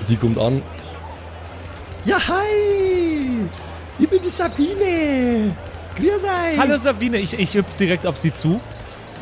Sie 0.01 0.17
kommt 0.17 0.39
an. 0.39 0.63
Ja, 2.05 2.17
hi! 2.17 3.49
Ich 3.99 4.09
bin 4.09 4.19
die 4.25 4.31
Sabine! 4.31 5.55
Grüß 5.97 6.25
euch! 6.25 6.59
Hallo 6.59 6.77
Sabine, 6.77 7.19
ich, 7.19 7.39
ich 7.39 7.55
hüpfe 7.55 7.77
direkt 7.79 8.05
auf 8.07 8.19
sie 8.19 8.33
zu. 8.33 8.61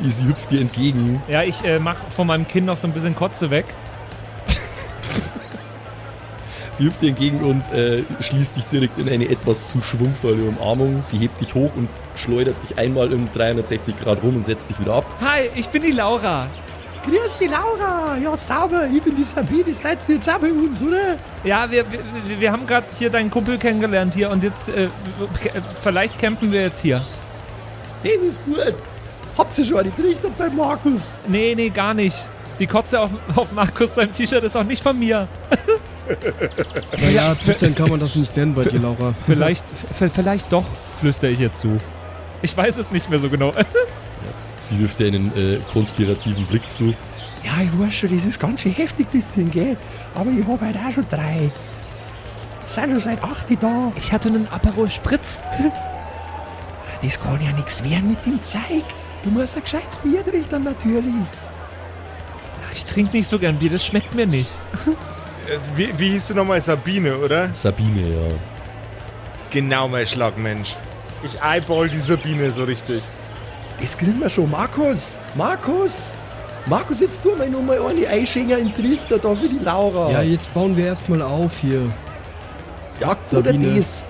Sie 0.03 0.27
hüpft 0.27 0.51
dir 0.51 0.61
entgegen. 0.61 1.23
Ja, 1.29 1.43
ich 1.43 1.65
äh, 1.65 1.79
mache 1.79 1.99
von 2.15 2.27
meinem 2.27 2.49
Kinn 2.49 2.65
noch 2.65 2.77
so 2.77 2.87
ein 2.87 2.93
bisschen 2.93 3.15
Kotze 3.15 3.51
weg. 3.51 3.67
Sie 6.71 6.85
hüpft 6.85 7.03
dir 7.03 7.11
entgegen 7.11 7.41
und 7.41 7.63
äh, 7.73 8.03
schließt 8.21 8.57
dich 8.57 8.65
direkt 8.65 8.99
in 8.99 9.09
eine 9.09 9.29
etwas 9.29 9.69
zu 9.69 9.83
schwungvolle 9.83 10.43
Umarmung. 10.43 11.03
Sie 11.03 11.19
hebt 11.19 11.41
dich 11.41 11.55
hoch 11.55 11.71
und 11.77 11.89
schleudert 12.17 12.57
dich 12.63 12.79
einmal 12.79 13.13
um 13.13 13.29
360 13.33 14.01
Grad 14.01 14.23
rum 14.23 14.37
und 14.37 14.47
setzt 14.47 14.71
dich 14.71 14.81
wieder 14.81 14.95
ab. 14.95 15.07
Hi, 15.21 15.51
ich 15.55 15.69
bin 15.69 15.83
die 15.83 15.93
Laura. 15.93 16.47
Grüß 17.05 17.39
die 17.39 17.47
Laura! 17.47 18.19
Ja, 18.23 18.37
sauber, 18.37 18.87
ich 18.93 19.03
bin 19.03 19.17
die 19.17 19.23
Sabine. 19.23 19.73
Seid 19.73 20.07
ihr 20.09 20.17
jetzt 20.17 20.29
auch 20.29 20.39
bei 20.39 20.53
uns, 20.53 20.83
oder? 20.83 21.17
Ja, 21.45 21.71
wir, 21.71 21.91
wir, 21.91 22.01
wir 22.39 22.53
haben 22.53 22.67
gerade 22.67 22.87
hier 22.99 23.09
deinen 23.09 23.31
Kumpel 23.31 23.57
kennengelernt 23.57 24.13
hier 24.15 24.29
und 24.29 24.45
jetzt, 24.45 24.69
äh, 24.69 24.89
vielleicht 25.83 26.19
campen 26.19 26.53
wir 26.53 26.61
jetzt 26.61 26.81
hier. 26.81 27.03
Das 28.03 28.23
ist 28.23 28.45
gut. 28.45 28.75
Habt 29.41 29.57
ihr 29.57 29.65
schon 29.65 29.79
eine 29.79 29.91
gerichtet 29.91 30.37
bei 30.37 30.51
Markus? 30.51 31.17
Nee, 31.27 31.55
nee, 31.55 31.71
gar 31.71 31.95
nicht. 31.95 32.29
Die 32.59 32.67
Kotze 32.67 33.01
auf, 33.01 33.09
auf 33.35 33.51
Markus 33.53 33.95
seinem 33.95 34.13
T-Shirt 34.13 34.45
ist 34.45 34.55
auch 34.55 34.65
nicht 34.65 34.83
von 34.83 34.99
mir. 34.99 35.27
Naja, 37.01 37.35
Tüchtern 37.37 37.75
kann 37.75 37.89
man 37.89 38.01
das 38.01 38.17
nicht 38.17 38.37
nennen 38.37 38.55
bei 38.55 38.65
dir, 38.65 38.79
Laura. 38.79 39.15
Vielleicht, 39.25 39.65
vielleicht 40.13 40.53
doch, 40.53 40.67
flüstere 40.99 41.31
ich 41.31 41.41
ihr 41.41 41.55
zu. 41.55 41.79
Ich 42.43 42.55
weiß 42.55 42.77
es 42.77 42.91
nicht 42.91 43.09
mehr 43.09 43.19
so 43.19 43.31
genau. 43.31 43.55
Sie 44.59 44.79
wirft 44.79 44.99
dir 44.99 45.07
einen 45.07 45.35
äh, 45.35 45.61
konspirativen 45.73 46.45
Blick 46.45 46.71
zu. 46.71 46.93
Ja, 47.43 47.63
ich 47.63 47.79
weiß 47.81 47.95
schon, 47.95 48.15
das 48.15 48.27
ist 48.27 48.39
ganz 48.39 48.61
schön 48.61 48.73
heftig, 48.73 49.07
das 49.11 49.27
Ding, 49.29 49.51
gell? 49.51 49.79
Aber 50.15 50.31
ich 50.31 50.47
habe 50.47 50.61
halt 50.61 50.77
auch 50.77 50.93
schon 50.93 51.07
drei. 51.09 51.51
Sind 52.69 52.91
schon 52.91 53.01
seit 53.01 53.25
acht 53.25 53.47
da. 53.59 53.91
Ich 53.97 54.13
hatte 54.13 54.29
einen 54.29 54.47
Aperol 54.49 54.91
Spritz. 54.91 55.43
Das 57.03 57.19
kann 57.19 57.41
ja 57.43 57.51
nichts 57.53 57.83
werden 57.83 58.11
mit 58.11 58.27
dem 58.27 58.43
Zeug. 58.43 58.85
Du 59.23 59.31
musst 59.31 59.57
ein 59.57 59.63
gescheites 59.63 59.99
Bier 59.99 60.25
trinken, 60.25 60.65
natürlich. 60.65 61.15
Ich 62.75 62.85
trinke 62.87 63.17
nicht 63.17 63.29
so 63.29 63.39
gern 63.39 63.57
Bier, 63.57 63.71
das 63.71 63.85
schmeckt 63.85 64.15
mir 64.15 64.27
nicht. 64.27 64.51
Äh, 64.87 65.59
Wie, 65.77 65.99
wie 65.99 66.11
hieß 66.11 66.29
du 66.29 66.35
nochmal? 66.35 66.61
Sabine, 66.61 67.17
oder? 67.19 67.53
Sabine, 67.53 68.09
ja. 68.09 68.29
Genau 69.51 69.89
mein 69.89 70.07
Schlagmensch. 70.07 70.77
Ich 71.23 71.41
eyeball 71.43 71.89
die 71.89 71.99
Sabine 71.99 72.51
so 72.51 72.65
richtig. 72.65 73.03
Das 73.81 73.97
kriegen 73.97 74.21
wir 74.21 74.31
schon. 74.31 74.51
Markus! 74.51 75.19
Markus! 75.35 76.17
Markus, 76.67 77.01
jetzt 77.01 77.23
tu 77.23 77.31
mal 77.35 77.43
eine 77.89 78.09
Eischenker 78.09 78.59
in 78.59 78.73
den 78.73 78.75
Trichter 78.75 79.19
da 79.19 79.35
für 79.35 79.49
die 79.49 79.59
Laura. 79.59 80.11
Ja, 80.11 80.23
jetzt 80.23 80.53
bauen 80.55 80.77
wir 80.77 80.87
erstmal 80.87 81.23
auf 81.23 81.59
hier. 81.59 81.81
Ja, 83.01 83.17
oder 83.33 83.53
das. 83.53 84.05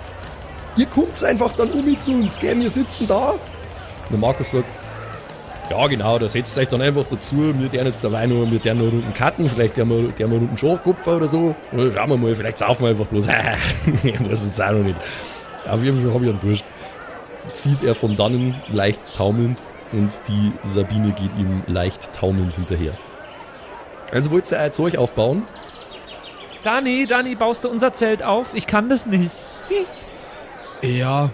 Ihr 0.77 0.87
kommt 0.87 1.23
einfach 1.23 1.53
dann 1.53 1.71
um 1.73 2.01
zu 2.01 2.13
uns, 2.13 2.39
gell? 2.39 2.59
Wir 2.59 2.71
sitzen 2.71 3.07
da. 3.07 3.35
Der 4.11 4.19
Markus 4.19 4.51
sagt, 4.51 4.80
ja 5.71 5.87
genau, 5.87 6.19
da 6.19 6.29
setzt 6.29 6.59
euch 6.59 6.69
dann 6.69 6.83
einfach 6.83 7.07
dazu, 7.09 7.55
wir 7.59 7.69
der 7.69 7.85
jetzt 7.85 8.03
dabei 8.03 8.27
noch, 8.27 8.51
wir 8.51 8.59
der 8.59 8.75
noch 8.75 8.87
runden 8.87 9.15
Karten, 9.15 9.49
vielleicht 9.49 9.77
der 9.77 9.85
mal, 9.85 10.03
der 10.19 10.27
mal 10.27 10.39
runden 10.39 10.59
Schafkopfer 10.59 11.17
oder 11.17 11.29
so. 11.29 11.55
Dann 11.71 11.93
schauen 11.93 12.11
wir 12.11 12.17
mal, 12.17 12.35
vielleicht 12.35 12.59
saufen 12.59 12.83
wir 12.83 12.91
einfach 12.91 13.07
bloß. 13.07 13.29
ich 14.03 14.21
weiß 14.21 14.43
es 14.43 14.61
auch 14.61 14.73
noch 14.73 14.83
nicht. 14.83 14.97
Auf 15.69 15.83
jeden 15.83 16.03
Fall 16.03 16.13
habe 16.13 16.25
ich 16.25 16.31
einen 16.31 16.41
Durst. 16.41 16.65
Zieht 17.53 17.83
er 17.85 17.95
von 17.95 18.17
dannen 18.17 18.57
leicht 18.69 19.15
taumelnd 19.15 19.63
und 19.93 20.21
die 20.29 20.53
Sabine 20.65 21.13
geht 21.13 21.31
ihm 21.39 21.63
leicht 21.67 22.13
taumelnd 22.13 22.55
hinterher. 22.55 22.93
Also 24.13 24.31
wollt 24.33 24.51
ihr 24.51 24.59
ein 24.59 24.73
Zeug 24.73 24.97
aufbauen? 24.97 25.45
Dani, 26.65 27.07
Dani, 27.07 27.37
baust 27.37 27.65
du 27.65 27.69
unser 27.69 27.95
Zelt 27.95 28.23
auf? 28.23 28.55
Ich 28.55 28.67
kann 28.67 28.89
das 28.89 29.07
nicht. 29.07 29.35
Ja, 30.83 31.31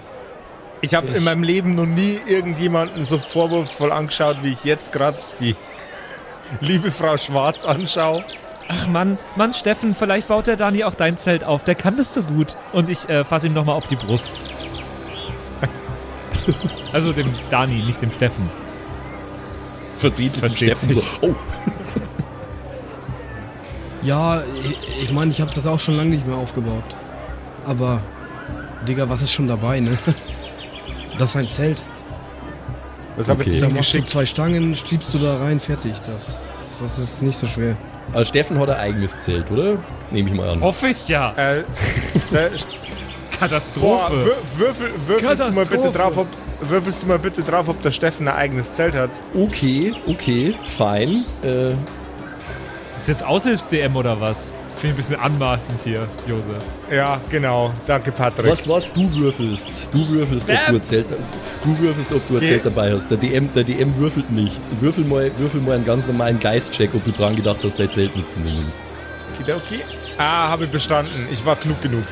Ich 0.83 0.95
habe 0.95 1.09
in 1.09 1.25
meinem 1.25 1.43
Leben 1.43 1.75
noch 1.75 1.87
nie 1.87 2.19
irgendjemanden 2.27 3.05
so 3.05 3.19
vorwurfsvoll 3.19 3.93
angeschaut, 3.93 4.39
wie 4.43 4.53
ich 4.53 4.65
jetzt 4.65 4.93
gerade 4.93 5.19
die 5.41 5.57
liebe 6.61 6.93
Frau 6.93 7.17
Schwarz 7.17 7.65
anschaue. 7.65 8.25
Ach 8.69 8.87
Mann, 8.89 9.19
Mann, 9.37 9.55
Steffen, 9.55 9.95
vielleicht 9.95 10.29
baut 10.29 10.49
der 10.49 10.57
Dani 10.57 10.85
auch 10.85 10.95
dein 10.95 11.19
Zelt 11.19 11.45
auf. 11.45 11.65
Der 11.65 11.77
kann 11.77 11.97
das 11.97 12.13
so 12.13 12.23
gut. 12.23 12.57
Und 12.73 12.91
ich 12.91 13.09
äh, 13.09 13.25
fasse 13.25 13.47
ihm 13.47 13.55
nochmal 13.55 13.77
auf 13.77 13.87
die 13.87 13.97
Brust. 13.97 14.33
also 16.93 17.13
dem 17.13 17.33
Dani, 17.51 17.83
nicht 17.83 18.03
dem 18.03 18.13
Steffen. 18.13 18.51
Mit 20.03 20.13
Versteht 20.13 20.57
Steffen 20.57 20.93
so. 20.93 21.01
sich. 21.01 21.09
Oh, 21.23 21.35
ja, 24.03 24.43
ich, 24.63 25.05
ich 25.05 25.13
meine, 25.13 25.31
ich 25.31 25.41
habe 25.41 25.53
das 25.55 25.67
auch 25.67 25.81
schon 25.81 25.97
lange 25.97 26.11
nicht 26.11 26.27
mehr 26.27 26.37
aufgebaut. 26.37 26.97
Aber, 27.65 28.03
Digga, 28.87 29.09
was 29.09 29.23
ist 29.23 29.33
schon 29.33 29.49
dabei, 29.49 29.81
ne? 29.81 29.97
Das 31.19 31.31
ist 31.31 31.37
ein 31.37 31.49
Zelt. 31.51 31.85
Das 33.17 33.29
habe 33.29 33.43
Okay. 33.43 33.55
ich 33.55 33.61
Da 33.61 33.69
machst 33.69 33.95
du 33.95 34.05
zwei 34.05 34.27
Stangen, 34.27 34.77
schiebst 34.77 35.13
du 35.15 35.19
da 35.19 35.39
rein, 35.39 35.59
fertig. 35.61 35.95
Das, 36.05 36.27
das 36.81 36.99
ist 36.99 37.23
nicht 37.23 37.39
so 37.39 37.47
schwer. 37.47 37.77
Also 38.13 38.25
Steffen 38.29 38.59
hat 38.59 38.69
ein 38.69 38.77
eigenes 38.79 39.21
Zelt, 39.21 39.51
oder? 39.51 39.79
Nehme 40.11 40.29
ich 40.29 40.35
mal 40.35 40.51
an. 40.51 40.61
Hoffe 40.61 40.89
ich 40.89 41.09
ja. 41.09 41.33
Äh, 41.33 41.63
boah, 42.31 43.39
Katastrophe. 43.39 44.15
wür- 44.15 44.59
würfel, 44.59 44.91
würfelst, 45.07 45.43
du 45.43 45.53
mal 45.53 45.65
bitte 45.65 45.77
Katastrophe. 45.83 45.99
drauf, 45.99 46.17
ob, 46.61 46.69
würfelst 46.71 47.03
du 47.03 47.07
mal 47.07 47.19
bitte 47.19 47.43
drauf, 47.43 47.69
ob 47.69 47.83
der 47.83 47.91
Steffen 47.91 48.29
ein 48.29 48.35
eigenes 48.35 48.75
Zelt 48.75 48.95
hat. 48.95 49.11
Okay, 49.35 49.95
okay, 50.07 50.55
fein. 50.67 51.25
Äh, 51.43 51.73
ist 52.97 53.09
jetzt 53.09 53.25
Aushilfs-DM 53.25 53.95
oder 53.97 54.21
was? 54.21 54.53
Finde 54.87 55.01
ich 55.01 55.09
ein 55.09 55.17
bisschen 55.17 55.33
anmaßend 55.33 55.83
hier, 55.83 56.07
Jose. 56.29 56.55
Ja, 56.93 57.21
genau. 57.29 57.73
Danke, 57.89 58.13
Patrick. 58.13 58.47
was, 58.47 58.69
was, 58.69 58.93
du 58.93 59.13
würfelst. 59.17 59.93
Du 59.93 60.09
würfelst, 60.09 60.49
ob 60.49 60.67
du 60.69 60.75
ein 60.75 60.83
Zelt, 60.85 61.07
du 61.65 61.79
würfelst, 61.79 62.13
ob 62.13 62.29
du. 62.29 62.39
Zelt 62.39 62.65
dabei 62.65 62.93
hast. 62.93 63.11
Der 63.11 63.19
DM, 63.19 63.53
der 63.53 63.65
DM 63.65 63.97
würfelt 63.97 64.31
nichts. 64.31 64.77
Würfel 64.79 65.05
mal, 65.05 65.33
würfel 65.39 65.61
mal 65.61 65.75
einen 65.75 65.85
ganz 65.85 66.07
normalen 66.07 66.39
Geistcheck, 66.39 66.95
ob 66.95 67.05
du 67.05 67.11
dran 67.11 67.35
gedacht 67.35 67.65
hast, 67.65 67.81
dein 67.81 67.91
Zelt 67.91 68.15
mitzunehmen. 68.15 68.71
Okay. 69.41 69.81
Ah, 70.19 70.51
habe 70.51 70.67
ich 70.67 70.71
bestanden. 70.71 71.27
Ich 71.33 71.45
war 71.45 71.57
klug 71.57 71.81
genug. 71.81 72.05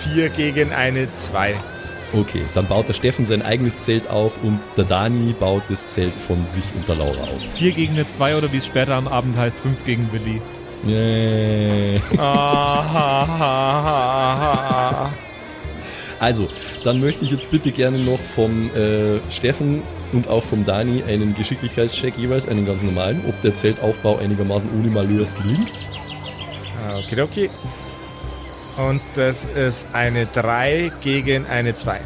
Vier 0.00 0.28
gegen 0.28 0.72
eine 0.72 1.08
zwei. 1.12 1.54
Okay, 2.12 2.42
dann 2.54 2.66
baut 2.66 2.88
der 2.88 2.94
Steffen 2.94 3.24
sein 3.24 3.42
eigenes 3.42 3.78
Zelt 3.78 4.10
auf 4.10 4.32
und 4.42 4.58
der 4.76 4.84
Dani 4.84 5.34
baut 5.38 5.62
das 5.68 5.90
Zelt 5.90 6.14
von 6.26 6.48
sich 6.48 6.64
und 6.74 6.88
der 6.88 6.96
Laura 6.96 7.22
auf. 7.22 7.40
4 7.54 7.72
gegen 7.72 7.94
eine 7.94 8.08
2 8.08 8.36
oder 8.36 8.52
wie 8.52 8.56
es 8.58 8.66
später 8.66 8.96
am 8.96 9.06
Abend 9.06 9.36
heißt, 9.36 9.56
5 9.60 9.84
gegen 9.84 10.10
Willi. 10.12 10.42
Yeah. 10.84 12.00
Ah. 12.18 13.52
Also, 16.18 16.48
dann 16.84 17.00
möchte 17.00 17.24
ich 17.24 17.32
jetzt 17.32 17.50
bitte 17.50 17.72
gerne 17.72 17.98
noch 17.98 18.20
vom 18.20 18.70
äh, 18.76 19.18
Steffen 19.28 19.82
und 20.12 20.28
auch 20.28 20.44
vom 20.44 20.64
Dani 20.64 21.02
einen 21.02 21.34
Geschicklichkeitscheck 21.34 22.16
jeweils, 22.16 22.46
einen 22.46 22.64
ganz 22.64 22.82
normalen, 22.82 23.24
ob 23.28 23.40
der 23.42 23.54
Zeltaufbau 23.54 24.18
einigermaßen 24.18 24.70
ohne 24.78 24.88
Malheurs 24.88 25.34
gelingt. 25.34 25.90
Okidoki. 26.96 27.50
Und 28.76 29.02
das 29.14 29.44
ist 29.44 29.88
eine 29.94 30.26
3 30.26 30.92
gegen 31.02 31.44
eine 31.46 31.74
2. 31.74 32.00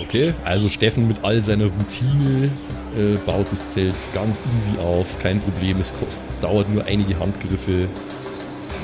Okay, 0.00 0.32
also 0.44 0.68
Steffen 0.68 1.06
mit 1.06 1.22
all 1.22 1.40
seiner 1.42 1.66
Routine 1.66 2.50
äh, 2.98 3.16
baut 3.24 3.46
das 3.50 3.68
Zelt 3.68 3.94
ganz 4.12 4.42
easy 4.56 4.72
auf, 4.78 5.06
kein 5.22 5.40
Problem, 5.40 5.78
es 5.80 5.94
kost, 5.98 6.20
dauert 6.40 6.68
nur 6.68 6.84
einige 6.84 7.18
Handgriffe 7.18 7.88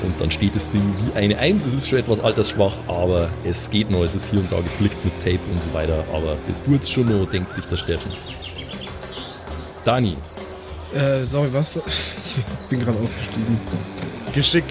und 0.03 0.13
dann 0.19 0.29
steht 0.31 0.55
das 0.55 0.69
Ding 0.71 0.81
wie 1.03 1.17
eine 1.17 1.37
Eins. 1.37 1.65
Es 1.65 1.73
ist 1.73 1.87
schon 1.87 1.99
etwas 1.99 2.19
altersschwach, 2.19 2.73
aber 2.87 3.29
es 3.43 3.69
geht 3.69 3.89
noch, 3.91 4.03
es 4.03 4.15
ist 4.15 4.29
hier 4.31 4.39
und 4.39 4.51
da 4.51 4.59
geflickt 4.61 5.03
mit 5.05 5.13
Tape 5.23 5.39
und 5.51 5.61
so 5.61 5.73
weiter, 5.73 6.03
aber 6.13 6.37
das 6.47 6.63
tut's 6.63 6.89
schon 6.89 7.05
noch, 7.07 7.29
denkt 7.29 7.53
sich 7.53 7.65
der 7.65 7.77
Steffen. 7.77 8.11
Dani, 9.83 10.15
Äh, 10.93 11.23
sorry, 11.25 11.49
was? 11.51 11.67
für- 11.69 11.83
Ich 11.85 12.69
bin 12.69 12.79
gerade 12.79 12.97
ausgestiegen. 12.99 13.59
Geschick 14.33 14.63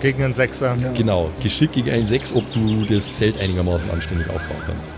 gegen 0.00 0.22
einen 0.22 0.34
Sechser. 0.34 0.76
Ja. 0.80 0.92
genau, 0.92 1.30
Geschick 1.42 1.72
gegen 1.72 1.90
ein 1.90 2.06
6, 2.06 2.34
ob 2.34 2.44
du 2.52 2.84
das 2.84 3.12
Zelt 3.16 3.38
einigermaßen 3.40 3.90
anständig 3.90 4.28
aufbauen 4.28 4.60
kannst. 4.66 4.88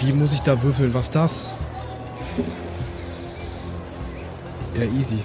Wie 0.00 0.12
muss 0.12 0.32
ich 0.32 0.40
da 0.40 0.60
würfeln? 0.62 0.92
Was 0.94 1.10
das? 1.10 1.52
Ja, 4.74 4.84
easy. 4.98 5.18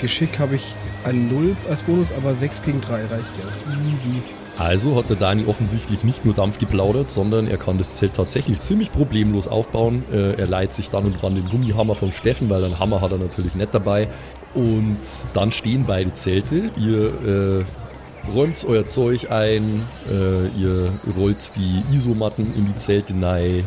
Geschick 0.00 0.38
habe 0.38 0.56
ich 0.56 0.74
ein 1.04 1.28
0 1.28 1.56
als 1.70 1.82
Bonus, 1.82 2.08
aber 2.16 2.34
6 2.34 2.62
gegen 2.62 2.80
3 2.80 2.94
reicht 2.94 3.10
ja. 3.10 3.74
Easy. 3.74 4.22
Also 4.58 4.96
hat 4.96 5.08
der 5.08 5.16
Dani 5.16 5.46
offensichtlich 5.46 6.04
nicht 6.04 6.24
nur 6.24 6.34
Dampf 6.34 6.58
geplaudert, 6.58 7.10
sondern 7.10 7.48
er 7.48 7.56
kann 7.56 7.78
das 7.78 7.96
Zelt 7.96 8.14
tatsächlich 8.14 8.60
ziemlich 8.60 8.92
problemlos 8.92 9.48
aufbauen. 9.48 10.04
Äh, 10.12 10.34
er 10.34 10.46
leiht 10.46 10.72
sich 10.72 10.90
dann 10.90 11.06
und 11.06 11.16
wann 11.22 11.34
den 11.34 11.48
Gummihammer 11.48 11.94
vom 11.94 12.12
Steffen, 12.12 12.50
weil 12.50 12.64
einen 12.64 12.78
Hammer 12.78 13.00
hat 13.00 13.12
er 13.12 13.18
natürlich 13.18 13.54
nicht 13.54 13.74
dabei. 13.74 14.08
Und 14.54 14.98
dann 15.32 15.52
stehen 15.52 15.84
beide 15.86 16.12
Zelte. 16.12 16.70
Ihr 16.76 17.64
äh, 17.64 18.30
räumt 18.30 18.64
euer 18.68 18.86
Zeug 18.86 19.30
ein, 19.30 19.86
äh, 20.10 20.46
ihr 20.48 20.92
rollt 21.16 21.56
die 21.56 21.96
Isomatten 21.96 22.54
in 22.54 22.66
die 22.66 22.76
Zelte 22.76 23.14
rein, 23.14 23.64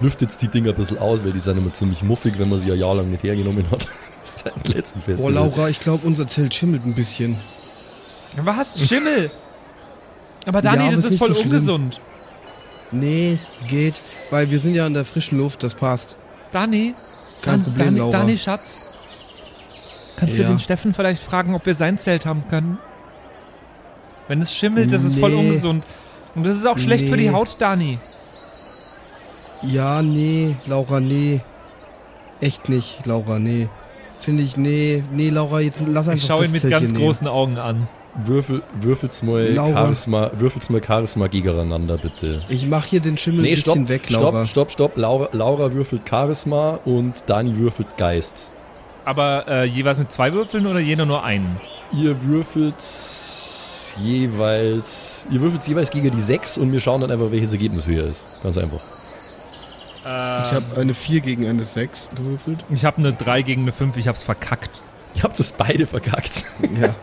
lüftet 0.00 0.40
die 0.40 0.48
Dinger 0.48 0.70
ein 0.70 0.76
bisschen 0.76 0.98
aus, 0.98 1.24
weil 1.24 1.32
die 1.32 1.40
sind 1.40 1.56
immer 1.58 1.72
ziemlich 1.72 2.02
muffig, 2.02 2.38
wenn 2.38 2.48
man 2.48 2.58
sie 2.58 2.70
ein 2.72 2.78
Jahr 2.78 2.94
lang 2.94 3.10
nicht 3.10 3.22
hergenommen 3.22 3.70
hat. 3.70 3.86
Seit 4.22 4.54
dem 4.64 4.72
letzten 4.72 5.00
Festival. 5.02 5.32
Boah, 5.32 5.40
Laura, 5.40 5.68
ich 5.68 5.80
glaube, 5.80 6.06
unser 6.06 6.26
Zelt 6.26 6.54
schimmelt 6.54 6.84
ein 6.84 6.94
bisschen. 6.94 7.38
Was? 8.36 8.80
Schimmel? 8.86 9.30
Aber 10.46 10.62
Dani, 10.62 10.76
Ja, 10.78 10.82
aber 10.88 10.96
das 10.96 11.04
ist 11.06 11.12
ist 11.12 11.18
voll 11.18 11.28
so 11.28 11.34
schlimm. 11.34 11.46
ungesund. 11.46 12.00
Nee, 12.92 13.38
geht. 13.68 14.00
Weil 14.30 14.50
wir 14.50 14.58
sind 14.58 14.74
ja 14.74 14.86
in 14.86 14.94
der 14.94 15.04
frischen 15.04 15.38
Luft, 15.38 15.62
das 15.62 15.74
passt. 15.74 16.16
Dani? 16.52 16.94
Kein 17.42 17.54
Dan- 17.56 17.64
Problem, 17.64 17.84
Dani, 17.86 17.98
Laura. 17.98 18.10
Dani, 18.10 18.38
Schatz. 18.38 18.86
Kannst 20.16 20.38
du 20.38 20.42
Ja. 20.42 20.48
den 20.48 20.58
Steffen 20.58 20.92
vielleicht 20.92 21.22
fragen, 21.22 21.54
ob 21.54 21.64
wir 21.66 21.74
sein 21.74 21.98
Zelt 21.98 22.26
haben 22.26 22.44
können? 22.48 22.78
Wenn 24.28 24.42
es 24.42 24.54
schimmelt, 24.54 24.92
das 24.92 25.02
ist 25.02 25.18
voll 25.18 25.30
Nee. 25.30 25.38
ungesund. 25.48 25.84
Und 26.34 26.46
das 26.46 26.56
ist 26.56 26.66
auch 26.66 26.78
schlecht 26.78 27.08
für 27.08 27.16
die 27.16 27.28
Nee. 27.28 27.32
Haut, 27.34 27.56
Dani. 27.58 27.98
Ja, 29.62 30.02
nee, 30.02 30.56
Laura, 30.66 31.00
nee. 31.00 31.40
Echt 32.40 32.68
nicht, 32.68 33.04
Laura, 33.06 33.38
nee. 33.38 33.68
Finde 34.18 34.42
ich, 34.42 34.56
nee, 34.56 35.02
nee, 35.12 35.30
Laura, 35.30 35.60
jetzt 35.60 35.78
lass 35.86 36.08
einfach 36.08 36.22
Ich 36.22 36.26
schaue 36.26 36.44
ihn 36.44 36.52
mit 36.52 36.60
Zelt 36.62 36.72
ganz 36.72 36.84
hier 36.86 36.92
nehmen. 36.92 37.04
großen 37.04 37.26
Augen 37.28 37.58
an. 37.58 37.88
Würfel, 38.26 38.62
würfelt's 38.80 39.22
mal 39.22 39.46
Laura. 39.52 39.72
Charisma, 39.84 40.30
würfelt's 40.34 40.68
mal 40.68 40.82
Charisma 40.84 41.28
gegeneinander, 41.28 41.96
bitte. 41.96 42.42
Ich 42.48 42.66
mach 42.66 42.84
hier 42.84 43.00
den 43.00 43.16
Schimmel 43.16 43.42
Nee, 43.42 43.50
ein 43.50 43.54
bisschen 43.54 43.72
stopp, 43.86 43.88
weg, 43.88 44.10
Laura. 44.10 44.44
stopp, 44.46 44.70
stopp, 44.70 44.72
stopp. 44.72 44.96
Laura, 44.96 45.28
Laura 45.32 45.72
würfelt 45.72 46.02
Charisma 46.08 46.80
und 46.84 47.22
Dani 47.28 47.56
würfelt 47.56 47.96
Geist. 47.96 48.50
Aber 49.04 49.44
äh, 49.48 49.64
jeweils 49.64 49.98
mit 49.98 50.10
zwei 50.12 50.32
Würfeln 50.32 50.66
oder 50.66 50.80
jeder 50.80 51.06
nur 51.06 51.22
einen? 51.24 51.60
Ihr 51.92 52.22
würfelt 52.24 52.74
jeweils, 54.02 55.26
ihr 55.30 55.40
würfelt 55.40 55.62
jeweils 55.66 55.90
gegen 55.90 56.10
die 56.10 56.20
6 56.20 56.58
und 56.58 56.72
wir 56.72 56.80
schauen 56.80 57.00
dann 57.00 57.10
einfach, 57.10 57.30
welches 57.30 57.52
Ergebnis 57.52 57.86
höher 57.86 58.04
ist. 58.04 58.40
Ganz 58.42 58.58
einfach. 58.58 58.80
Ich 60.02 60.52
habe 60.52 60.80
eine 60.80 60.94
4 60.94 61.20
gegen 61.20 61.46
eine 61.46 61.64
6 61.64 62.10
gewürfelt. 62.16 62.64
Ich 62.70 62.84
habe 62.84 62.98
eine 62.98 63.12
3 63.12 63.42
gegen 63.42 63.62
eine 63.62 63.72
5, 63.72 63.96
ich 63.96 64.08
hab's 64.08 64.22
verkackt. 64.22 64.70
Ihr 65.14 65.22
habt 65.22 65.38
es 65.40 65.52
beide 65.52 65.86
verkackt. 65.86 66.44
Ja. 66.80 66.94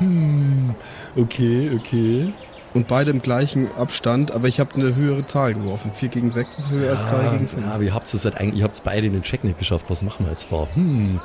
Okay, 1.16 1.70
okay. 1.74 2.32
Und 2.74 2.86
beide 2.86 3.10
im 3.10 3.22
gleichen 3.22 3.66
Abstand, 3.76 4.30
aber 4.30 4.46
ich 4.46 4.60
habe 4.60 4.74
eine 4.74 4.94
höhere 4.94 5.26
Zahl 5.26 5.54
geworfen. 5.54 5.90
4 5.92 6.08
gegen 6.10 6.30
6 6.30 6.58
ist 6.58 6.70
höher 6.70 6.90
als 6.96 7.02
3 7.10 7.30
gegen 7.30 7.48
5. 7.48 7.64
ja, 7.64 7.72
aber 7.72 7.82
ihr 7.82 7.94
habt 7.94 8.12
es 8.12 8.24
halt 8.24 8.36
eigentlich, 8.36 8.60
ihr 8.60 8.64
habt 8.64 8.74
es 8.74 8.80
beide 8.82 9.06
in 9.06 9.14
den 9.14 9.22
Check 9.22 9.42
nicht 9.42 9.58
geschafft. 9.58 9.86
Was 9.88 10.02
machen 10.02 10.26
wir 10.26 10.30
jetzt 10.30 10.52
da? 10.52 10.68
Hm, 10.74 11.20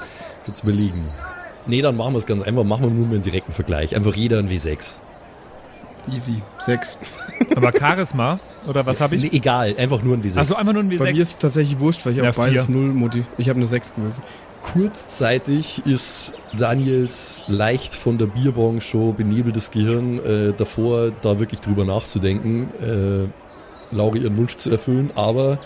jetzt 0.47 0.63
überlegen. 0.63 1.03
Nee, 1.67 1.81
dann 1.81 1.95
machen 1.95 2.13
wir 2.13 2.17
es 2.17 2.25
ganz 2.25 2.41
einfach. 2.41 2.63
Machen 2.63 2.85
wir 2.85 2.89
nur 2.89 3.05
mal 3.05 3.15
einen 3.15 3.23
direkten 3.23 3.53
Vergleich. 3.53 3.95
Einfach 3.95 4.15
jeder 4.15 4.39
ein 4.39 4.49
W6. 4.49 4.99
Easy. 6.11 6.41
6. 6.59 6.97
Aber 7.55 7.71
Charisma? 7.77 8.39
Oder 8.67 8.85
was 8.85 9.01
habe 9.01 9.15
ich? 9.15 9.23
Nee, 9.23 9.29
egal, 9.37 9.75
einfach 9.77 10.01
nur 10.01 10.15
ein 10.15 10.23
W6. 10.23 10.37
Achso, 10.39 10.55
einfach 10.55 10.73
nur 10.73 10.83
ein 10.83 10.89
Bei 10.89 11.11
mir 11.11 11.13
W6. 11.13 11.17
ist 11.21 11.39
tatsächlich 11.39 11.79
wurscht, 11.79 12.05
weil 12.05 12.13
ich 12.13 12.19
Ja, 12.19 12.29
auch 12.29 12.35
beides. 12.35 12.69
0 12.69 12.81
Modi. 12.93 13.23
Ich 13.37 13.49
habe 13.49 13.57
eine 13.57 13.67
6 13.67 13.93
gewürfelt. 13.95 14.23
Kurzzeitig 14.61 15.85
ist 15.85 16.33
Daniels 16.57 17.43
leicht 17.47 17.93
von 17.95 18.17
der 18.17 18.27
Bierbong 18.27 18.79
schon 18.79 19.13
benebeltes 19.15 19.71
Gehirn 19.71 20.19
äh, 20.25 20.53
davor, 20.57 21.11
da 21.21 21.39
wirklich 21.39 21.59
drüber 21.59 21.83
nachzudenken, 21.83 22.69
äh, 22.81 23.95
Laura 23.95 24.15
ihren 24.15 24.37
Wunsch 24.37 24.55
zu 24.55 24.69
erfüllen, 24.71 25.11
aber 25.15 25.59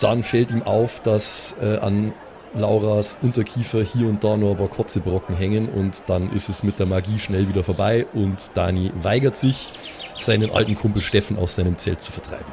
dann 0.00 0.22
fällt 0.22 0.50
ihm 0.50 0.62
auf, 0.62 1.00
dass 1.02 1.56
äh, 1.62 1.76
an 1.78 2.12
Lauras 2.54 3.18
Unterkiefer 3.22 3.82
hier 3.82 4.08
und 4.08 4.24
da 4.24 4.36
noch 4.36 4.52
ein 4.52 4.56
paar 4.56 4.68
Kotzebrocken 4.68 5.36
hängen 5.36 5.68
und 5.68 6.02
dann 6.06 6.32
ist 6.32 6.48
es 6.48 6.62
mit 6.62 6.78
der 6.78 6.86
Magie 6.86 7.18
schnell 7.18 7.48
wieder 7.48 7.62
vorbei 7.62 8.06
und 8.14 8.38
Dani 8.54 8.90
weigert 9.02 9.36
sich, 9.36 9.72
seinen 10.16 10.50
alten 10.50 10.74
Kumpel 10.74 11.02
Steffen 11.02 11.38
aus 11.38 11.54
seinem 11.54 11.78
Zelt 11.78 12.02
zu 12.02 12.12
vertreiben. 12.12 12.44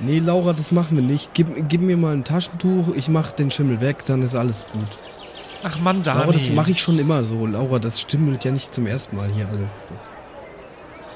Nee, 0.00 0.18
Laura, 0.18 0.52
das 0.54 0.72
machen 0.72 0.96
wir 0.96 1.04
nicht. 1.04 1.30
Gib, 1.34 1.68
gib 1.68 1.82
mir 1.82 1.96
mal 1.96 2.14
ein 2.14 2.24
Taschentuch, 2.24 2.94
ich 2.94 3.08
mach 3.08 3.32
den 3.32 3.50
Schimmel 3.50 3.80
weg, 3.80 4.04
dann 4.06 4.22
ist 4.22 4.34
alles 4.34 4.64
gut. 4.72 4.98
Ach 5.62 5.78
Mann, 5.78 6.02
Dani. 6.02 6.20
Laura, 6.20 6.32
das 6.32 6.50
mache 6.50 6.70
ich 6.70 6.80
schon 6.80 6.98
immer 6.98 7.22
so. 7.22 7.46
Laura, 7.46 7.78
das 7.78 8.00
stimmelt 8.00 8.44
ja 8.44 8.50
nicht 8.50 8.74
zum 8.74 8.86
ersten 8.86 9.16
Mal 9.16 9.28
hier 9.28 9.46
alles. 9.48 9.72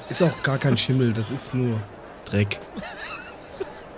Ist 0.09 0.21
auch 0.21 0.43
gar 0.43 0.59
kein 0.59 0.77
Schimmel, 0.77 1.13
das 1.13 1.31
ist 1.31 1.53
nur 1.53 1.77
Dreck. 2.25 2.59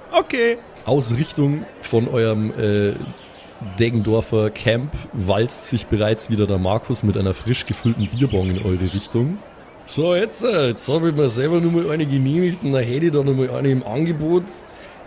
Okay. 0.09 0.57
Aus 0.85 1.13
Richtung 1.15 1.65
von 1.81 2.07
eurem 2.07 2.51
äh, 2.59 2.93
Deggendorfer 3.77 4.49
Camp 4.49 4.91
walzt 5.13 5.65
sich 5.65 5.87
bereits 5.87 6.29
wieder 6.29 6.47
der 6.47 6.57
Markus 6.57 7.03
mit 7.03 7.17
einer 7.17 7.33
frisch 7.33 7.65
gefüllten 7.65 8.07
Bierbong 8.07 8.49
in 8.49 8.63
eure 8.63 8.93
Richtung. 8.93 9.37
So, 9.87 10.13
jetzt, 10.15 10.43
äh, 10.43 10.67
jetzt 10.67 10.89
habe 10.89 11.09
ich 11.09 11.15
mir 11.15 11.29
selber 11.29 11.61
nur 11.61 11.71
mal 11.71 11.89
eine 11.91 12.05
genehmigt 12.05 12.59
und 12.61 12.73
dann 12.73 12.83
hätte 12.83 13.05
ich 13.05 13.11
da 13.13 13.23
noch 13.23 13.33
mal 13.33 13.49
eine 13.51 13.69
im 13.69 13.87
Angebot. 13.87 14.43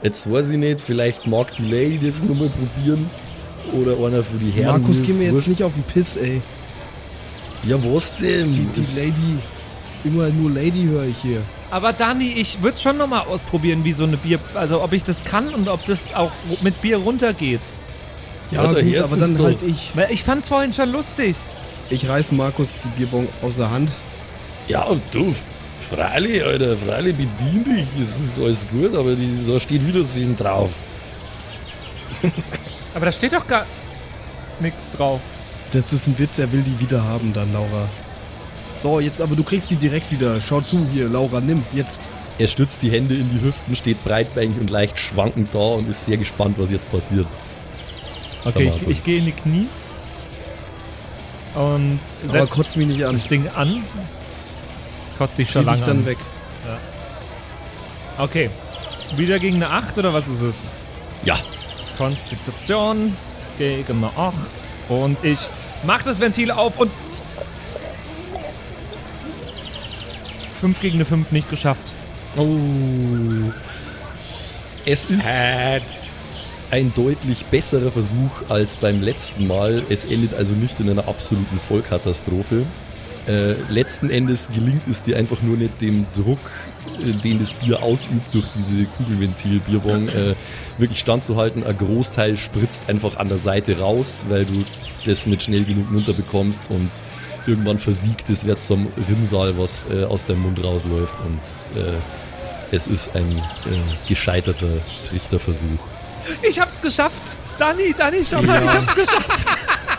Jetzt 0.03 0.31
weiß 0.33 0.51
ich 0.51 0.57
nicht, 0.57 0.81
vielleicht 0.81 1.27
mag 1.27 1.55
die 1.57 1.65
Lady 1.71 2.01
das 2.03 2.23
noch 2.23 2.35
mal 2.35 2.49
probieren. 2.49 3.11
Oder 3.75 3.93
einer 4.05 4.25
für 4.25 4.39
die 4.39 4.51
Herren. 4.51 4.81
Markus, 4.81 5.03
geh 5.03 5.13
mir 5.13 5.25
jetzt 5.25 5.35
wurscht. 5.35 5.49
nicht 5.49 5.63
auf 5.63 5.75
den 5.75 5.83
Piss, 5.83 6.17
ey. 6.17 6.41
Ja, 7.65 7.77
was 7.85 8.17
denn? 8.17 8.55
Die, 8.55 8.65
die 8.81 8.87
Lady, 8.99 9.39
immer 10.05 10.31
nur 10.31 10.51
Lady 10.51 10.85
höre 10.85 11.05
ich 11.05 11.19
hier. 11.19 11.43
Aber 11.71 11.93
Dani, 11.93 12.33
ich 12.33 12.63
würde 12.63 12.79
schon 12.79 12.97
nochmal 12.97 13.27
ausprobieren, 13.27 13.85
wie 13.85 13.93
so 13.93 14.05
eine 14.05 14.17
Bier, 14.17 14.41
also 14.55 14.83
ob 14.83 14.95
ich 14.95 15.05
das 15.05 15.25
kann 15.25 15.53
und 15.53 15.69
ob 15.69 15.85
das 15.85 16.15
auch 16.15 16.33
mit 16.63 16.81
Bier 16.81 16.97
runtergeht. 16.97 17.61
Ja, 18.51 18.73
Ja, 18.73 18.81
gut, 18.81 18.97
aber 19.05 19.17
dann 19.19 19.37
doch. 19.37 19.45
halt 19.45 19.63
ich. 19.63 19.91
Weil 19.95 20.11
ich 20.11 20.25
fand's 20.25 20.49
vorhin 20.49 20.73
schon 20.73 20.91
lustig. 20.91 21.37
Ich 21.91 22.09
reiß 22.09 22.33
Markus 22.33 22.75
die 22.83 22.99
Bierbong 22.99 23.29
aus 23.43 23.57
der 23.57 23.71
Hand. 23.71 23.91
Ja, 24.69 24.87
du, 25.11 25.35
freilich, 25.81 26.45
Alter, 26.45 26.77
freilich 26.77 27.17
bedien 27.17 27.65
dich, 27.65 27.87
es 28.01 28.21
ist 28.21 28.39
alles 28.39 28.67
gut, 28.69 28.95
aber 28.95 29.15
die, 29.15 29.45
da 29.49 29.59
steht 29.59 29.87
Wiedersehen 29.87 30.37
drauf. 30.37 30.71
Aber 32.95 33.07
da 33.07 33.13
steht 33.13 33.33
doch 33.33 33.47
gar 33.47 33.67
nichts 34.59 34.91
drauf. 34.91 35.21
Das 35.73 35.93
ist 35.93 36.09
ein 36.09 36.19
Witz, 36.19 36.39
er 36.41 36.51
will 36.53 36.63
die 36.63 36.79
wieder 36.81 37.05
haben 37.05 37.33
dann, 37.33 37.53
Laura. 37.53 37.89
So, 38.79 38.99
jetzt 38.99 39.21
aber 39.21 39.37
du 39.37 39.45
kriegst 39.45 39.71
die 39.71 39.77
direkt 39.77 40.11
wieder. 40.11 40.41
Schau 40.41 40.61
zu 40.61 40.87
hier, 40.93 41.09
Laura, 41.09 41.41
nimm, 41.41 41.63
jetzt. 41.73 42.09
Er 42.39 42.49
stützt 42.49 42.83
die 42.83 42.91
Hände 42.91 43.15
in 43.15 43.31
die 43.31 43.41
Hüften, 43.43 43.77
steht 43.77 44.03
breitbeinig 44.03 44.59
und 44.59 44.71
leicht 44.71 44.99
schwankend 44.99 45.55
da 45.55 45.59
und 45.59 45.89
ist 45.89 46.05
sehr 46.05 46.17
gespannt, 46.17 46.57
was 46.59 46.71
jetzt 46.71 46.91
passiert. 46.91 47.27
Okay, 48.45 48.73
ich, 48.81 48.89
ich 48.89 49.05
gehe 49.05 49.19
in 49.19 49.27
die 49.27 49.33
Knie 49.33 49.69
und 51.55 52.01
Aber 52.25 52.33
setz 52.33 52.51
kotz 52.51 52.77
mich 52.77 52.87
nicht 52.87 53.05
an. 53.05 53.13
das 53.13 53.29
Ding 53.29 53.49
an. 53.55 53.83
Kotzt 55.21 55.37
dich 55.37 55.51
schon 55.51 55.67
lange 55.67 55.83
dann 55.83 55.99
an. 55.99 56.07
weg. 56.07 56.17
Okay. 58.17 58.49
Wieder 59.17 59.39
gegen 59.39 59.57
eine 59.57 59.69
8 59.69 59.99
oder 59.99 60.15
was 60.15 60.27
ist 60.29 60.41
es? 60.41 60.71
Ja, 61.25 61.39
Konstitution 61.99 63.15
gegen 63.59 63.99
eine 64.03 64.07
8. 64.17 64.35
Und 64.89 65.23
ich 65.23 65.39
mach 65.85 66.03
das 66.05 66.21
Ventil 66.21 66.51
auf 66.51 66.79
und 66.79 66.91
5 70.59 70.81
gegen 70.81 70.95
eine 70.95 71.05
5 71.05 71.33
nicht 71.33 71.51
geschafft. 71.51 71.93
Oh. 72.39 72.47
Es 74.87 75.11
ist, 75.11 75.29
Äh, 75.29 75.83
ein 76.71 76.95
deutlich 76.95 77.45
besserer 77.45 77.93
Versuch 77.93 78.31
als 78.49 78.77
beim 78.77 79.03
letzten 79.03 79.47
Mal. 79.47 79.83
Es 79.91 80.07
endet 80.07 80.33
also 80.33 80.55
nicht 80.55 80.81
in 80.81 80.89
einer 80.89 81.09
absoluten 81.09 81.61
Vollkatastrophe. 81.61 82.65
Äh, 83.27 83.53
letzten 83.69 84.11
Endes 84.11 84.49
gelingt 84.53 84.87
es 84.89 85.03
dir 85.03 85.17
einfach 85.17 85.43
nur 85.43 85.57
nicht, 85.57 85.81
dem 85.81 86.07
Druck, 86.15 86.39
äh, 86.99 87.13
den 87.23 87.39
das 87.39 87.53
Bier 87.53 87.83
ausübt 87.83 88.33
durch 88.33 88.49
diese 88.49 88.85
Kugelventil-Bierbong, 88.85 90.09
äh, 90.09 90.35
wirklich 90.79 91.01
standzuhalten. 91.01 91.65
Ein 91.65 91.77
Großteil 91.79 92.37
spritzt 92.37 92.89
einfach 92.89 93.17
an 93.19 93.29
der 93.29 93.39
Seite 93.39 93.79
raus, 93.79 94.25
weil 94.29 94.47
du 94.47 94.65
das 95.05 95.27
nicht 95.27 95.43
schnell 95.43 95.65
genug 95.65 95.93
runterbekommst 95.93 96.71
und 96.71 96.91
irgendwann 97.47 97.79
versiegt 97.79 98.29
es, 98.31 98.47
wird 98.47 98.63
zum 98.63 98.89
Rinnsal, 99.09 99.57
was 99.59 99.87
äh, 99.91 100.05
aus 100.05 100.25
deinem 100.25 100.43
Mund 100.43 100.63
rausläuft 100.63 101.15
und 101.25 101.81
äh, 101.81 101.95
es 102.73 102.87
ist 102.87 103.15
ein 103.17 103.39
äh, 103.39 103.43
gescheiterter 104.09 104.69
Trichterversuch. 105.09 105.81
Ich 106.49 106.61
hab's 106.61 106.81
geschafft. 106.81 107.37
Dani, 107.59 107.95
Dani, 107.97 108.19
schau 108.31 108.41
mal, 108.43 108.63
Ja. 108.63 108.65
ich 108.65 108.77
hab's 108.77 108.95
geschafft. 108.95 109.49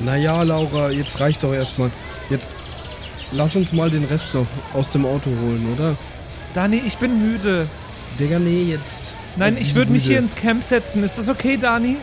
Naja, 0.00 0.42
Laura, 0.42 0.90
jetzt 0.90 1.20
reicht 1.20 1.42
doch 1.42 1.52
erstmal. 1.52 1.90
Jetzt 2.30 2.60
lass 3.30 3.56
uns 3.56 3.72
mal 3.72 3.90
den 3.90 4.04
Rest 4.04 4.34
noch 4.34 4.46
aus 4.74 4.90
dem 4.90 5.04
Auto 5.04 5.30
holen, 5.30 5.74
oder? 5.76 5.96
Dani, 6.54 6.82
ich 6.84 6.96
bin 6.98 7.18
müde. 7.30 7.66
Digga, 8.18 8.38
nee, 8.38 8.64
jetzt. 8.64 9.14
Nein, 9.36 9.56
ich 9.58 9.74
würde 9.74 9.90
mich 9.92 10.04
hier 10.04 10.18
ins 10.18 10.34
Camp 10.34 10.62
setzen. 10.62 11.02
Ist 11.02 11.18
das 11.18 11.28
okay, 11.28 11.56
Dani? 11.56 11.96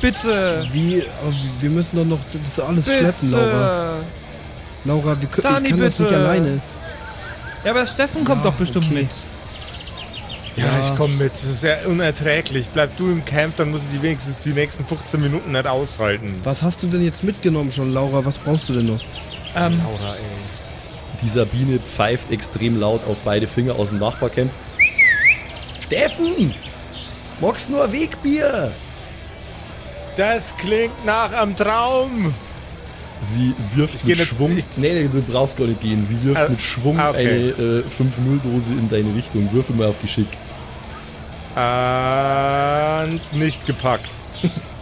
Bitte. 0.00 0.66
Wie? 0.72 1.02
Aber 1.22 1.34
Wir 1.60 1.70
müssen 1.70 1.96
doch 1.96 2.04
noch 2.06 2.20
das 2.42 2.58
alles 2.58 2.86
schleppen, 2.86 3.30
Laura. 3.30 3.44
Bitte. 3.96 4.04
Laura, 4.84 5.20
wir 5.20 5.28
können, 5.28 5.54
Dani, 5.54 5.64
ich 5.66 5.70
kann 5.72 5.80
das 5.80 5.98
nicht 5.98 6.08
bitte. 6.10 6.20
alleine. 6.20 6.60
Ja, 7.64 7.70
aber 7.72 7.86
Steffen 7.86 8.24
kommt 8.24 8.42
Ja, 8.44 8.50
doch 8.50 8.56
bestimmt 8.56 8.86
okay. 8.86 8.94
mit. 9.02 9.10
Ja, 10.56 10.64
Ja. 10.66 10.80
ich 10.80 10.96
komme 10.96 11.14
mit. 11.16 11.32
Das 11.32 11.44
ist 11.44 11.62
ja 11.62 11.76
unerträglich. 11.86 12.68
Bleib 12.70 12.96
du 12.96 13.10
im 13.10 13.24
Camp, 13.24 13.56
dann 13.56 13.70
muss 13.70 13.82
ich 13.84 13.88
die 13.90 14.02
wenigstens 14.02 14.38
die 14.38 14.50
nächsten 14.52 14.84
15 14.84 15.20
Minuten 15.20 15.52
nicht 15.52 15.66
aushalten. 15.66 16.40
Was 16.44 16.62
hast 16.62 16.82
du 16.82 16.86
denn 16.88 17.02
jetzt 17.04 17.22
mitgenommen 17.24 17.70
schon, 17.72 17.92
Laura? 17.92 18.24
Was 18.24 18.38
brauchst 18.38 18.68
du 18.68 18.74
denn 18.74 18.86
noch? 18.86 19.00
Ähm, 19.56 19.78
Laura, 19.82 20.14
ey. 20.14 20.20
Die 21.22 21.28
Sabine 21.28 21.78
pfeift 21.78 22.30
extrem 22.30 22.78
laut 22.80 23.06
auf 23.06 23.16
beide 23.24 23.46
Finger 23.46 23.74
aus 23.76 23.90
dem 23.90 23.98
Nachbarcamp. 23.98 24.50
Steffen! 25.82 26.54
Magst 27.40 27.70
nur 27.70 27.84
ein 27.84 27.92
Wegbier? 27.92 28.72
Das 30.16 30.54
klingt 30.56 31.04
nach 31.06 31.32
einem 31.32 31.56
Traum. 31.56 32.34
Sie 33.20 33.54
wirft 33.74 33.96
Ich 33.96 34.04
mit 34.04 34.18
nicht- 34.18 34.28
Schwung. 34.28 34.56
ich- 34.56 34.64
nee, 34.76 34.92
nee, 34.94 35.08
du 35.12 35.20
brauchst 35.22 35.58
gar 35.58 35.66
nicht 35.66 35.80
gehen. 35.82 36.02
Sie 36.02 36.22
wirft 36.24 36.40
Ah, 36.40 36.48
mit 36.48 36.60
Schwung 36.60 36.98
ah, 36.98 37.10
okay. 37.10 37.52
eine 37.58 37.80
äh, 37.80 37.82
5-0-Dose 37.82 38.72
in 38.72 38.88
deine 38.88 39.14
Richtung. 39.14 39.52
Würfel 39.52 39.76
mal 39.76 39.88
auf 39.88 40.00
Geschick. 40.00 40.28
Und 41.54 43.20
nicht 43.38 43.66
gepackt. 43.66 44.06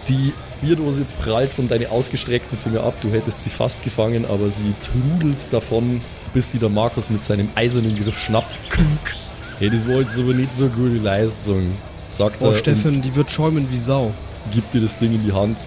Die 0.09 0.33
Bierdose 0.61 1.05
prallt 1.23 1.53
von 1.53 1.69
deinen 1.69 1.87
ausgestreckten 1.91 2.57
Finger 2.59 2.83
ab. 2.85 2.95
Du 3.01 3.11
hättest 3.11 3.43
sie 3.45 3.51
fast 3.51 3.83
gefangen, 3.83 4.25
aber 4.25 4.51
sie 4.51 4.75
trudelt 4.81 5.53
davon, 5.53 6.01
bis 6.35 6.53
sie 6.53 6.59
der 6.59 6.69
Markus 6.69 7.11
mit 7.11 7.23
seinem 7.25 7.49
eisernen 7.55 7.97
Griff 7.97 8.19
schnappt. 8.21 8.61
Künk. 8.71 9.17
Hey, 9.59 9.71
das 9.71 9.87
war 9.89 9.97
jetzt 10.01 10.19
aber 10.19 10.35
nicht 10.35 10.53
so 10.53 10.69
gute 10.69 10.99
Leistung, 10.99 11.75
sagt 12.07 12.37
Oh, 12.41 12.51
er 12.51 12.57
Steffen, 12.57 13.03
die 13.03 13.15
wird 13.17 13.31
schäumen 13.31 13.67
wie 13.71 13.79
Sau. 13.79 14.13
gibt 14.53 14.73
dir 14.73 14.81
das 14.81 14.97
Ding 14.99 15.13
in 15.15 15.25
die 15.25 15.33
Hand. 15.33 15.59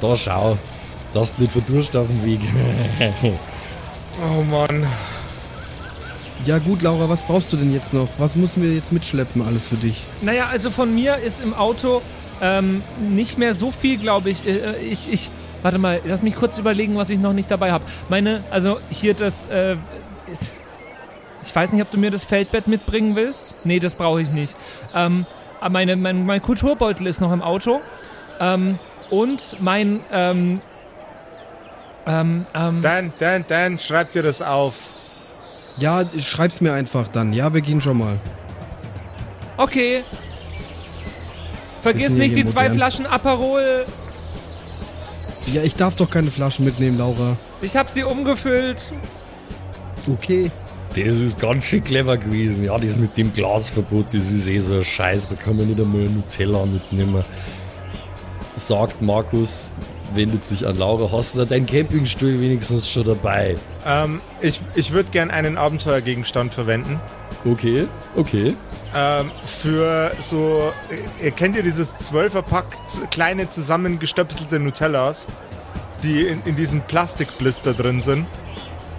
Da 0.00 0.14
schau, 0.16 0.56
das 1.12 1.38
nicht 1.38 1.52
verdurst 1.52 1.96
auf 1.96 2.06
dem 2.06 2.24
Weg. 2.24 2.40
Oh 4.22 4.42
Mann. 4.42 4.86
Ja 6.44 6.58
gut, 6.58 6.82
Laura, 6.82 7.08
was 7.08 7.22
brauchst 7.22 7.52
du 7.52 7.56
denn 7.56 7.72
jetzt 7.72 7.94
noch? 7.94 8.08
Was 8.18 8.36
müssen 8.36 8.62
wir 8.62 8.74
jetzt 8.74 8.92
mitschleppen 8.92 9.40
alles 9.40 9.68
für 9.68 9.76
dich? 9.76 10.02
naja, 10.20 10.48
also 10.48 10.70
von 10.70 10.94
mir 10.94 11.16
ist 11.16 11.40
im 11.40 11.54
Auto 11.54 12.02
ähm, 12.40 12.82
nicht 12.98 13.38
mehr 13.38 13.54
so 13.54 13.70
viel, 13.70 13.98
glaube 13.98 14.30
ich. 14.30 14.46
Äh, 14.46 14.76
ich. 14.78 15.10
Ich. 15.12 15.30
Warte 15.62 15.78
mal, 15.78 16.00
lass 16.06 16.22
mich 16.22 16.36
kurz 16.36 16.56
überlegen, 16.58 16.96
was 16.96 17.10
ich 17.10 17.18
noch 17.18 17.34
nicht 17.34 17.50
dabei 17.50 17.70
habe. 17.72 17.84
Meine, 18.08 18.42
also 18.50 18.78
hier 18.90 19.14
das. 19.14 19.46
Äh, 19.46 19.76
ist, 20.30 20.52
ich 21.42 21.54
weiß 21.54 21.72
nicht, 21.72 21.82
ob 21.82 21.90
du 21.90 21.98
mir 21.98 22.10
das 22.10 22.24
Feldbett 22.24 22.66
mitbringen 22.66 23.16
willst. 23.16 23.64
Nee, 23.66 23.78
das 23.78 23.94
brauche 23.94 24.20
ich 24.20 24.30
nicht. 24.30 24.54
Ähm, 24.94 25.26
aber 25.60 25.70
meine, 25.70 25.96
mein, 25.96 26.24
mein 26.26 26.42
Kulturbeutel 26.42 27.06
ist 27.06 27.20
noch 27.20 27.32
im 27.32 27.42
Auto. 27.42 27.80
Ähm, 28.38 28.78
und 29.10 29.56
mein. 29.60 30.00
Ähm, 30.12 30.60
ähm, 32.10 32.46
ähm, 32.54 32.80
Dan, 32.80 33.12
Dan, 33.18 33.44
Dan, 33.48 33.78
schreib 33.78 34.12
dir 34.12 34.22
das 34.22 34.42
auf. 34.42 34.90
Ja, 35.78 36.04
schreib's 36.18 36.60
mir 36.60 36.72
einfach 36.72 37.08
dann. 37.08 37.32
Ja, 37.32 37.54
wir 37.54 37.60
gehen 37.60 37.80
schon 37.80 37.98
mal. 37.98 38.18
Okay. 39.56 40.02
Vergiss 41.82 42.12
nicht 42.12 42.36
die 42.36 42.46
zwei. 42.46 42.70
Flaschen 42.70 43.06
Aperol. 43.06 43.84
Ja, 45.46 45.62
ich 45.62 45.74
darf 45.74 45.96
doch 45.96 46.10
keine 46.10 46.30
Flaschen 46.30 46.64
mitnehmen, 46.64 46.98
Laura. 46.98 47.36
Ich 47.62 47.76
habe 47.76 47.90
sie 47.90 48.04
umgefüllt. 48.04 48.82
Okay. 50.06 50.50
Das 50.90 51.16
ist 51.16 51.38
ganz 51.38 51.64
schön 51.64 51.84
clever 51.84 52.16
gewesen. 52.16 52.64
Ja, 52.64 52.76
das 52.76 52.96
mit 52.96 53.16
dem 53.16 53.32
Glasverbot, 53.32 54.06
das 54.06 54.30
ist 54.30 54.48
eh 54.48 54.58
so 54.58 54.78
ein 54.78 54.84
Scheiß. 54.84 55.28
Da 55.28 55.36
kann 55.36 55.56
man 55.56 55.66
nicht 55.66 55.80
einmal 55.80 56.02
Nutella 56.02 56.66
mitnehmen. 56.66 57.24
Sagt 58.56 59.00
Markus, 59.00 59.70
wendet 60.14 60.44
sich 60.44 60.66
an 60.66 60.76
Laura. 60.78 61.10
Hast 61.12 61.36
du 61.36 61.44
deinen 61.44 61.66
Campingstuhl 61.66 62.40
wenigstens 62.40 62.88
schon 62.90 63.04
dabei? 63.04 63.56
Ähm, 63.86 64.20
ich 64.40 64.60
ich 64.74 64.92
würde 64.92 65.10
gern 65.10 65.30
einen 65.30 65.56
Abenteuergegenstand 65.56 66.52
verwenden. 66.54 67.00
Okay, 67.44 67.86
okay. 68.16 68.54
Ähm, 68.94 69.30
für 69.46 70.12
so, 70.20 70.72
ihr 71.22 71.30
kennt 71.30 71.56
ihr 71.56 71.62
dieses 71.62 71.94
12er-Pack 71.96 72.66
z- 72.86 73.10
kleine 73.10 73.48
zusammengestöpselte 73.48 74.58
Nutellas, 74.58 75.26
die 76.02 76.22
in, 76.22 76.42
in 76.44 76.56
diesem 76.56 76.82
Plastikblister 76.82 77.72
drin 77.74 78.02
sind, 78.02 78.26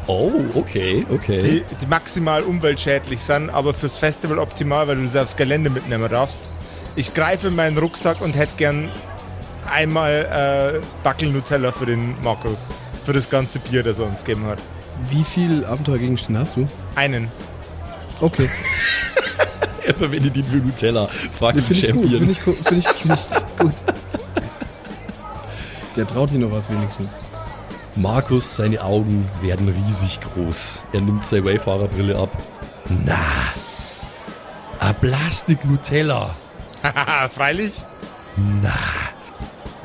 Oh, 0.07 0.31
okay, 0.55 1.05
okay. 1.13 1.39
die, 1.39 1.63
die 1.79 1.85
maximal 1.85 2.41
umweltschädlich 2.41 3.21
sind, 3.21 3.51
aber 3.51 3.73
fürs 3.73 3.97
Festival 3.97 4.39
optimal, 4.39 4.87
weil 4.87 4.95
du 4.95 5.07
sie 5.07 5.21
aufs 5.21 5.35
Gelände 5.37 5.69
mitnehmen 5.69 6.09
darfst. 6.09 6.41
Ich 6.95 7.13
greife 7.13 7.47
in 7.49 7.55
meinen 7.55 7.77
Rucksack 7.77 8.19
und 8.19 8.35
hätte 8.35 8.53
gern 8.57 8.89
einmal 9.69 10.73
äh, 10.75 10.79
Backel 11.03 11.29
Nutella 11.31 11.71
für 11.71 11.85
den 11.85 12.15
Markus. 12.23 12.69
Für 13.05 13.13
das 13.13 13.29
ganze 13.29 13.59
Bier, 13.59 13.83
das 13.83 13.99
er 13.99 14.05
uns 14.05 14.23
gegeben 14.23 14.45
hat. 14.45 14.59
Wie 15.09 15.23
viel 15.23 15.65
Abenteuergegenstände 15.65 16.39
hast 16.41 16.55
du? 16.55 16.67
Einen. 16.95 17.29
Okay. 18.19 18.47
er 19.85 19.95
verwendet 19.95 20.35
ihn 20.37 20.45
für 20.45 20.57
Nutella. 20.57 21.09
Ich 21.23 21.39
gut. 21.39 21.77
Champion. 21.77 22.09
Finde 22.09 22.31
ich, 22.31 22.43
gu- 22.45 22.53
find 22.53 22.79
ich, 22.79 22.87
find 22.87 23.13
ich 23.19 23.57
gut. 23.57 23.73
Der 25.95 26.07
traut 26.07 26.29
sich 26.29 26.39
noch 26.39 26.51
was 26.51 26.69
wenigstens. 26.69 27.19
Markus, 27.95 28.55
seine 28.55 28.81
Augen 28.81 29.27
werden 29.41 29.67
riesig 29.67 30.19
groß. 30.21 30.79
Er 30.93 31.01
nimmt 31.01 31.25
seine 31.25 31.43
Wayfarer-Brille 31.45 32.17
ab. 32.17 32.29
Na, 33.05 33.17
a 34.79 34.93
Plastik 34.93 35.65
Nutella. 35.65 36.35
Haha, 36.83 37.27
freilich? 37.35 37.73
Na, 38.61 38.71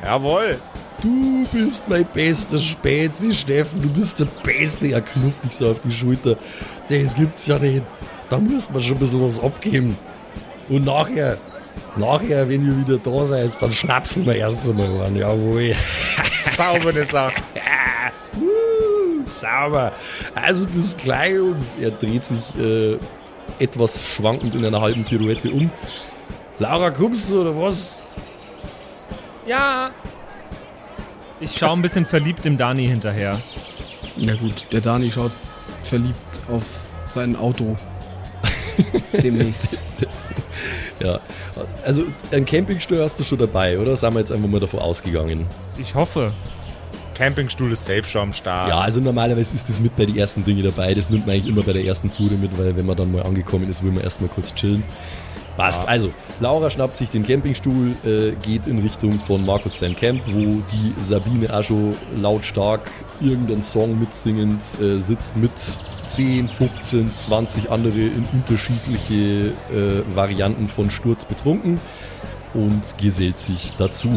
Jawohl. 0.07 0.57
du 1.03 1.45
bist 1.51 1.89
mein 1.89 2.05
bester 2.05 2.57
Spätzi, 2.59 3.33
Steffen. 3.33 3.81
Du 3.81 3.89
bist 3.89 4.21
der 4.21 4.27
Beste. 4.41 4.87
Er 4.87 5.01
knufft 5.01 5.43
dich 5.43 5.51
so 5.51 5.71
auf 5.71 5.81
die 5.81 5.91
Schulter. 5.91 6.37
Das 6.87 7.13
gibt's 7.13 7.45
ja 7.45 7.59
nicht. 7.59 7.83
Da 8.29 8.39
muss 8.39 8.69
man 8.69 8.81
schon 8.81 8.95
ein 8.95 8.99
bisschen 8.99 9.21
was 9.21 9.37
abgeben. 9.37 9.97
Und 10.69 10.85
nachher, 10.85 11.37
nachher, 11.97 12.47
wenn 12.47 12.65
ihr 12.65 12.87
wieder 12.87 12.99
da 13.03 13.25
seid, 13.25 13.61
dann 13.61 13.73
schnapsen 13.73 14.25
wir 14.25 14.35
erst 14.35 14.69
einmal 14.69 15.07
an. 15.07 15.13
Jawohl. 15.13 15.75
Saubere 16.55 17.03
Sache. 17.03 17.41
Sauber. 19.25 19.91
Also 20.35 20.67
bis 20.67 20.95
gleich, 20.95 21.33
Jungs. 21.33 21.75
Er 21.81 21.91
dreht 21.91 22.23
sich 22.23 22.57
äh, 22.57 22.97
etwas 23.59 24.05
schwankend 24.05 24.55
in 24.55 24.63
einer 24.63 24.79
halben 24.79 25.03
Pirouette 25.03 25.51
um. 25.51 25.69
Laura, 26.59 26.91
kommst 26.91 27.29
du 27.29 27.41
oder 27.41 27.61
was? 27.61 28.03
Ja. 29.47 29.91
Ich 31.39 31.57
schaue 31.57 31.73
ein 31.73 31.81
bisschen 31.81 32.05
verliebt 32.05 32.45
dem 32.45 32.57
Dani 32.57 32.87
hinterher. 32.87 33.39
Na 34.17 34.35
gut, 34.35 34.65
der 34.71 34.81
Dani 34.81 35.11
schaut 35.11 35.31
verliebt 35.83 36.15
auf 36.51 36.63
sein 37.09 37.35
Auto. 37.35 37.77
Demnächst. 39.13 39.77
Das, 39.99 40.27
ja. 40.99 41.19
Also 41.85 42.03
ein 42.31 42.45
Campingstuhl 42.45 43.01
hast 43.01 43.19
du 43.19 43.23
schon 43.23 43.39
dabei, 43.39 43.79
oder? 43.79 43.95
Sind 43.95 44.13
wir 44.13 44.19
jetzt 44.19 44.31
einfach 44.31 44.47
mal 44.49 44.59
davon 44.59 44.79
ausgegangen? 44.79 45.45
Ich 45.77 45.95
hoffe. 45.95 46.33
Campingstuhl 47.15 47.71
ist 47.71 47.85
safe 47.85 48.03
schon 48.03 48.21
am 48.21 48.33
Start. 48.33 48.69
Ja, 48.69 48.79
also 48.79 49.01
normalerweise 49.01 49.55
ist 49.55 49.67
das 49.67 49.79
mit 49.79 49.95
bei 49.95 50.05
den 50.05 50.17
ersten 50.17 50.43
Dingen 50.43 50.63
dabei. 50.63 50.93
Das 50.93 51.09
nimmt 51.09 51.25
man 51.25 51.33
eigentlich 51.33 51.47
immer 51.47 51.63
bei 51.63 51.73
der 51.73 51.83
ersten 51.83 52.11
Fuhre 52.11 52.35
mit, 52.35 52.55
weil 52.59 52.75
wenn 52.75 52.85
man 52.85 52.95
dann 52.95 53.11
mal 53.11 53.23
angekommen 53.23 53.67
ist, 53.69 53.83
will 53.83 53.91
man 53.91 54.03
erstmal 54.03 54.29
kurz 54.29 54.53
chillen. 54.53 54.83
Passt. 55.57 55.87
Also, 55.87 56.11
Laura 56.39 56.69
schnappt 56.69 56.95
sich 56.95 57.09
den 57.09 57.25
Campingstuhl, 57.25 57.95
äh, 58.05 58.31
geht 58.43 58.67
in 58.67 58.77
Richtung 58.79 59.19
von 59.25 59.43
Markus 59.43 59.79
sein 59.79 59.95
Camp, 59.95 60.21
wo 60.27 60.39
die 60.71 60.93
Sabine 60.99 61.51
auch 61.51 61.63
schon 61.63 61.95
lautstark 62.21 62.81
irgendeinen 63.19 63.63
Song 63.63 63.99
mitsingend 63.99 64.61
äh, 64.79 64.97
sitzt 64.97 65.35
mit 65.35 65.51
10, 66.05 66.47
15, 66.47 67.11
20 67.11 67.71
andere 67.71 67.97
in 67.97 68.23
unterschiedliche 68.33 69.51
äh, 69.73 70.15
Varianten 70.15 70.67
von 70.67 70.91
Sturz 70.91 71.25
betrunken 71.25 71.79
und 72.53 72.97
gesellt 72.99 73.39
sich 73.39 73.73
dazu. 73.79 74.09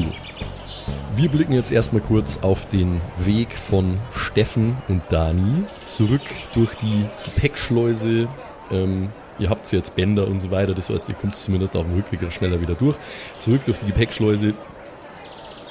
Wir 1.16 1.30
blicken 1.30 1.55
jetzt 1.55 1.72
erstmal 1.72 2.03
kurz 2.03 2.38
auf 2.43 2.66
den 2.66 3.01
Weg 3.24 3.53
von 3.53 3.97
Steffen 4.14 4.76
und 4.88 5.03
Dani 5.09 5.64
zurück 5.86 6.22
durch 6.53 6.74
die 6.76 7.07
Gepäckschleuse. 7.24 8.28
Ähm, 8.70 9.09
ihr 9.41 9.51
habt 9.51 9.70
jetzt 9.72 9.97
Bänder 9.97 10.28
und 10.28 10.41
so 10.41 10.51
weiter, 10.51 10.74
das 10.74 10.91
heißt, 10.91 11.09
ihr 11.09 11.14
kommt 11.14 11.34
zumindest 11.34 11.76
auf 11.76 11.84
dem 11.84 11.95
Rückweg 11.95 12.20
schneller 12.32 12.61
wieder 12.61 12.74
durch. 12.74 12.97
Zurück 13.38 13.64
durch 13.64 13.78
die 13.78 13.86
Gepäckschleuse 13.86 14.55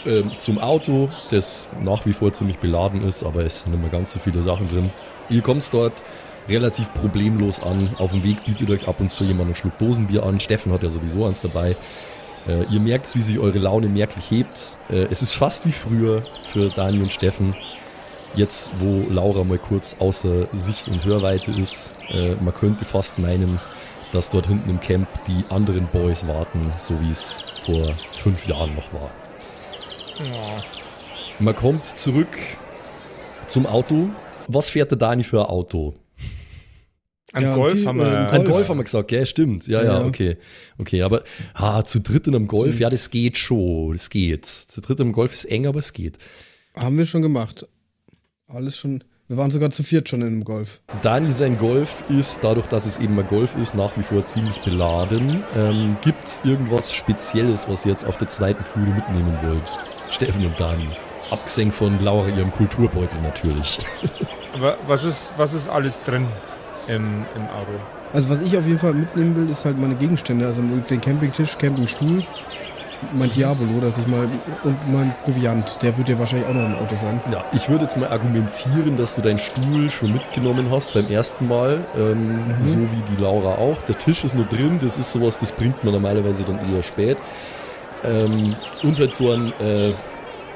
ähm, 0.06 0.32
zum 0.38 0.60
Auto, 0.60 1.10
das 1.30 1.70
nach 1.82 2.06
wie 2.06 2.14
vor 2.14 2.34
ziemlich 2.34 2.60
beladen 2.60 3.08
ist, 3.08 3.24
aber 3.24 3.46
es 3.46 3.62
sind 3.62 3.74
immer 3.74 3.90
ganz 3.90 4.14
so 4.14 4.20
viele 4.20 4.42
Sachen 4.42 4.70
drin. 4.70 4.92
Ihr 5.30 5.42
kommt 5.42 5.72
dort 5.74 6.04
relativ 6.48 6.94
problemlos 6.94 7.62
an. 7.62 7.92
Auf 8.00 8.12
dem 8.12 8.24
Weg 8.24 8.44
bietet 8.46 8.70
euch 8.70 8.88
ab 8.88 9.00
und 9.00 9.14
zu 9.14 9.24
jemand 9.24 9.48
einen 9.48 9.56
Schluck 9.56 9.78
Dosenbier 9.78 10.24
an. 10.24 10.40
Steffen 10.40 10.72
hat 10.74 10.84
ja 10.84 10.90
sowieso 10.90 11.26
eins 11.26 11.42
dabei. 11.42 11.76
Äh, 12.48 12.64
ihr 12.72 12.80
merkt, 12.80 13.14
wie 13.16 13.22
sich 13.22 13.40
eure 13.40 13.60
Laune 13.60 13.88
merklich 13.88 14.32
hebt. 14.32 14.78
Äh, 14.90 15.08
es 15.12 15.22
ist 15.22 15.34
fast 15.34 15.68
wie 15.68 15.72
früher 15.72 16.24
für 16.46 16.70
Dani 16.70 17.00
und 17.00 17.14
Steffen. 17.14 17.56
Jetzt, 18.36 18.72
wo 18.78 19.06
Laura 19.10 19.44
mal 19.44 19.58
kurz 19.58 19.96
außer 20.00 20.48
Sicht 20.54 20.88
und 20.88 21.04
Hörweite 21.04 21.52
ist, 21.52 21.92
äh, 22.10 22.36
man 22.36 22.54
könnte 22.54 22.86
fast 22.86 23.20
meinen, 23.20 23.60
dass 24.12 24.30
dort 24.30 24.48
hinten 24.48 24.70
im 24.70 24.80
Camp 24.80 25.08
die 25.28 25.44
anderen 25.50 25.88
Boys 25.92 26.28
warten, 26.28 26.72
so 26.78 27.00
wie 27.02 27.10
es 27.10 27.44
vor 27.66 27.94
fünf 28.18 28.48
Jahren 28.48 28.74
noch 28.76 28.94
war. 28.94 29.12
Ja. 30.26 30.64
Man 31.40 31.56
kommt 31.56 31.88
zurück 31.88 32.28
zum 33.48 33.66
Auto. 33.66 34.10
Was 34.48 34.70
fährt 34.70 34.92
der 34.92 34.98
Dani 34.98 35.24
für 35.24 35.42
ein 35.42 35.50
Auto? 35.50 35.96
Ein 37.34 37.44
ja, 37.44 37.56
Golf 37.56 37.76
die, 37.76 37.88
haben 37.88 38.00
wir. 38.00 38.06
Äh, 38.06 38.16
ein 38.16 38.44
Golf. 38.44 38.50
Golf 38.50 38.70
haben 38.70 38.78
wir 38.78 38.84
gesagt, 38.84 39.12
ja, 39.12 39.26
stimmt. 39.26 39.68
Ja, 39.68 39.84
ja, 39.84 40.00
ja, 40.00 40.06
okay. 40.06 40.38
Okay, 40.78 41.04
aber 41.04 41.24
ha, 41.56 41.86
zu 41.86 42.00
dritt 42.00 42.28
in 42.28 42.36
einem 42.36 42.48
Golf, 42.48 42.80
ja, 42.80 42.90
das 42.90 43.12
geht 43.12 43.38
schon. 43.38 43.94
Das 43.94 44.10
geht. 44.10 44.46
Zu 44.46 44.82
dritt 44.82 45.00
einem 45.00 45.14
Golf 45.14 45.34
ist 45.34 45.46
eng, 45.46 45.68
aber 45.68 45.80
es 45.80 45.94
geht. 45.94 46.18
Haben 46.76 46.98
wir 46.98 47.06
schon 47.06 47.22
gemacht. 47.22 47.68
Alles 48.52 48.78
schon. 48.78 49.04
Wir 49.28 49.38
waren 49.38 49.52
sogar 49.52 49.70
zu 49.70 49.84
viert 49.84 50.10
schon 50.10 50.22
in 50.22 50.28
einem 50.28 50.44
Golf. 50.44 50.82
Dani, 51.04 51.30
sein 51.30 51.60
Golf 51.60 52.04
ist, 52.10 52.40
dadurch, 52.44 52.66
dass 52.66 52.88
es 52.88 52.98
eben 52.98 53.20
ein 53.20 53.28
Golf 53.28 53.56
ist, 53.56 53.76
nach 53.76 53.96
wie 53.96 54.02
vor 54.02 54.26
ziemlich 54.26 54.60
beladen. 54.62 55.44
Ähm, 55.56 55.98
Gibt 56.02 56.26
es 56.26 56.42
irgendwas 56.44 56.92
Spezielles, 56.92 57.70
was 57.70 57.86
ihr 57.86 57.92
jetzt 57.92 58.06
auf 58.06 58.18
der 58.18 58.28
zweiten 58.28 58.64
Fuhre 58.64 58.88
mitnehmen 58.88 59.38
wollt? 59.44 59.78
Steffen 60.10 60.48
und 60.48 60.60
Dani. 60.60 60.88
Abgesehen 61.30 61.72
von 61.72 62.04
Laura, 62.04 62.28
ihrem 62.30 62.50
Kulturbeutel 62.50 63.22
natürlich. 63.22 63.78
Aber 64.54 64.78
was 64.88 65.04
ist, 65.04 65.36
was 65.38 65.54
ist 65.54 65.68
alles 65.68 66.02
drin 66.02 66.26
im, 66.88 67.24
im 67.36 67.48
Auto? 67.50 67.74
Also 68.14 68.30
was 68.30 68.42
ich 68.42 68.58
auf 68.58 68.66
jeden 68.66 68.80
Fall 68.80 68.94
mitnehmen 68.96 69.36
will, 69.36 69.48
ist 69.52 69.64
halt 69.64 69.78
meine 69.78 69.94
Gegenstände. 69.94 70.48
Also 70.48 70.64
den 70.64 71.02
Campingtisch, 71.02 71.56
Campingstuhl, 71.60 72.24
mein 73.14 73.32
Diabolo, 73.32 73.80
dass 73.82 73.98
ich 73.98 74.08
mal 74.08 74.28
und 74.64 74.94
mein 74.94 75.14
Proviant, 75.24 75.66
der 75.82 75.98
wird 75.98 76.10
ja 76.10 76.20
wahrscheinlich 76.20 76.48
auch 76.48 76.54
noch 76.54 76.66
im 76.66 76.76
Auto 76.76 76.96
sein. 76.96 77.22
Ja, 77.32 77.46
ich 77.54 77.70
würde 77.70 77.84
jetzt 77.84 77.98
mal 77.98 78.10
argumentieren, 78.10 78.98
dass 78.98 79.16
du 79.16 79.22
deinen 79.22 79.40
Stuhl 79.40 79.90
schon 79.90 80.14
mitgenommen 80.14 80.70
hast 80.72 80.94
beim 80.94 81.08
ersten 81.08 81.48
Mal, 81.48 81.86
ähm, 81.98 82.36
mhm. 82.36 82.64
so 82.64 82.78
wie 82.78 83.16
die 83.16 83.22
Laura 83.22 83.56
auch. 83.56 83.82
Der 83.84 83.98
Tisch 83.98 84.24
ist 84.24 84.36
nur 84.36 84.46
drin, 84.46 84.80
das 84.82 84.98
ist 84.98 85.12
sowas, 85.12 85.40
das 85.40 85.52
bringt 85.52 85.84
man 85.84 85.94
normalerweise 85.94 86.44
dann 86.44 86.60
eher 86.74 86.84
spät. 86.84 87.18
Ähm, 88.04 88.56
und 88.84 89.00
halt 89.00 89.14
so 89.14 89.32
ein 89.32 89.54
äh, 89.60 89.94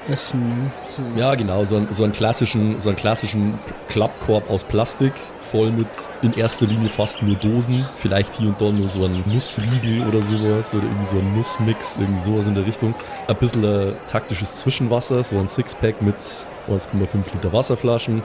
Essen. 0.10 0.72
So. 0.96 1.20
Ja, 1.20 1.36
genau, 1.36 1.64
so, 1.66 1.78
ein, 1.78 1.88
so, 1.92 2.04
einen 2.04 2.14
klassischen, 2.14 2.80
so 2.80 2.92
klassischen 2.92 3.54
Klappkorb 3.90 4.50
aus 4.50 4.64
Plastik, 4.64 5.14
voll 5.42 5.72
mit 5.72 5.88
in 6.22 6.34
erster 6.34 6.66
Linie 6.66 6.90
fast 6.90 7.22
nur 7.22 7.36
Dosen, 7.36 7.86
vielleicht 7.98 8.36
hier 8.36 8.50
und 8.50 8.62
da 8.62 8.72
nur 8.72 8.90
so 8.90 9.06
ein 9.06 9.24
Nussriegel 9.26 10.08
oder 10.08 10.22
sowas 10.22 10.74
oder 10.74 10.84
irgendwie 10.84 11.06
so 11.06 11.18
ein 11.18 11.36
Nussmix, 11.36 11.98
irgendwie 11.98 12.22
sowas 12.22 12.48
in 12.48 12.54
der 12.56 12.66
Richtung. 12.66 12.94
Ein 13.28 13.36
bisschen 13.36 13.64
äh, 13.64 13.92
taktisches 14.12 14.56
Zwischenwasser, 14.56 15.24
so 15.24 15.38
ein 15.38 15.48
Sixpack 15.48 16.02
mit 16.02 16.16
1,5 16.16 17.34
Liter 17.34 17.54
Wasserflaschen. 17.54 18.24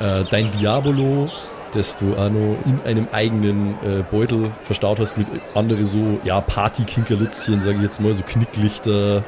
Äh, 0.00 0.24
dein 0.30 0.50
Diabolo, 0.52 1.30
das 1.74 1.96
du 1.96 2.14
auch 2.14 2.30
noch 2.30 2.56
in 2.64 2.80
einem 2.84 3.08
eigenen 3.12 3.74
äh, 3.82 4.02
Beutel 4.10 4.50
verstaut 4.62 4.98
hast 4.98 5.16
mit 5.16 5.26
andere 5.54 5.84
so, 5.84 6.20
ja, 6.24 6.40
Party-Kinkerlitzchen, 6.40 7.62
sage 7.62 7.76
ich 7.76 7.82
jetzt 7.82 8.00
mal, 8.00 8.14
so 8.14 8.22
Knicklichter, 8.22 9.22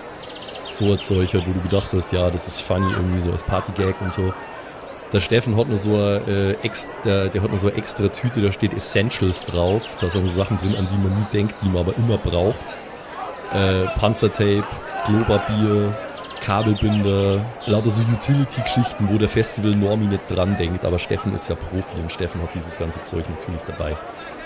so 0.68 0.92
ein 0.92 1.00
Zeug, 1.00 1.34
wo 1.34 1.52
du 1.52 1.60
gedacht 1.60 1.92
hast, 1.92 2.12
ja, 2.12 2.30
das 2.30 2.46
ist 2.46 2.60
funny, 2.60 2.92
irgendwie 2.92 3.20
so 3.20 3.30
als 3.30 3.42
Partygag 3.42 3.94
und 4.00 4.14
so. 4.14 4.32
Der 5.12 5.20
Steffen 5.20 5.56
hat 5.56 5.68
nur 5.68 5.78
so 5.78 5.94
eine, 5.94 6.20
äh, 6.28 6.56
extra, 6.62 7.28
der 7.28 7.42
hat 7.42 7.50
nur 7.50 7.58
so 7.58 7.68
eine 7.68 7.76
extra 7.76 8.08
Tüte, 8.08 8.42
da 8.42 8.52
steht 8.52 8.74
Essentials 8.74 9.44
drauf. 9.44 9.82
Da 10.00 10.08
sind 10.08 10.22
so 10.22 10.28
Sachen 10.28 10.58
drin, 10.58 10.76
an 10.76 10.86
die 10.90 10.98
man 10.98 11.18
nie 11.18 11.26
denkt, 11.32 11.54
die 11.62 11.68
man 11.68 11.78
aber 11.78 11.96
immer 11.96 12.18
braucht. 12.18 12.76
Äh, 13.54 13.86
Panzertape, 13.98 14.64
Klopapier, 15.06 15.96
Kabelbinder, 16.42 17.40
lauter 17.66 17.88
so 17.88 18.02
Utility-Geschichten, 18.02 19.08
wo 19.08 19.16
der 19.16 19.30
Festival 19.30 19.70
Normi 19.70 20.06
nicht 20.06 20.30
dran 20.30 20.56
denkt. 20.58 20.84
Aber 20.84 20.98
Steffen 20.98 21.34
ist 21.34 21.48
ja 21.48 21.54
Profi 21.54 21.98
und 22.00 22.12
Steffen 22.12 22.42
hat 22.42 22.54
dieses 22.54 22.76
ganze 22.76 23.02
Zeug 23.02 23.24
natürlich 23.30 23.62
dabei. 23.66 23.96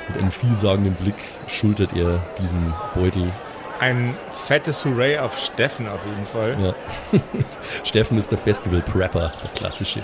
Mit 0.08 0.18
einem 0.18 0.30
vielsagenden 0.30 0.94
Blick 0.94 1.16
schultert 1.48 1.90
er 1.96 2.20
diesen 2.40 2.72
Beutel 2.94 3.32
ein 3.82 4.16
fettes 4.46 4.84
Hooray 4.84 5.18
auf 5.18 5.36
Steffen 5.36 5.88
auf 5.88 6.06
jeden 6.06 6.24
Fall. 6.24 6.56
Ja. 6.62 7.20
Steffen 7.84 8.16
ist 8.16 8.30
der 8.30 8.38
Festival 8.38 8.80
Prepper, 8.80 9.32
der 9.42 9.50
klassische. 9.50 10.00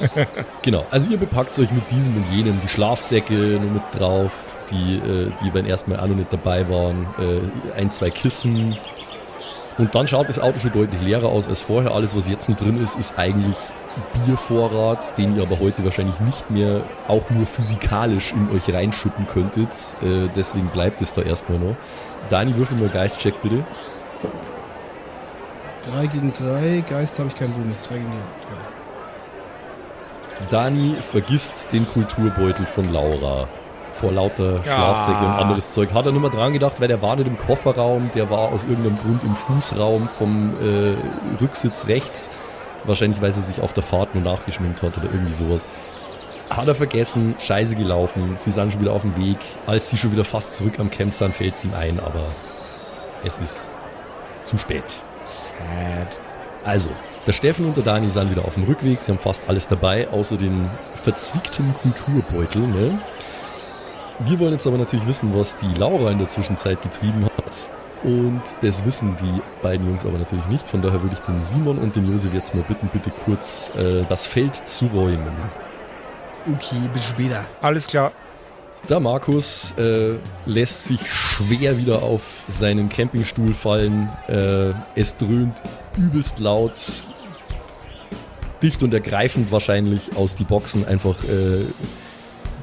genau, 0.62 0.84
also 0.90 1.06
ihr 1.08 1.18
bepackt 1.18 1.56
euch 1.58 1.70
mit 1.70 1.88
diesem 1.90 2.16
und 2.16 2.26
jenem, 2.32 2.58
die 2.58 2.68
Schlafsäcke 2.68 3.34
nur 3.34 3.70
mit 3.70 3.82
drauf, 3.92 4.58
die, 4.70 4.96
äh, 4.96 5.30
die 5.44 5.50
beim 5.50 5.66
ersten 5.66 5.90
Mal 5.90 6.00
auch 6.00 6.06
noch 6.06 6.16
nicht 6.16 6.32
dabei 6.32 6.68
waren, 6.70 7.06
äh, 7.18 7.78
ein, 7.78 7.90
zwei 7.90 8.10
Kissen. 8.10 8.78
Und 9.76 9.94
dann 9.94 10.08
schaut 10.08 10.30
das 10.30 10.38
Auto 10.38 10.58
schon 10.58 10.72
deutlich 10.72 11.00
leerer 11.02 11.28
aus 11.28 11.46
als 11.48 11.60
vorher. 11.60 11.92
Alles, 11.92 12.16
was 12.16 12.28
jetzt 12.30 12.48
noch 12.48 12.56
drin 12.56 12.82
ist, 12.82 12.98
ist 12.98 13.18
eigentlich 13.18 13.56
Biervorrat, 14.24 15.18
den 15.18 15.36
ihr 15.36 15.42
aber 15.42 15.60
heute 15.60 15.84
wahrscheinlich 15.84 16.18
nicht 16.20 16.50
mehr 16.50 16.80
auch 17.08 17.28
nur 17.28 17.46
physikalisch 17.46 18.32
in 18.32 18.50
euch 18.56 18.72
reinschütten 18.72 19.26
könntet. 19.26 19.68
Äh, 20.02 20.28
deswegen 20.34 20.68
bleibt 20.68 21.02
es 21.02 21.12
da 21.12 21.20
erstmal 21.20 21.58
noch. 21.58 21.76
Dani, 22.30 22.56
würfel 22.56 22.76
mal 22.78 22.88
Geist-Check 22.88 23.40
bitte. 23.42 23.64
3 25.94 26.06
gegen 26.06 26.32
3, 26.32 26.84
Geist 26.88 27.18
habe 27.18 27.28
ich 27.28 27.36
keinen 27.36 27.52
Bonus, 27.54 27.80
3 27.82 27.96
gegen 27.96 28.10
3. 28.10 28.16
Dani 30.48 30.96
vergisst 31.00 31.72
den 31.72 31.86
Kulturbeutel 31.86 32.66
von 32.66 32.92
Laura. 32.92 33.48
Vor 33.94 34.12
lauter 34.12 34.62
Schlafsäcke 34.62 35.18
ah. 35.18 35.34
und 35.34 35.42
anderes 35.42 35.72
Zeug. 35.72 35.92
Hat 35.92 36.06
er 36.06 36.12
nur 36.12 36.22
mal 36.22 36.30
dran 36.30 36.52
gedacht, 36.52 36.80
weil 36.80 36.88
der 36.88 37.02
war 37.02 37.16
nicht 37.16 37.26
im 37.26 37.38
Kofferraum, 37.38 38.10
der 38.14 38.30
war 38.30 38.50
aus 38.52 38.64
irgendeinem 38.64 38.98
Grund 38.98 39.22
im 39.22 39.36
Fußraum 39.36 40.08
vom 40.08 40.52
äh, 40.60 41.42
Rücksitz 41.42 41.86
rechts. 41.86 42.30
Wahrscheinlich, 42.84 43.20
weil 43.20 43.32
sie 43.32 43.42
sich 43.42 43.60
auf 43.60 43.72
der 43.72 43.82
Fahrt 43.82 44.14
nur 44.14 44.24
nachgeschminkt 44.24 44.82
hat 44.82 44.96
oder 44.96 45.06
irgendwie 45.06 45.34
sowas. 45.34 45.64
Hat 46.56 46.68
er 46.68 46.74
vergessen, 46.74 47.34
scheiße 47.38 47.76
gelaufen, 47.76 48.36
sie 48.36 48.50
sind 48.50 48.72
schon 48.72 48.82
wieder 48.82 48.92
auf 48.92 49.00
dem 49.00 49.16
Weg. 49.16 49.38
Als 49.66 49.88
sie 49.88 49.96
schon 49.96 50.12
wieder 50.12 50.24
fast 50.24 50.54
zurück 50.54 50.78
am 50.80 50.90
Camp 50.90 51.14
sind, 51.14 51.34
fällt 51.34 51.54
es 51.54 51.64
ihm 51.64 51.72
ein, 51.72 51.98
aber 51.98 52.26
es 53.24 53.38
ist 53.38 53.70
zu 54.44 54.58
spät. 54.58 54.84
Sad. 55.22 56.18
Also, 56.62 56.90
der 57.26 57.32
Steffen 57.32 57.64
und 57.64 57.78
der 57.78 57.84
Dani 57.84 58.10
sind 58.10 58.30
wieder 58.30 58.44
auf 58.44 58.52
dem 58.54 58.64
Rückweg, 58.64 59.00
sie 59.00 59.12
haben 59.12 59.18
fast 59.18 59.48
alles 59.48 59.66
dabei, 59.66 60.08
außer 60.08 60.36
den 60.36 60.68
verzwickten 61.02 61.72
Kulturbeutel. 61.80 62.60
Ne? 62.60 62.98
Wir 64.20 64.38
wollen 64.38 64.52
jetzt 64.52 64.66
aber 64.66 64.76
natürlich 64.76 65.06
wissen, 65.06 65.34
was 65.34 65.56
die 65.56 65.72
Laura 65.78 66.10
in 66.10 66.18
der 66.18 66.28
Zwischenzeit 66.28 66.82
getrieben 66.82 67.24
hat. 67.24 67.70
Und 68.04 68.42
das 68.60 68.84
wissen 68.84 69.16
die 69.22 69.40
beiden 69.62 69.86
Jungs 69.86 70.04
aber 70.04 70.18
natürlich 70.18 70.46
nicht. 70.48 70.68
Von 70.68 70.82
daher 70.82 71.00
würde 71.02 71.14
ich 71.14 71.24
den 71.24 71.42
Simon 71.42 71.78
und 71.78 71.96
den 71.96 72.10
Josef 72.10 72.34
jetzt 72.34 72.54
mal 72.54 72.64
bitten, 72.64 72.90
bitte 72.92 73.10
kurz 73.24 73.72
äh, 73.74 74.04
das 74.06 74.26
Feld 74.26 74.54
zu 74.54 74.86
räumen. 74.88 75.32
Okay, 76.46 76.80
bis 76.92 77.04
später. 77.04 77.44
Alles 77.60 77.86
klar. 77.86 78.12
Der 78.88 78.98
Markus 78.98 79.74
äh, 79.78 80.16
lässt 80.44 80.84
sich 80.84 81.00
schwer 81.08 81.78
wieder 81.78 82.02
auf 82.02 82.22
seinen 82.48 82.88
Campingstuhl 82.88 83.54
fallen. 83.54 84.08
Äh, 84.26 84.72
es 84.96 85.16
dröhnt 85.16 85.54
übelst 85.96 86.40
laut, 86.40 86.72
dicht 88.60 88.82
und 88.82 88.92
ergreifend 88.92 89.52
wahrscheinlich 89.52 90.16
aus 90.16 90.34
die 90.34 90.42
Boxen 90.42 90.84
einfach 90.84 91.22
äh, 91.24 91.64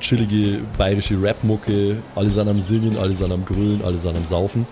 chillige 0.02 0.60
bayerische 0.78 1.22
Rap-Mucke. 1.22 2.04
Alle 2.16 2.30
sind 2.30 2.50
am 2.50 2.60
Singen, 2.60 2.98
alle 2.98 3.14
sind 3.14 3.32
am 3.32 3.46
Grölen, 3.46 3.82
alle 3.82 3.98
sind 3.98 4.18
am 4.18 4.26
Saufen. 4.26 4.68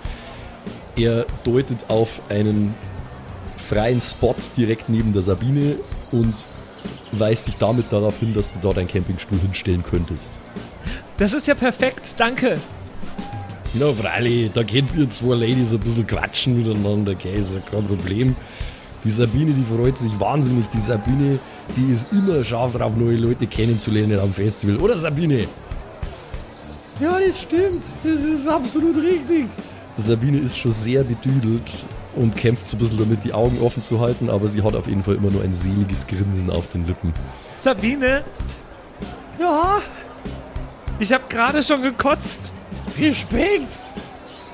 Er 0.98 1.26
deutet 1.46 1.78
auf 1.88 2.22
einen 2.28 2.76
freien 3.56 4.02
Spot 4.02 4.36
direkt 4.58 4.90
neben 4.90 5.14
der 5.14 5.22
Sabine 5.22 5.76
und 6.12 6.34
weist 7.12 7.48
dich 7.48 7.58
damit 7.58 7.92
darauf 7.92 8.20
hin, 8.20 8.34
dass 8.34 8.54
du 8.54 8.60
dort 8.62 8.78
einen 8.78 8.88
Campingstuhl 8.88 9.40
hinstellen 9.40 9.84
könntest. 9.84 10.40
Das 11.18 11.34
ist 11.34 11.48
ja 11.48 11.56
perfekt, 11.56 12.16
danke. 12.18 12.60
Na, 13.74 13.92
freilich, 13.94 14.52
da 14.54 14.64
könnt 14.64 14.96
ihr 14.96 15.10
zwei 15.10 15.36
Ladies 15.36 15.74
ein 15.74 15.80
bisschen 15.80 16.08
quatschen 16.08 16.58
miteinander, 16.58 17.12
okay, 17.12 17.38
ist 17.38 17.56
ja 17.56 17.62
kein 17.62 17.86
Problem. 17.86 18.36
Die 19.04 19.10
Sabine, 19.10 19.52
die 19.52 19.64
freut 19.64 19.98
sich 19.98 20.20
wahnsinnig. 20.20 20.66
Die 20.74 20.80
Sabine, 20.80 21.40
die 21.76 21.92
ist 21.92 22.12
immer 22.12 22.44
scharf 22.44 22.74
drauf, 22.74 22.96
neue 22.96 23.16
Leute 23.16 23.48
kennenzulernen 23.48 24.20
am 24.20 24.34
Festival. 24.34 24.78
Oder 24.78 24.98
Sabine? 24.98 25.48
Ja, 27.00 27.20
das 27.20 27.44
stimmt. 27.44 27.84
Das 28.04 28.24
ist 28.24 28.48
absolut 28.48 28.98
richtig. 28.98 29.46
Sabine 29.96 30.40
ist 30.40 30.58
schon 30.58 30.72
sehr 30.72 31.04
bedüdelt 31.04 31.86
und 32.18 32.36
kämpft 32.36 32.68
so 32.68 32.76
ein 32.76 32.80
bisschen 32.80 32.98
damit, 32.98 33.24
die 33.24 33.34
Augen 33.34 33.62
offen 33.62 33.84
zu 33.84 34.00
halten, 34.00 34.30
aber 34.30 34.48
sie 34.48 34.62
hat 34.64 34.76
auf 34.76 34.88
jeden 34.88 35.04
Fall 35.04 35.16
immer 35.16 35.30
nur 35.32 35.44
ein 35.44 35.54
seliges 35.54 36.08
Grinsen 36.08 36.50
auf 36.50 36.70
den 36.70 36.86
Lippen. 36.86 37.14
Sabine, 37.58 38.24
Ja, 39.40 39.78
ich 41.00 41.14
habe 41.14 41.24
gerade 41.30 41.62
schon 41.62 41.82
gekotzt. 41.82 42.54
Respekt! 43.00 43.86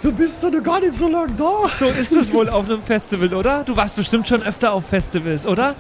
Du 0.01 0.11
bist 0.11 0.43
doch 0.43 0.51
noch 0.51 0.61
gar 0.61 0.81
nicht 0.81 0.91
so 0.93 1.07
lange 1.07 1.33
da. 1.37 1.69
So 1.79 1.85
ist 1.85 2.11
es 2.11 2.33
wohl 2.33 2.49
auf 2.49 2.65
einem 2.65 2.81
Festival, 2.81 3.33
oder? 3.33 3.63
Du 3.63 3.77
warst 3.77 3.95
bestimmt 3.95 4.27
schon 4.27 4.43
öfter 4.43 4.73
auf 4.73 4.85
Festivals, 4.85 5.47
oder? 5.47 5.75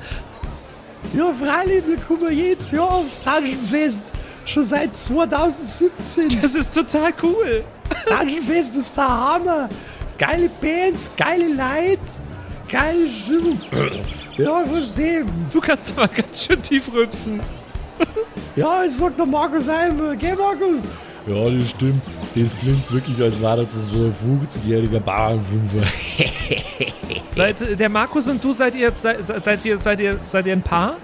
Ja, 1.13 1.33
freilich, 1.33 1.83
wir 1.85 1.97
kommen 1.97 2.31
jedes 2.31 2.71
Jahr 2.71 2.89
aufs 2.89 3.21
Dungeonfest. 3.21 4.13
Schon 4.45 4.63
seit 4.63 4.95
2017. 4.95 6.41
Das 6.41 6.55
ist 6.55 6.73
total 6.73 7.13
cool. 7.21 7.63
Dungeonfest 8.07 8.77
ist 8.77 8.95
der 8.95 9.09
Hammer. 9.09 9.67
Geile 10.25 10.49
Bands, 10.61 11.11
geile 11.17 11.47
Leute, 11.49 11.99
geile 12.69 13.09
Stimmung. 13.09 13.59
Ja, 14.37 14.63
was 14.71 14.93
dem? 14.95 15.27
Du 15.51 15.59
kannst 15.59 15.91
aber 15.97 16.07
ganz 16.07 16.45
schön 16.45 16.61
tief 16.61 16.89
rülpsen. 16.93 17.41
Ja, 18.55 18.83
es 18.85 18.97
sagt 18.97 19.19
der 19.19 19.25
Markus 19.25 19.67
einmal. 19.67 20.15
Gell, 20.15 20.37
Markus? 20.37 20.83
Ja, 21.27 21.49
das 21.49 21.69
stimmt. 21.71 22.01
Das 22.35 22.55
klingt 22.55 22.89
wirklich, 22.91 23.21
als 23.21 23.41
wäre 23.41 23.65
das 23.65 23.91
so 23.91 23.97
ein 23.97 24.15
50-jähriger 24.25 25.01
Bauernfünfer. 25.01 25.85
Seid, 27.35 27.79
der 27.79 27.89
Markus 27.89 28.27
und 28.29 28.41
du, 28.41 28.53
seid 28.53 28.75
ihr, 28.75 28.81
jetzt- 28.81 29.01
seid, 29.01 29.23
seid, 29.43 29.65
ihr, 29.65 29.77
seid, 29.77 29.99
ihr, 29.99 30.19
seid 30.23 30.45
ihr 30.45 30.53
ein 30.53 30.61
Paar? 30.61 30.95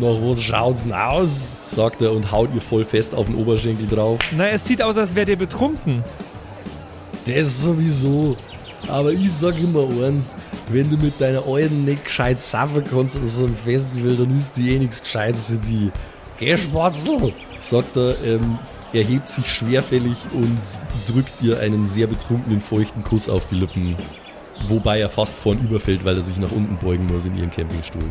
Nach 0.00 0.16
was 0.20 0.42
schaut's 0.42 0.82
denn 0.82 0.92
aus? 0.94 1.54
sagt 1.62 2.02
er 2.02 2.10
und 2.12 2.32
haut 2.32 2.48
ihr 2.54 2.60
voll 2.60 2.84
fest 2.84 3.14
auf 3.14 3.26
den 3.26 3.36
Oberschenkel 3.36 3.86
drauf. 3.86 4.18
Na, 4.36 4.48
es 4.48 4.64
sieht 4.64 4.82
aus, 4.82 4.96
als 4.96 5.14
wärt 5.14 5.28
ihr 5.28 5.36
betrunken. 5.36 6.02
Das 7.26 7.62
sowieso. 7.62 8.36
Aber 8.88 9.12
ich 9.12 9.32
sag 9.32 9.58
immer 9.58 9.88
eins, 10.04 10.36
wenn 10.68 10.90
du 10.90 10.96
mit 10.96 11.20
deiner 11.20 11.46
alten 11.46 11.84
nicht 11.84 12.04
gescheit 12.04 12.38
saufen 12.38 12.84
kannst 12.84 13.16
auf 13.16 13.28
so 13.28 13.46
einem 13.46 13.56
Festival, 13.56 14.16
dann 14.16 14.36
ist 14.36 14.56
die 14.56 14.74
eh 14.74 14.78
nichts 14.78 15.02
Gescheites 15.02 15.46
für 15.46 15.58
die. 15.58 15.90
Geh, 16.38 16.56
Spatzel, 16.56 17.32
sagt 17.60 17.96
er, 17.96 18.22
ähm, 18.22 18.58
er 18.92 19.02
hebt 19.02 19.28
sich 19.28 19.46
schwerfällig 19.46 20.16
und 20.32 20.60
drückt 21.06 21.42
ihr 21.42 21.60
einen 21.60 21.88
sehr 21.88 22.06
betrunkenen, 22.06 22.60
feuchten 22.60 23.02
Kuss 23.02 23.28
auf 23.28 23.46
die 23.46 23.56
Lippen. 23.56 23.96
Wobei 24.68 25.00
er 25.00 25.08
fast 25.08 25.36
vorn 25.36 25.58
überfällt, 25.58 26.04
weil 26.04 26.16
er 26.16 26.22
sich 26.22 26.36
nach 26.36 26.52
unten 26.52 26.76
beugen 26.76 27.06
muss 27.06 27.26
in 27.26 27.36
ihren 27.36 27.50
Campingstuhl. 27.50 28.04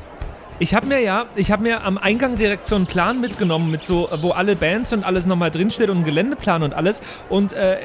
Ich 0.60 0.76
habe 0.76 0.86
mir 0.86 0.99
ja, 0.99 1.26
ich 1.36 1.51
habe 1.51 1.64
mir 1.64 1.84
am 1.84 1.97
Eingang 1.97 2.38
direkt 2.38 2.68
so 2.68 2.76
einen 2.76 2.86
Plan 2.86 3.20
mitgenommen, 3.20 3.72
mit 3.72 3.84
so, 3.84 4.08
wo 4.22 4.32
alle 4.32 4.56
Bands 4.56 4.93
und 4.93 5.04
alles 5.04 5.26
nochmal 5.26 5.49
drinsteht 5.51 5.89
und 5.89 5.97
einen 5.97 6.06
Geländeplan 6.06 6.62
und 6.62 6.74
alles. 6.74 7.01
Und 7.28 7.54
äh, 7.54 7.76
äh, 7.76 7.80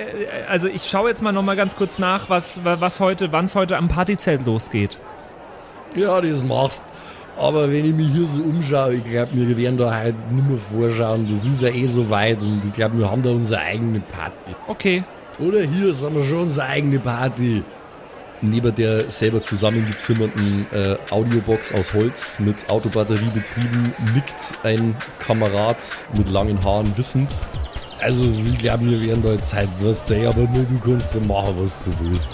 also 0.49 0.69
ich 0.69 0.89
schaue 0.89 1.09
jetzt 1.09 1.23
mal 1.23 1.33
nochmal 1.33 1.57
ganz 1.57 1.75
kurz 1.77 1.99
nach, 1.99 2.29
was, 2.29 2.61
was 2.65 3.01
heute, 3.01 3.33
wann 3.33 3.47
es 3.47 3.55
heute 3.55 3.79
am 3.79 3.89
Partyzelt 3.89 4.45
losgeht. 4.45 4.99
Ja, 5.97 6.21
das 6.21 6.45
machst. 6.45 6.85
Aber 7.39 7.73
wenn 7.73 7.85
ich 7.85 7.95
mich 7.95 8.09
hier 8.09 8.27
so 8.27 8.43
umschaue, 8.43 8.97
ich 8.97 9.05
glaube, 9.05 9.31
wir 9.33 9.57
werden 9.57 9.79
da 9.79 9.95
halt 9.95 10.15
nicht 10.31 10.49
mehr 10.49 10.59
vorschauen. 10.59 11.29
Das 11.31 11.47
ist 11.47 11.63
ja 11.63 11.69
eh 11.69 11.87
so 11.87 12.11
weit 12.11 12.43
und 12.43 12.63
ich 12.67 12.73
glaube, 12.75 12.99
wir 12.99 13.11
haben 13.11 13.23
da 13.23 13.31
unsere 13.31 13.61
eigene 13.61 14.01
Party. 14.01 14.57
Okay. 14.67 15.05
Oder 15.39 15.63
hier 15.63 15.95
sind 15.95 16.15
wir 16.15 16.25
schon 16.25 16.39
unsere 16.41 16.67
eigene 16.67 16.99
Party. 16.99 17.63
Neben 18.41 18.75
der 18.75 19.11
selber 19.11 19.43
zusammengezimmerten 19.43 20.67
äh, 20.73 20.97
Audiobox 21.11 21.73
aus 21.73 21.93
Holz 21.93 22.39
mit 22.39 22.71
Autobatterie 22.71 23.31
betrieben, 23.35 23.93
nickt 24.15 24.55
ein 24.63 24.97
Kamerad 25.19 25.79
mit 26.17 26.29
langen 26.29 26.63
Haaren 26.65 26.97
wissend. 26.97 27.31
Also, 28.01 28.27
ich 28.27 28.59
glaube, 28.59 28.85
wir 28.87 29.01
werden 29.01 29.25
da 29.25 29.33
jetzt 29.33 29.53
halt 29.53 29.69
was 29.81 30.07
sehen, 30.07 30.29
aber 30.29 30.43
nur 30.43 30.65
du 30.65 30.79
kannst 30.79 31.17
da 31.17 31.21
machen, 31.21 31.55
was 31.59 31.85
du 31.85 31.91
willst. 32.01 32.29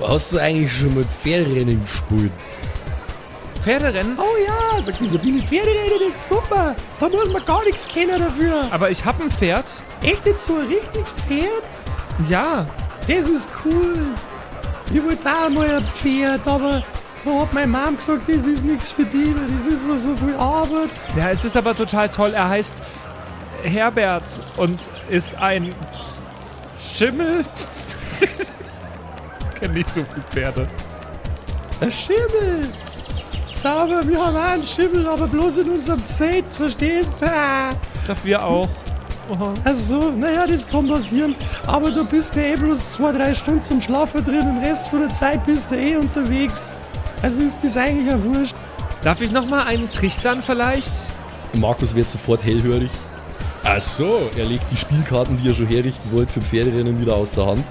Hast 0.00 0.32
du 0.32 0.38
eigentlich 0.38 0.72
schon 0.72 0.94
mal 0.94 1.04
Pferderennen 1.04 1.82
gespielt? 1.82 2.32
Pferderennen? 3.62 4.16
Oh 4.18 4.36
ja, 4.46 4.80
sagt 4.80 5.00
die 5.00 5.04
Sabine, 5.04 5.42
Pferderennen 5.42 6.08
ist 6.08 6.28
super. 6.28 6.74
Da 7.00 7.08
muss 7.10 7.28
man 7.28 7.44
gar 7.44 7.62
nichts 7.64 7.86
kennen 7.86 8.18
dafür. 8.18 8.68
Aber 8.70 8.90
ich 8.90 9.04
habe 9.04 9.24
ein 9.24 9.30
Pferd. 9.30 9.70
Echt 10.00 10.24
jetzt 10.24 10.46
so 10.46 10.54
ein 10.54 10.68
richtiges 10.68 11.12
Pferd? 11.12 11.64
Ja. 12.30 12.66
Das 13.06 13.28
ist 13.28 13.50
cool. 13.64 13.96
Ich 14.92 15.04
wollte 15.04 15.28
auch 15.28 15.50
mal 15.50 15.68
ein 15.68 15.86
Pferd, 15.86 16.46
aber 16.46 16.82
da 17.24 17.40
hat 17.40 17.52
meine 17.52 17.66
Mom 17.66 17.96
gesagt, 17.96 18.28
das 18.28 18.46
ist 18.46 18.64
nichts 18.64 18.92
für 18.92 19.04
die, 19.04 19.34
weil 19.36 19.46
das 19.54 19.66
ist 19.66 19.84
so, 19.84 19.96
so 19.98 20.16
viel 20.16 20.34
Arbeit. 20.34 20.90
Ja, 21.16 21.30
es 21.30 21.44
ist 21.44 21.56
aber 21.56 21.74
total 21.74 22.08
toll. 22.08 22.32
Er 22.32 22.48
heißt 22.48 22.82
Herbert 23.62 24.40
und 24.56 24.88
ist 25.10 25.34
ein 25.36 25.74
Schimmel. 26.80 27.44
ich 28.20 29.60
kenne 29.60 29.74
nicht 29.74 29.90
so 29.90 30.04
viele 30.04 30.22
Pferde. 30.22 30.68
Ein 31.80 31.92
Schimmel. 31.92 32.68
Sauber, 33.52 34.06
wir 34.06 34.24
haben 34.24 34.36
auch 34.36 34.52
einen 34.52 34.62
Schimmel, 34.62 35.06
aber 35.06 35.26
bloß 35.26 35.58
in 35.58 35.70
unserem 35.70 36.04
Zelt, 36.06 36.54
verstehst 36.54 37.20
du? 37.20 37.26
Doch 38.06 38.16
wir 38.24 38.42
auch. 38.42 38.68
Oh. 39.28 39.52
Also, 39.64 40.10
naja, 40.10 40.46
das 40.46 40.66
kann 40.66 40.88
passieren. 40.88 41.34
Aber 41.66 41.90
du 41.90 42.08
bist 42.08 42.34
ja 42.36 42.42
eh 42.42 42.56
bloß 42.56 42.94
zwei, 42.94 43.12
drei 43.12 43.34
Stunden 43.34 43.62
zum 43.62 43.80
Schlafen 43.80 44.24
drin. 44.24 44.40
Den 44.40 44.58
Rest 44.58 44.88
von 44.88 45.00
der 45.00 45.12
Zeit 45.12 45.44
bist 45.44 45.70
du 45.70 45.76
eh 45.76 45.96
unterwegs. 45.96 46.76
Also 47.22 47.42
ist 47.42 47.58
das 47.62 47.76
eigentlich 47.76 48.06
ja 48.06 48.22
wurscht. 48.22 48.54
Darf 49.02 49.20
ich 49.20 49.30
noch 49.30 49.46
mal 49.46 49.64
einen 49.64 49.90
trichtern 49.90 50.42
vielleicht? 50.42 50.92
Markus 51.54 51.94
wird 51.94 52.08
sofort 52.08 52.44
hellhörig. 52.44 52.90
Ach 53.64 53.80
so, 53.80 54.30
er 54.36 54.44
legt 54.44 54.70
die 54.70 54.76
Spielkarten, 54.76 55.36
die 55.36 55.48
er 55.48 55.54
schon 55.54 55.66
herrichten 55.66 56.10
wollte, 56.12 56.32
für 56.32 56.40
Pferderennen 56.40 57.00
wieder 57.00 57.16
aus 57.16 57.32
der 57.32 57.46
Hand. 57.46 57.64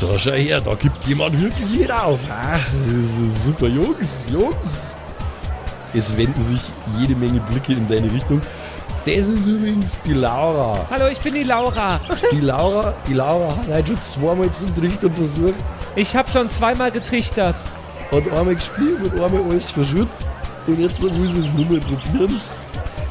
Da 0.00 0.18
schau 0.18 0.32
her, 0.32 0.60
da 0.62 0.74
gibt 0.74 1.04
jemand 1.06 1.38
wirklich 1.38 1.78
wieder 1.78 2.06
auf. 2.06 2.20
Ah, 2.30 2.58
das 2.86 3.18
ist 3.18 3.44
super, 3.44 3.66
Jungs, 3.66 4.30
Jungs. 4.32 4.98
Es 5.92 6.16
wenden 6.16 6.42
sich 6.42 6.60
jede 6.98 7.14
Menge 7.14 7.40
Blicke 7.40 7.72
in 7.72 7.86
deine 7.86 8.10
Richtung. 8.10 8.40
Das 9.16 9.26
ist 9.26 9.44
übrigens 9.44 9.98
die 10.02 10.12
Laura. 10.12 10.86
Hallo, 10.88 11.08
ich 11.08 11.18
bin 11.18 11.34
die 11.34 11.42
Laura. 11.42 12.00
Die 12.30 12.40
Laura, 12.40 12.94
die 13.08 13.14
Laura 13.14 13.56
hat 13.56 13.66
heute 13.66 13.88
schon 13.88 14.02
zweimal 14.02 14.50
zum 14.52 14.74
Trichtern 14.76 15.12
versucht. 15.12 15.54
Ich 15.96 16.14
habe 16.14 16.30
schon 16.30 16.48
zweimal 16.48 16.92
getrichtert. 16.92 17.56
Hat 18.12 18.32
einmal 18.32 18.54
gespielt 18.54 19.00
und 19.02 19.20
einmal 19.20 19.42
alles 19.50 19.70
verschüttet. 19.70 20.08
Und 20.68 20.78
jetzt 20.78 21.02
muss 21.02 21.34
ich 21.34 21.40
es 21.40 21.52
nur 21.54 21.66
mal 21.66 21.80
probieren. 21.80 22.40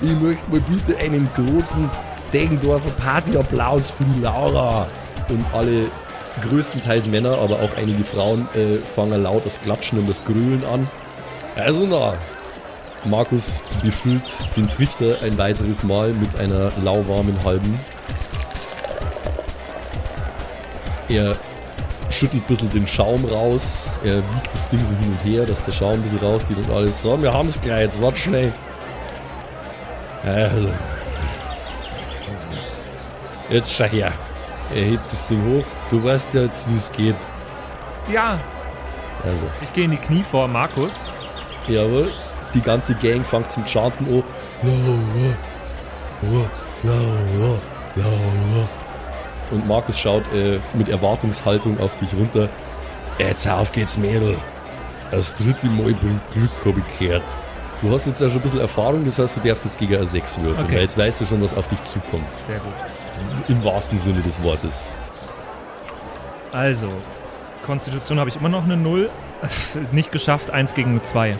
Ich 0.01 0.11
möchte 0.21 0.49
mal 0.49 0.61
bitte 0.61 0.97
einen 0.99 1.29
großen 1.35 1.89
Deggendorfer 2.31 2.91
Partyapplaus 2.91 3.91
für 3.91 4.05
die 4.05 4.21
Laura. 4.21 4.87
Und 5.27 5.45
alle 5.53 5.87
größtenteils 6.47 7.09
Männer, 7.09 7.37
aber 7.39 7.55
auch 7.55 7.75
einige 7.77 8.05
Frauen 8.05 8.47
äh, 8.53 8.77
fangen 8.95 9.21
laut 9.21 9.45
das 9.45 9.59
Klatschen 9.61 9.99
und 9.99 10.07
das 10.07 10.23
Grölen 10.23 10.63
an. 10.63 10.87
Also 11.57 11.85
na, 11.85 12.13
Markus 13.05 13.63
befüllt 13.81 14.45
den 14.55 14.67
Trichter 14.67 15.21
ein 15.21 15.37
weiteres 15.37 15.83
Mal 15.83 16.13
mit 16.13 16.37
einer 16.39 16.71
lauwarmen 16.83 17.43
halben. 17.43 17.79
Er 21.07 21.35
schüttelt 22.09 22.43
ein 22.43 22.47
bisschen 22.47 22.69
den 22.69 22.87
Schaum 22.87 23.23
raus. 23.25 23.91
Er 24.03 24.17
wiegt 24.17 24.53
das 24.53 24.69
Ding 24.69 24.83
so 24.83 24.95
hin 24.95 25.17
und 25.17 25.29
her, 25.29 25.45
dass 25.45 25.63
der 25.63 25.71
Schaum 25.71 25.93
ein 25.93 26.01
bisschen 26.01 26.19
rausgeht 26.19 26.57
und 26.57 26.69
alles. 26.69 27.01
So, 27.01 27.21
wir 27.21 27.33
haben 27.33 27.47
es 27.49 27.59
gleich, 27.61 27.81
jetzt 27.81 28.01
wart 28.01 28.17
schnell. 28.17 28.51
Also. 30.23 30.69
Jetzt 33.49 33.73
schau 33.73 33.85
her. 33.85 34.11
Er 34.75 34.83
hebt 34.83 35.11
das 35.11 35.27
Ding 35.27 35.41
hoch. 35.43 35.65
Du 35.89 36.03
weißt 36.03 36.33
ja 36.35 36.41
jetzt, 36.41 36.69
wie 36.69 36.75
es 36.75 36.91
geht. 36.91 37.15
Ja, 38.11 38.37
Also, 39.25 39.45
ich 39.63 39.73
gehe 39.73 39.85
in 39.85 39.91
die 39.91 39.97
Knie 39.97 40.23
vor 40.23 40.47
Markus. 40.47 40.99
jawohl. 41.67 42.11
Die 42.53 42.61
ganze 42.61 42.95
Gang 42.95 43.25
fängt 43.25 43.51
zum 43.51 43.65
Chanten 43.65 44.05
an. 44.05 44.23
Und 49.51 49.67
Markus 49.67 49.99
schaut 49.99 50.23
äh, 50.33 50.59
mit 50.73 50.89
Erwartungshaltung 50.89 51.79
auf 51.79 51.95
dich 51.97 52.13
runter. 52.13 52.49
Jetzt 53.17 53.47
auf 53.47 53.71
geht's, 53.71 53.97
Mädel. 53.97 54.37
Das 55.11 55.35
dritte 55.35 55.67
Mal 55.67 55.93
bringt 55.93 56.21
Glück, 56.33 56.51
hab 56.65 56.77
ich 56.77 56.99
gehört. 56.99 57.23
Du 57.81 57.91
hast 57.91 58.05
jetzt 58.05 58.21
ja 58.21 58.27
schon 58.27 58.37
ein 58.39 58.41
bisschen 58.43 58.59
Erfahrung, 58.59 59.05
das 59.05 59.17
heißt, 59.19 59.37
du 59.37 59.47
darfst 59.47 59.65
jetzt 59.65 59.79
gegen 59.79 59.95
eine 59.95 60.05
6 60.05 60.41
würfeln, 60.41 60.65
Okay. 60.65 60.75
weil 60.75 60.81
jetzt 60.83 60.97
weißt 60.97 61.21
du 61.21 61.25
schon, 61.25 61.41
was 61.41 61.53
auf 61.53 61.67
dich 61.67 61.81
zukommt. 61.83 62.31
Sehr 62.47 62.59
gut. 62.59 62.73
Im 63.47 63.63
wahrsten 63.63 63.97
Sinne 63.97 64.21
des 64.21 64.41
Wortes. 64.43 64.91
Also, 66.51 66.87
Konstitution 67.65 68.19
habe 68.19 68.29
ich 68.29 68.35
immer 68.35 68.49
noch 68.49 68.63
eine 68.65 68.75
0. 68.77 69.09
Nicht 69.91 70.11
geschafft, 70.11 70.51
1 70.51 70.73
gegen 70.73 70.91
eine 70.91 71.03
2. 71.03 71.37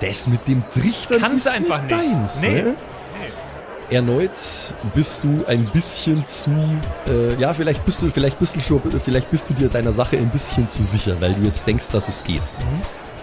Das 0.00 0.26
mit 0.26 0.46
dem 0.46 0.62
Trichtern 0.72 1.20
Kannst 1.20 1.46
ist 1.46 1.56
einfach 1.56 1.80
nicht 1.82 1.92
deins, 1.92 2.42
Nee. 2.42 2.62
ne? 2.62 2.74
erneut 3.90 4.30
bist 4.94 5.24
du 5.24 5.44
ein 5.46 5.64
bisschen 5.72 6.26
zu, 6.26 6.50
äh, 7.06 7.34
ja, 7.40 7.54
vielleicht 7.54 7.84
bist 7.86 8.02
du, 8.02 8.10
vielleicht 8.10 8.38
bist 8.38 8.54
du 8.56 8.60
schon, 8.60 8.82
vielleicht 9.02 9.30
bist 9.30 9.48
du 9.48 9.54
dir 9.54 9.68
deiner 9.68 9.92
Sache 9.92 10.16
ein 10.18 10.28
bisschen 10.28 10.68
zu 10.68 10.82
sicher, 10.84 11.16
weil 11.20 11.32
du 11.34 11.42
jetzt 11.46 11.66
denkst, 11.66 11.88
dass 11.90 12.08
es 12.08 12.22
geht. 12.22 12.42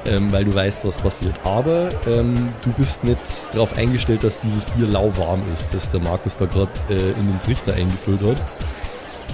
Ähm, 0.08 0.32
weil 0.32 0.46
du 0.46 0.54
weißt, 0.54 0.86
was 0.86 1.00
passiert. 1.00 1.34
Aber 1.44 1.90
ähm, 2.08 2.50
du 2.64 2.72
bist 2.74 3.04
nicht 3.04 3.20
darauf 3.54 3.76
eingestellt, 3.76 4.24
dass 4.24 4.40
dieses 4.40 4.64
Bier 4.66 4.86
lauwarm 4.88 5.42
ist, 5.52 5.74
das 5.74 5.90
der 5.90 6.00
Markus 6.00 6.38
da 6.38 6.46
gerade 6.46 6.70
äh, 6.90 6.94
in 7.20 7.26
den 7.28 7.40
Trichter 7.44 7.74
eingefüllt 7.74 8.22
hat. 8.22 8.38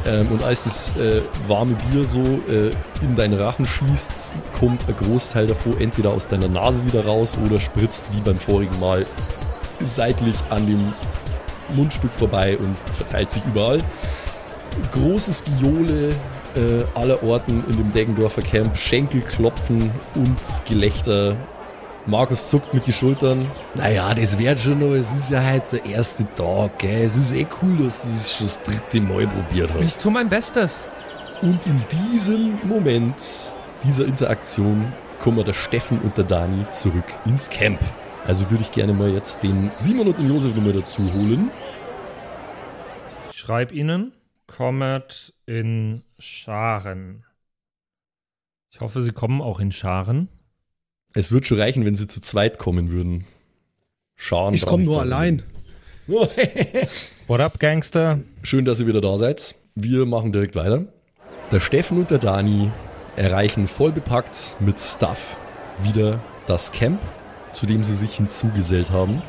Ähm, 0.05 0.27
und 0.31 0.43
als 0.43 0.63
das 0.63 0.97
äh, 0.97 1.21
warme 1.47 1.75
Bier 1.75 2.03
so 2.03 2.21
äh, 2.21 2.71
in 3.01 3.15
deinen 3.15 3.39
Rachen 3.39 3.65
schießt, 3.65 4.33
kommt 4.57 4.81
ein 4.87 4.95
Großteil 4.95 5.47
davon 5.47 5.79
entweder 5.79 6.11
aus 6.11 6.27
deiner 6.27 6.47
Nase 6.47 6.85
wieder 6.85 7.05
raus 7.05 7.37
oder 7.45 7.59
spritzt 7.59 8.07
wie 8.11 8.21
beim 8.21 8.39
vorigen 8.39 8.79
Mal 8.79 9.05
seitlich 9.79 10.35
an 10.49 10.65
dem 10.65 10.93
Mundstück 11.75 12.13
vorbei 12.13 12.57
und 12.57 12.75
verteilt 12.93 13.31
sich 13.31 13.43
überall. 13.45 13.79
Großes 14.93 15.43
Giole 15.59 16.09
äh, 16.55 16.83
aller 16.95 17.21
Orten 17.23 17.63
in 17.69 17.77
dem 17.77 17.93
Deggendorfer 17.93 18.41
Camp, 18.41 18.77
Schenkelklopfen 18.77 19.91
und 20.15 20.65
Gelächter. 20.67 21.35
Markus 22.07 22.49
zuckt 22.49 22.73
mit 22.73 22.87
die 22.87 22.93
Schultern. 22.93 23.51
Naja, 23.75 24.13
das 24.15 24.37
wird 24.37 24.59
schon 24.59 24.79
noch. 24.79 24.95
Es 24.95 25.13
ist 25.13 25.29
ja 25.29 25.43
heute 25.43 25.77
der 25.77 25.85
erste 25.85 26.25
Tag. 26.33 26.79
Gell? 26.79 27.03
Es 27.03 27.15
ist 27.15 27.33
eh 27.33 27.45
cool, 27.61 27.77
dass 27.83 28.03
du 28.03 28.09
es 28.09 28.35
schon 28.35 28.47
das 28.47 28.63
dritte 28.63 28.99
Mal 29.01 29.27
probiert 29.27 29.71
Ich 29.77 29.81
hast. 29.83 30.01
tue 30.01 30.11
mein 30.11 30.29
Bestes. 30.29 30.89
Und 31.41 31.65
in 31.65 31.83
diesem 32.11 32.57
Moment 32.67 33.15
dieser 33.83 34.05
Interaktion 34.05 34.91
kommen 35.19 35.43
der 35.45 35.53
Steffen 35.53 35.99
und 36.01 36.17
der 36.17 36.23
Dani 36.23 36.65
zurück 36.71 37.05
ins 37.25 37.49
Camp. 37.49 37.79
Also 38.25 38.49
würde 38.51 38.63
ich 38.63 38.71
gerne 38.71 38.93
mal 38.93 39.09
jetzt 39.09 39.41
den 39.43 39.69
Simon 39.73 40.07
und 40.07 40.19
den 40.19 40.29
Josef 40.29 40.55
nochmal 40.55 40.73
dazu 40.73 41.01
holen. 41.13 41.49
Ich 43.31 43.37
schreibe 43.37 43.73
Ihnen, 43.73 44.13
kommet 44.47 45.33
in 45.45 46.03
Scharen. 46.19 47.25
Ich 48.69 48.79
hoffe, 48.81 49.01
Sie 49.01 49.11
kommen 49.11 49.41
auch 49.41 49.59
in 49.59 49.71
Scharen. 49.71 50.29
Es 51.13 51.31
wird 51.31 51.45
schon 51.45 51.59
reichen, 51.59 51.85
wenn 51.85 51.95
sie 51.95 52.07
zu 52.07 52.21
zweit 52.21 52.57
kommen 52.57 52.91
würden. 52.91 53.25
Scharen. 54.15 54.53
Ich 54.53 54.65
komme 54.65 54.83
nur 54.83 55.01
allein. 55.01 55.43
What 57.27 57.41
up, 57.41 57.59
Gangster? 57.59 58.19
Schön, 58.43 58.65
dass 58.65 58.79
ihr 58.79 58.87
wieder 58.87 59.01
da 59.01 59.17
seid. 59.17 59.55
Wir 59.75 60.05
machen 60.05 60.31
direkt 60.31 60.55
weiter. 60.55 60.85
Der 61.51 61.59
Steffen 61.59 61.97
und 61.97 62.11
der 62.11 62.19
Dani 62.19 62.71
erreichen 63.17 63.67
vollbepackt 63.67 64.57
mit 64.59 64.79
Stuff 64.79 65.35
wieder 65.83 66.21
das 66.47 66.71
Camp, 66.71 67.01
zu 67.51 67.65
dem 67.65 67.83
sie 67.83 67.95
sich 67.95 68.15
hinzugesellt 68.15 68.89
haben. 68.91 69.21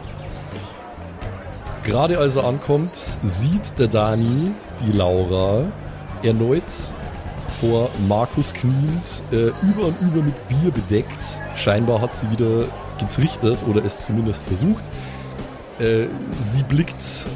Gerade 1.85 2.19
als 2.19 2.37
er 2.37 2.45
ankommt, 2.45 2.95
sieht 2.95 3.79
der 3.79 3.89
Dani 3.89 4.53
die 4.87 4.97
Laura 4.97 5.65
erneut 6.23 6.63
vor 7.53 7.91
Markus 8.09 8.53
kniend, 8.55 9.23
äh, 9.31 9.49
über 9.67 9.87
und 9.87 10.01
über 10.01 10.23
mit 10.23 10.49
Bier 10.49 10.71
bedeckt. 10.71 11.41
Scheinbar 11.57 12.01
hat 12.01 12.15
sie 12.15 12.31
wieder 12.31 12.65
getrichtert 12.99 13.59
oder 13.69 13.85
es 13.85 14.05
zumindest 14.07 14.45
versucht. 14.45 14.85
Äh, 15.79 16.07
sie 16.39 16.63
blickt 16.63 17.27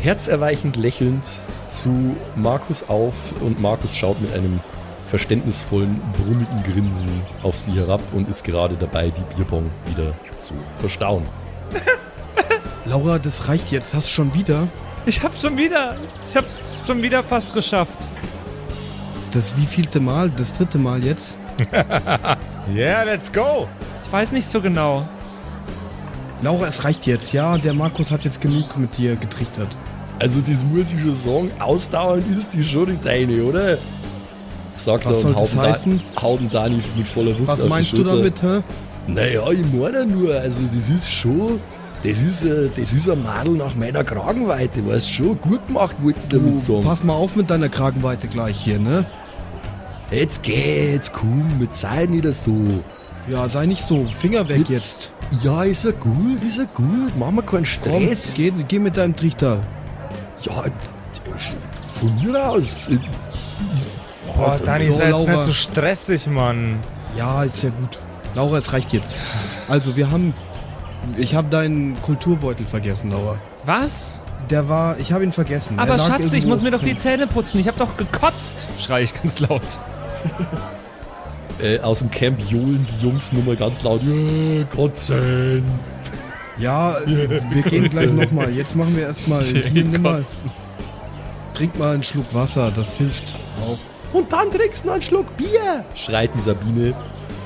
herzerweichend 0.00 0.76
lächelnd 0.76 1.24
zu 1.70 2.16
Markus 2.34 2.88
auf 2.88 3.14
und 3.40 3.60
Markus 3.60 3.96
schaut 3.96 4.20
mit 4.20 4.32
einem 4.32 4.60
verständnisvollen, 5.10 6.00
brummigen 6.16 6.62
Grinsen 6.62 7.08
auf 7.42 7.56
sie 7.56 7.72
herab 7.72 8.00
und 8.12 8.28
ist 8.28 8.44
gerade 8.44 8.76
dabei, 8.78 9.10
die 9.10 9.34
Bierbong 9.34 9.70
wieder 9.86 10.12
zu 10.38 10.54
verstauen. 10.80 11.22
Laura, 12.84 13.18
das 13.18 13.48
reicht 13.48 13.70
jetzt. 13.72 13.94
Hast 13.94 14.06
du 14.06 14.12
schon 14.12 14.34
wieder? 14.34 14.68
Ich 15.06 15.22
hab's 15.22 15.40
schon 15.40 15.56
wieder. 15.56 15.96
Ich 16.28 16.36
hab's 16.36 16.74
schon 16.86 17.02
wieder 17.02 17.22
fast 17.22 17.52
geschafft. 17.52 17.98
Das 19.32 19.56
wievielte 19.56 20.00
Mal? 20.00 20.30
Das 20.36 20.52
dritte 20.52 20.78
Mal 20.78 21.04
jetzt? 21.04 21.36
Yeah, 22.74 23.04
let's 23.04 23.30
go! 23.30 23.68
Ich 24.04 24.12
weiß 24.12 24.32
nicht 24.32 24.48
so 24.48 24.60
genau. 24.60 25.06
Laura, 26.42 26.66
es 26.66 26.82
reicht 26.82 27.06
jetzt. 27.06 27.32
Ja, 27.32 27.56
der 27.56 27.74
Markus 27.74 28.10
hat 28.10 28.24
jetzt 28.24 28.40
genug 28.40 28.76
mit 28.76 28.98
dir 28.98 29.14
getrichtert. 29.14 29.68
Also 30.18 30.40
das 30.40 30.64
muss 30.64 30.86
ich 30.92 31.00
schon 31.00 31.16
sagen, 31.16 31.50
ausdauernd 31.60 32.24
ist 32.36 32.48
die 32.52 32.64
schon 32.64 32.86
die 32.86 32.98
deine, 33.02 33.44
oder? 33.44 33.78
Sagt 34.76 35.06
Was 35.06 35.16
er 35.16 35.20
soll 35.22 35.30
und 35.32 35.40
das 35.40 35.56
haut, 35.56 35.62
heißen? 35.64 36.00
Da, 36.14 36.22
haut 36.22 36.40
den 36.40 36.50
Dani 36.50 36.82
mit 36.96 37.06
voller 37.06 37.38
Wucht 37.38 37.46
Was 37.46 37.60
auf 37.60 37.66
die 37.66 37.70
meinst 37.70 37.92
du 37.96 38.02
damit, 38.02 38.42
hä? 38.42 38.62
Naja, 39.06 39.48
ich 39.50 39.64
meine 39.72 40.04
nur, 40.04 40.34
also 40.34 40.62
das 40.74 40.90
ist 40.90 41.08
schon, 41.08 41.60
das 42.06 42.20
ist, 42.22 42.42
äh, 42.44 42.68
das 42.76 42.92
ist 42.92 43.08
ein 43.08 43.22
Madel 43.22 43.54
nach 43.54 43.74
meiner 43.74 44.04
Kragenweite, 44.04 44.86
weißt 44.86 45.10
schon, 45.12 45.40
gut 45.40 45.66
gemacht, 45.66 45.96
wollte 46.02 46.18
ich 46.22 46.28
damit 46.28 46.54
Du, 46.54 46.58
sagen. 46.60 46.84
pass 46.84 47.02
mal 47.02 47.14
auf 47.14 47.36
mit 47.36 47.50
deiner 47.50 47.68
Kragenweite 47.68 48.28
gleich 48.28 48.56
hier, 48.58 48.78
ne? 48.78 49.04
Jetzt 50.10 50.42
geht's, 50.42 51.10
komm, 51.12 51.44
jetzt 51.60 51.80
sei 51.80 52.06
nicht 52.06 52.24
so. 52.32 52.54
Ja, 53.28 53.48
sei 53.48 53.66
nicht 53.66 53.84
so. 53.84 54.04
Finger 54.20 54.48
weg 54.48 54.68
jetzt. 54.68 55.10
Ja, 55.42 55.64
ist 55.64 55.82
ja 55.84 55.90
gut, 55.90 56.42
ist 56.46 56.58
ja 56.58 56.64
gut, 56.74 57.12
mach 57.18 57.32
mal 57.32 57.42
keinen 57.42 57.64
Komm, 57.82 57.92
Stress. 58.00 58.34
geh, 58.34 58.52
geh 58.68 58.78
mit 58.78 58.96
deinem 58.96 59.16
Trichter. 59.16 59.64
Ja, 60.42 60.62
von 61.92 62.14
mir 62.22 62.48
aus. 62.48 62.88
Boah, 64.36 64.60
Dani, 64.62 64.86
so, 64.86 64.92
sei 64.98 65.04
jetzt 65.04 65.10
Laura. 65.12 65.32
nicht 65.32 65.42
so 65.44 65.52
stressig, 65.52 66.26
Mann. 66.28 66.76
Ja, 67.16 67.42
ist 67.42 67.62
ja 67.62 67.70
gut. 67.70 67.98
Laura, 68.34 68.58
es 68.58 68.72
reicht 68.72 68.92
jetzt. 68.92 69.14
Also, 69.66 69.96
wir 69.96 70.10
haben. 70.10 70.34
Ich 71.16 71.34
habe 71.34 71.48
deinen 71.48 72.00
Kulturbeutel 72.02 72.66
vergessen, 72.66 73.10
Laura. 73.10 73.36
Was? 73.64 74.22
Der 74.50 74.68
war. 74.68 74.98
Ich 74.98 75.12
habe 75.12 75.24
ihn 75.24 75.32
vergessen. 75.32 75.78
Aber 75.78 75.94
Er 75.94 75.98
Schatz, 75.98 76.32
ich 76.32 76.46
muss 76.46 76.62
mir 76.62 76.70
doch 76.70 76.82
die. 76.82 76.96
Zähne 76.96 77.26
putzen. 77.26 77.58
Ich 77.58 77.68
hab 77.68 77.76
doch 77.76 77.96
gekotzt. 77.96 78.66
Schrei 78.78 79.02
ich 79.02 79.14
ganz 79.22 79.40
laut. 79.40 79.62
Äh, 81.58 81.80
aus 81.80 82.00
dem 82.00 82.10
Camp 82.10 82.38
johlen 82.50 82.86
die 82.86 83.06
Jungs 83.06 83.32
nur 83.32 83.42
mal 83.42 83.56
ganz 83.56 83.82
laut. 83.82 84.02
Ja, 84.02 84.64
Kotzen. 84.64 85.64
Ja, 86.58 86.94
wir 87.06 87.62
gehen 87.62 87.88
gleich 87.88 88.10
nochmal. 88.12 88.50
Jetzt 88.50 88.76
machen 88.76 88.94
wir 88.94 89.04
erstmal. 89.04 89.42
Hier, 89.42 89.84
nimm 89.84 90.02
mal. 90.02 90.22
Trink 91.54 91.78
mal 91.78 91.94
einen 91.94 92.02
Schluck 92.02 92.34
Wasser, 92.34 92.70
das 92.70 92.98
hilft 92.98 93.34
auch. 93.62 93.78
Und 94.12 94.30
dann 94.30 94.50
trinkst 94.50 94.84
du 94.84 94.88
noch 94.88 94.94
einen 94.94 95.02
Schluck 95.02 95.34
Bier, 95.38 95.84
schreit 95.94 96.30
die 96.34 96.40
Sabine 96.40 96.92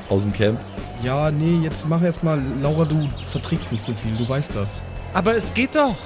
aus 0.08 0.22
dem 0.22 0.32
Camp. 0.32 0.58
Ja, 1.02 1.30
nee, 1.30 1.60
jetzt 1.62 1.88
mach 1.88 2.02
erstmal. 2.02 2.42
Laura, 2.60 2.84
du 2.84 3.08
verträgst 3.26 3.72
nicht 3.72 3.84
so 3.84 3.92
viel, 3.94 4.16
du 4.16 4.28
weißt 4.28 4.54
das. 4.54 4.80
Aber 5.14 5.34
es 5.34 5.52
geht 5.54 5.74
doch. 5.74 5.96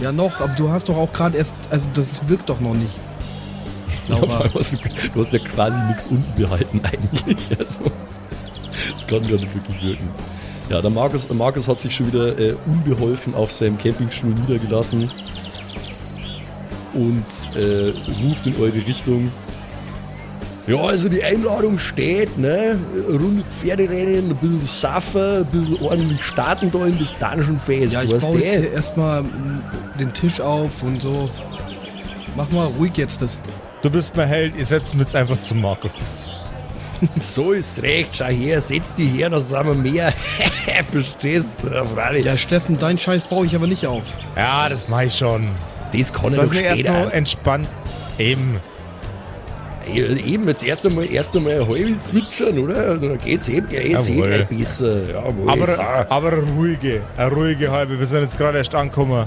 Ja, 0.00 0.12
noch, 0.12 0.40
aber 0.40 0.52
du 0.54 0.70
hast 0.70 0.88
doch 0.88 0.96
auch 0.96 1.12
gerade 1.12 1.38
erst. 1.38 1.54
Also, 1.70 1.86
das 1.94 2.28
wirkt 2.28 2.48
doch 2.48 2.60
noch 2.60 2.74
nicht. 2.74 2.92
Ja, 4.08 4.18
Laura. 4.18 4.40
allem 4.40 4.54
hast 4.54 4.74
du, 4.74 4.78
du 5.14 5.20
hast 5.20 5.32
ja 5.32 5.38
quasi 5.40 5.82
nichts 5.84 6.06
unten 6.06 6.40
behalten 6.40 6.80
eigentlich. 6.84 7.36
Also, 7.58 7.80
das 8.92 9.06
kann 9.06 9.22
gar 9.22 9.38
nicht 9.38 9.54
wirklich 9.54 9.82
wirken. 9.82 10.08
Ja, 10.68 10.82
der 10.82 10.90
Markus, 10.90 11.28
Markus 11.30 11.66
hat 11.66 11.80
sich 11.80 11.94
schon 11.94 12.08
wieder 12.08 12.38
äh, 12.38 12.54
unbeholfen 12.66 13.34
auf 13.34 13.52
seinem 13.52 13.78
Campingstuhl 13.78 14.30
niedergelassen 14.30 15.10
und 16.92 17.56
äh, 17.56 17.92
ruft 18.24 18.46
in 18.46 18.56
eure 18.60 18.74
Richtung. 18.86 19.30
Ja, 20.66 20.78
also 20.78 21.08
die 21.08 21.22
Einladung 21.22 21.78
steht, 21.78 22.36
ne? 22.38 22.76
Runde 23.08 23.44
Pferderennen, 23.60 24.30
ein 24.30 24.36
bisschen 24.36 24.66
Saffen, 24.66 25.20
ein 25.38 25.46
bisschen 25.46 25.80
ordentlich 25.80 26.24
starten 26.24 26.70
da 26.72 26.86
in 26.86 26.98
das 26.98 27.14
Dungeon-Fest. 27.18 27.92
Ja, 27.92 28.02
ich 28.02 28.12
weißt 28.12 28.20
baue 28.22 28.38
du? 28.38 28.44
jetzt 28.44 28.56
hier 28.58 28.72
erstmal 28.72 29.24
den 30.00 30.12
Tisch 30.12 30.40
auf 30.40 30.82
und 30.82 31.00
so. 31.00 31.30
Mach 32.36 32.50
mal 32.50 32.66
ruhig 32.66 32.96
jetzt 32.96 33.22
das. 33.22 33.38
Du 33.82 33.90
bist 33.90 34.16
mein 34.16 34.26
Held, 34.26 34.56
ihr 34.56 34.66
setzt 34.66 34.94
mich 34.94 35.02
jetzt 35.04 35.14
einfach 35.14 35.38
zu 35.38 35.54
Markus. 35.54 36.28
So 37.20 37.52
ist 37.52 37.82
recht, 37.82 38.16
schau 38.16 38.24
her, 38.24 38.58
setz 38.62 38.94
dich 38.94 39.12
her, 39.12 39.28
da 39.28 39.38
sind 39.38 39.66
wir 39.66 39.74
mehr. 39.74 40.12
Verstehst 40.90 41.50
du, 41.62 41.68
Freilich. 41.94 42.24
Ja, 42.24 42.38
Steffen, 42.38 42.78
deinen 42.78 42.96
Scheiß 42.96 43.24
baue 43.26 43.44
ich 43.44 43.54
aber 43.54 43.66
nicht 43.66 43.86
auf. 43.86 44.04
Ja, 44.34 44.70
das 44.70 44.88
mach 44.88 45.02
ich 45.02 45.14
schon. 45.14 45.46
Das 45.92 46.10
kann 46.12 46.32
Lass 46.32 46.48
doch 46.48 46.54
später. 46.54 47.04
noch 47.04 47.12
entspannt. 47.12 47.68
Eben. 48.18 48.58
Eben, 49.94 50.48
jetzt 50.48 50.64
erst 50.64 50.84
einmal, 50.86 51.06
erst 51.10 51.36
einmal 51.36 51.60
ein 51.60 51.68
halbes 51.68 52.04
zwitschern, 52.08 52.58
oder? 52.58 52.98
Dann 52.98 53.18
geht's 53.20 53.48
eben 53.48 53.68
jetzt 53.70 54.10
eh 54.10 54.14
gleich 54.20 54.48
besser. 54.48 55.10
Jawohl, 55.12 55.48
Aber, 55.50 56.06
aber 56.10 56.32
ruhige, 56.56 57.02
eine 57.16 57.30
ruhige 57.32 57.70
halbe. 57.70 57.98
Wir 57.98 58.06
sind 58.06 58.22
jetzt 58.22 58.36
gerade 58.36 58.58
erst 58.58 58.74
angekommen. 58.74 59.26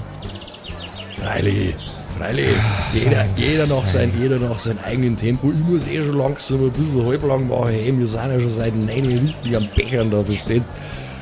Freilich, 1.18 1.74
freilich. 2.18 2.46
Jeder, 2.92 3.26
jeder, 3.36 3.66
nach 3.66 3.86
sein, 3.86 4.12
jeder 4.20 4.38
nach 4.38 4.58
seinem 4.58 4.78
eigenen 4.84 5.16
Tempo. 5.16 5.50
Ich 5.50 5.68
muss 5.68 5.88
eh 5.88 6.02
schon 6.02 6.18
langsam 6.18 6.64
ein 6.64 6.70
bisschen 6.72 7.06
halblang 7.06 7.48
machen. 7.48 7.68
Hey, 7.70 7.94
wir 7.96 8.06
sind 8.06 8.30
ja 8.30 8.40
schon 8.40 8.50
seit 8.50 8.74
neun 8.76 9.06
richtig 9.06 9.56
am 9.56 9.68
Bechern 9.74 10.10
da, 10.10 10.22
verstehst 10.22 10.66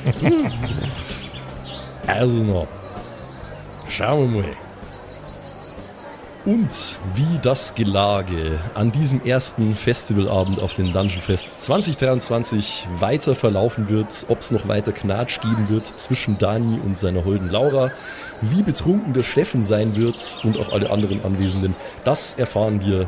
Also 2.07 2.43
noch. 2.43 2.67
Schauen 3.87 4.35
wir 4.35 4.43
mal. 4.43 4.51
Und 6.49 6.99
wie 7.15 7.39
das 7.43 7.75
Gelage 7.75 8.59
an 8.73 8.91
diesem 8.91 9.23
ersten 9.23 9.75
Festivalabend 9.75 10.59
auf 10.61 10.73
dem 10.73 10.93
Dungeon 10.95 11.21
Fest 11.21 11.61
2023 11.61 12.89
weiter 12.95 13.35
verlaufen 13.35 13.91
wird, 13.91 14.25
ob 14.29 14.41
es 14.41 14.51
noch 14.51 14.67
weiter 14.67 14.93
Knatsch 14.93 15.43
geben 15.43 15.69
wird 15.69 15.85
zwischen 15.85 16.39
Dani 16.39 16.81
und 16.83 16.97
seiner 16.97 17.27
holden 17.27 17.51
Laura, 17.51 17.91
wie 18.41 18.63
betrunken 18.63 19.13
der 19.13 19.25
Steffen 19.25 19.63
sein 19.63 19.95
wird 19.95 20.41
und 20.43 20.57
auch 20.57 20.73
alle 20.73 20.89
anderen 20.89 21.23
Anwesenden, 21.23 21.77
das 22.07 22.33
erfahren 22.33 22.81
wir 22.81 23.07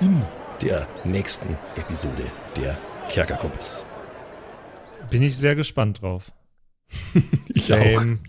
in 0.00 0.22
der 0.62 0.86
nächsten 1.02 1.58
Episode 1.74 2.22
der 2.56 2.78
Kerkerkompass. 3.08 3.84
Bin 5.10 5.24
ich 5.24 5.36
sehr 5.36 5.56
gespannt 5.56 6.02
drauf. 6.02 6.30
Ich 7.48 7.72
auch. 7.72 7.78
Ähm, 7.78 8.20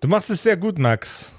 du 0.00 0.08
machst 0.08 0.30
es 0.30 0.42
sehr 0.42 0.56
gut, 0.56 0.78
Max. 0.78 1.34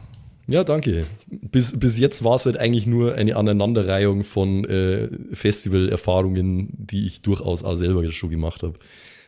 Ja, 0.47 0.63
danke. 0.63 1.05
Bis, 1.27 1.77
bis 1.77 1.99
jetzt 1.99 2.23
war 2.23 2.35
es 2.35 2.45
halt 2.45 2.57
eigentlich 2.57 2.87
nur 2.87 3.15
eine 3.15 3.35
Aneinanderreihung 3.35 4.23
von 4.23 4.63
äh, 4.65 5.09
Festivalerfahrungen, 5.33 6.69
die 6.77 7.05
ich 7.05 7.21
durchaus 7.21 7.63
auch 7.63 7.75
selber 7.75 8.09
schon 8.11 8.29
gemacht 8.29 8.63
habe. 8.63 8.79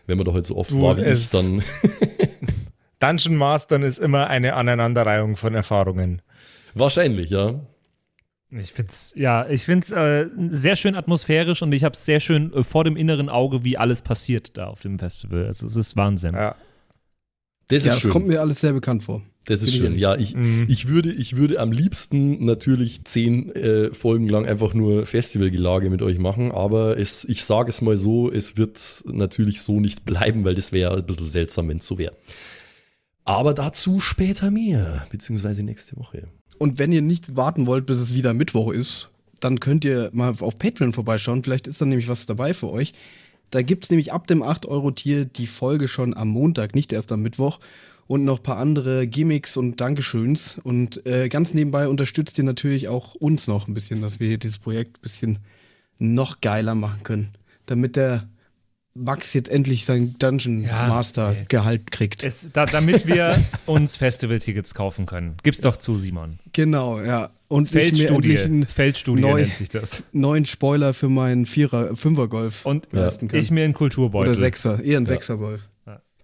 Wenn 0.07 0.17
man 0.17 0.25
doch 0.25 0.33
halt 0.33 0.45
so 0.45 0.55
oft 0.55 0.71
Du, 0.71 0.81
war 0.81 0.95
wie 0.97 1.01
ich, 1.01 1.07
es- 1.07 1.29
dann 1.31 1.61
Dungeon 2.99 3.35
Mastern 3.37 3.83
ist 3.83 3.97
immer 3.99 4.27
eine 4.27 4.53
Aneinanderreihung 4.55 5.35
von 5.37 5.55
Erfahrungen. 5.55 6.21
wahrscheinlich, 6.73 7.29
ja. 7.29 7.59
Ich 8.51 8.73
find's, 8.73 9.13
ja, 9.15 9.47
ich 9.47 9.63
find's 9.65 9.91
äh, 9.91 10.27
sehr 10.47 10.75
schön 10.75 10.95
atmosphärisch 10.95 11.61
und 11.61 11.71
ich 11.71 11.83
hab's 11.83 12.03
sehr 12.05 12.19
schön 12.19 12.51
äh, 12.53 12.63
vor 12.63 12.83
dem 12.83 12.95
inneren 12.95 13.29
Auge, 13.29 13.63
wie 13.63 13.77
alles 13.77 14.01
passiert 14.01 14.57
da 14.57 14.67
auf 14.67 14.79
dem 14.79 14.97
Festival. 14.97 15.45
Also 15.45 15.67
es 15.67 15.75
ist 15.75 15.95
Wahnsinn. 15.95 16.33
Ja. 16.33 16.55
Das 17.67 17.83
Ja, 17.83 17.89
ist 17.89 17.95
das 17.97 18.01
schön. 18.01 18.11
kommt 18.11 18.27
mir 18.27 18.41
alles 18.41 18.59
sehr 18.61 18.73
bekannt 18.73 19.03
vor. 19.03 19.21
Das 19.49 19.61
ist 19.63 19.75
schön. 19.75 19.97
Ja, 19.97 20.15
ich, 20.15 20.35
Mhm. 20.35 20.65
ich, 20.69 20.87
würde, 20.87 21.11
ich 21.11 21.35
würde 21.35 21.59
am 21.59 21.71
liebsten 21.71 22.45
natürlich 22.45 23.03
zehn 23.03 23.49
äh, 23.55 23.93
Folgen 23.93 24.29
lang 24.29 24.45
einfach 24.45 24.73
nur 24.73 25.05
Festivalgelage 25.05 25.89
mit 25.89 26.01
euch 26.01 26.19
machen, 26.19 26.51
aber 26.51 26.97
es, 26.99 27.25
ich 27.25 27.43
sage 27.43 27.69
es 27.69 27.81
mal 27.81 27.97
so, 27.97 28.31
es 28.31 28.57
wird 28.57 28.79
natürlich 29.11 29.61
so 29.61 29.79
nicht 29.79 30.05
bleiben, 30.05 30.45
weil 30.45 30.55
das 30.55 30.71
wäre 30.71 30.97
ein 30.97 31.05
bisschen 31.05 31.25
seltsam, 31.25 31.67
wenn 31.67 31.79
es 31.79 31.87
so 31.87 31.97
wäre. 31.97 32.13
Aber 33.25 33.53
dazu 33.53 33.99
später 33.99 34.51
mehr, 34.51 35.05
beziehungsweise 35.11 35.63
nächste 35.63 35.97
Woche. 35.97 36.27
Und 36.57 36.77
wenn 36.77 36.91
ihr 36.91 37.01
nicht 37.01 37.35
warten 37.35 37.67
wollt, 37.67 37.85
bis 37.85 37.97
es 37.99 38.13
wieder 38.13 38.33
Mittwoch 38.33 38.71
ist, 38.71 39.09
dann 39.39 39.59
könnt 39.59 39.85
ihr 39.85 40.09
mal 40.13 40.35
auf 40.39 40.57
Patreon 40.59 40.93
vorbeischauen. 40.93 41.43
Vielleicht 41.43 41.67
ist 41.67 41.81
da 41.81 41.85
nämlich 41.85 42.07
was 42.07 42.25
dabei 42.25 42.53
für 42.53 42.69
euch. 42.69 42.93
Da 43.51 43.61
gibt 43.63 43.85
es 43.85 43.89
nämlich 43.89 44.13
ab 44.13 44.27
dem 44.27 44.43
8-Euro-Tier 44.43 45.25
die 45.25 45.47
Folge 45.47 45.87
schon 45.87 46.15
am 46.15 46.27
Montag, 46.27 46.75
nicht 46.75 46.93
erst 46.93 47.11
am 47.11 47.21
Mittwoch. 47.21 47.59
Und 48.09 48.23
noch 48.25 48.37
ein 48.39 48.43
paar 48.43 48.57
andere 48.57 49.05
Gimmicks 49.05 49.55
und 49.55 49.79
Dankeschöns. 49.79 50.57
Und 50.63 51.05
äh, 51.05 51.29
ganz 51.29 51.53
nebenbei 51.53 51.87
unterstützt 51.87 52.39
ihr 52.39 52.43
natürlich 52.43 52.87
auch 52.87 53.13
uns 53.13 53.45
noch 53.47 53.67
ein 53.67 53.75
bisschen, 53.75 54.01
dass 54.01 54.19
wir 54.19 54.39
dieses 54.39 54.57
Projekt 54.57 54.97
ein 54.97 55.01
bisschen 55.03 55.39
noch 55.99 56.41
geiler 56.41 56.73
machen 56.73 57.03
können. 57.03 57.27
Damit 57.67 57.95
der 57.95 58.27
Max 58.95 59.33
jetzt 59.33 59.47
endlich 59.47 59.85
sein 59.85 60.15
Dungeon 60.17 60.61
Ja, 60.61 60.87
Master 60.87 61.35
ey. 61.37 61.45
Gehalt 61.49 61.91
kriegt. 61.91 62.23
Es, 62.23 62.49
da, 62.51 62.65
damit 62.65 63.05
wir 63.05 63.39
uns 63.67 63.95
Festival-Tickets 63.95 64.73
kaufen 64.73 65.05
können. 65.05 65.35
Gib's 65.43 65.61
doch 65.61 65.77
zu, 65.77 65.99
Simon. 65.99 66.39
genau, 66.51 66.99
ja. 66.99 67.29
Und 67.47 67.67
ich 67.67 67.73
mir 67.75 67.81
endlich 67.83 68.07
Feldstudie. 68.07 68.37
einen 68.39 68.65
Feldstudie 68.65 69.21
neu- 69.21 69.41
nennt 69.41 69.53
sich 69.53 69.69
das. 69.69 70.01
neuen 70.13 70.45
Spoiler 70.45 70.95
für 70.95 71.09
meinen 71.09 71.45
Vierer, 71.45 71.95
Fünfer-Golf 71.95 72.65
Und 72.65 72.89
kann. 73.29 73.39
ich 73.39 73.51
mir 73.51 73.65
einen 73.65 73.75
Kulturbeutel. 73.75 74.31
Oder 74.31 74.39
Sechser, 74.39 74.83
eher 74.83 74.97
ein 74.99 75.05
Sechser-Golf. 75.05 75.68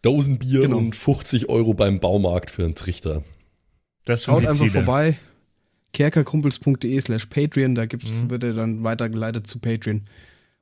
Dosenbier 0.06 0.62
Genau. 0.62 0.78
und 0.78 0.96
50 0.96 1.50
Euro 1.50 1.74
beim 1.74 2.00
Baumarkt 2.00 2.52
für 2.52 2.64
einen 2.64 2.76
Trichter. 2.76 3.24
Das 4.06 4.24
Schaut 4.24 4.46
einfach 4.46 4.56
Ziele. 4.66 4.72
vorbei. 4.72 5.18
kerkerkumpels.de 5.94 7.00
slash 7.02 7.26
Patreon, 7.28 7.74
da 7.74 7.86
gibt's, 7.86 8.24
Mhm. 8.24 8.30
wird 8.30 8.44
er 8.44 8.54
dann 8.54 8.84
weitergeleitet 8.84 9.48
zu 9.48 9.60
Patreon. 9.60 10.02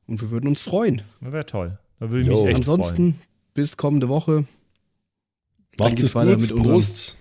Und 0.08 0.22
wir 0.22 0.30
würden 0.32 0.48
uns 0.48 0.62
freuen. 0.64 1.02
Das 1.22 1.32
wäre 1.34 1.46
toll. 1.46 1.78
Da 2.00 2.10
würde 2.10 2.22
ich 2.22 2.28
Jo. 2.28 2.42
mich 2.42 2.50
echt 2.50 2.58
Ansonsten, 2.58 3.20
bis 3.54 3.76
kommende 3.78 4.10
Woche. 4.10 4.46
Macht's 5.80 5.92
geht's 5.96 6.04
es 6.04 6.16
weiter 6.16 6.36
gut. 6.38 6.42
mit 6.56 6.64
Prost. 6.64 7.18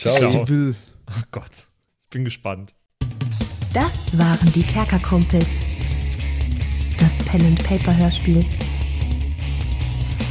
Ciao. 0.00 0.16
Ciao. 0.18 0.28
Ich 0.42 0.48
will 0.50 0.74
freuen. 0.74 0.76
Oh 1.08 1.22
Gott. 1.32 1.68
Ich 2.02 2.08
bin 2.10 2.24
gespannt. 2.24 2.74
Das 3.72 4.16
waren 4.18 4.52
die 4.52 4.62
Kerkerkumpels. 4.62 5.48
Das 6.98 7.16
Pen 7.26 7.44
and 7.46 7.64
Paper 7.64 7.96
Hörspiel. 7.96 8.44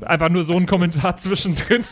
einfach 0.00 0.28
nur 0.28 0.42
so 0.44 0.56
ein 0.56 0.66
Kommentar 0.66 1.16
zwischendrin. 1.18 1.84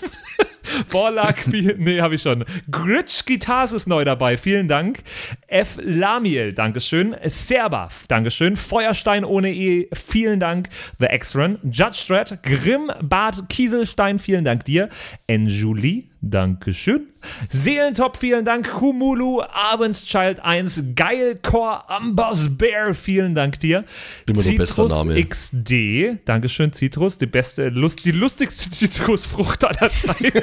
Borlak, 0.91 1.47
nee, 1.49 2.01
habe 2.01 2.15
ich 2.15 2.23
schon. 2.23 2.45
Gritsch 2.71 3.27
Guitars 3.27 3.73
ist 3.73 3.89
neu 3.89 4.05
dabei, 4.05 4.37
vielen 4.37 4.69
Dank. 4.69 5.03
F. 5.49 5.79
Lamiel, 5.83 6.53
Dankeschön. 6.53 7.17
Serba, 7.25 7.89
Dankeschön. 8.09 8.57
Feuerstein 8.57 9.25
ohne 9.25 9.53
E, 9.53 9.89
vielen 9.93 10.39
Dank. 10.39 10.69
The 10.99 11.07
X-Run, 11.07 11.59
Judge 11.65 11.95
Strat, 11.95 12.43
Grimm, 12.43 12.91
Bart 13.03 13.49
Kieselstein, 13.49 14.19
vielen 14.19 14.45
Dank 14.45 14.65
dir. 14.65 14.89
Enjulie, 15.27 16.11
Dankeschön. 16.23 17.09
Seelentop, 17.49 18.19
vielen 18.19 18.45
Dank. 18.45 18.71
Kumulu, 18.71 19.41
Abendschild 19.41 20.41
1, 20.41 20.95
Geilcore, 20.95 21.89
Amboss 21.89 22.57
Bear, 22.59 22.95
vielen 22.95 23.35
Dank 23.35 23.59
dir. 23.61 23.85
Immer 24.27 24.43
noch 24.43 24.57
bester 24.57 24.89
Citrus 24.89 25.05
Name. 25.05 25.25
XD, 25.25 26.19
Dankeschön, 26.27 26.73
Citrus, 26.75 27.17
die 27.17 27.27
beste, 27.27 27.71
Lust, 27.71 28.05
die 28.05 28.13
lustigste 28.13 28.71
Zitrusfrucht 28.71 29.65
aller 29.65 29.91
Zeiten. 29.91 30.43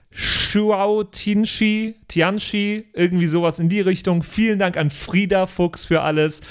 Shuao 0.11 1.03
Tianchi, 1.03 1.95
Tianchi, 2.07 2.85
irgendwie 2.93 3.27
sowas 3.27 3.59
in 3.59 3.69
die 3.69 3.81
Richtung. 3.81 4.23
Vielen 4.23 4.59
Dank 4.59 4.77
an 4.77 4.89
Frieda 4.89 5.45
Fuchs 5.45 5.85
für 5.85 6.01
alles. 6.01 6.41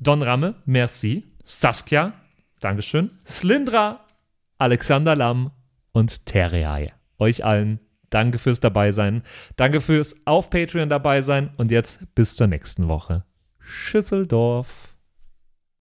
Don 0.00 0.22
Ramme, 0.22 0.56
merci. 0.64 1.24
Saskia, 1.44 2.14
Dankeschön. 2.60 3.10
Slindra, 3.26 4.06
Alexander 4.58 5.14
Lamm 5.14 5.50
und 5.92 6.26
Terreae. 6.26 6.92
Euch 7.18 7.44
allen 7.44 7.80
danke 8.10 8.38
fürs 8.38 8.60
Dabeisein. 8.60 9.22
Danke 9.56 9.80
fürs 9.80 10.16
auf 10.24 10.50
Patreon 10.50 10.88
dabei 10.88 11.20
sein 11.20 11.50
und 11.56 11.70
jetzt 11.70 12.14
bis 12.14 12.36
zur 12.36 12.46
nächsten 12.46 12.88
Woche. 12.88 13.24
Schüsseldorf. 13.58 14.91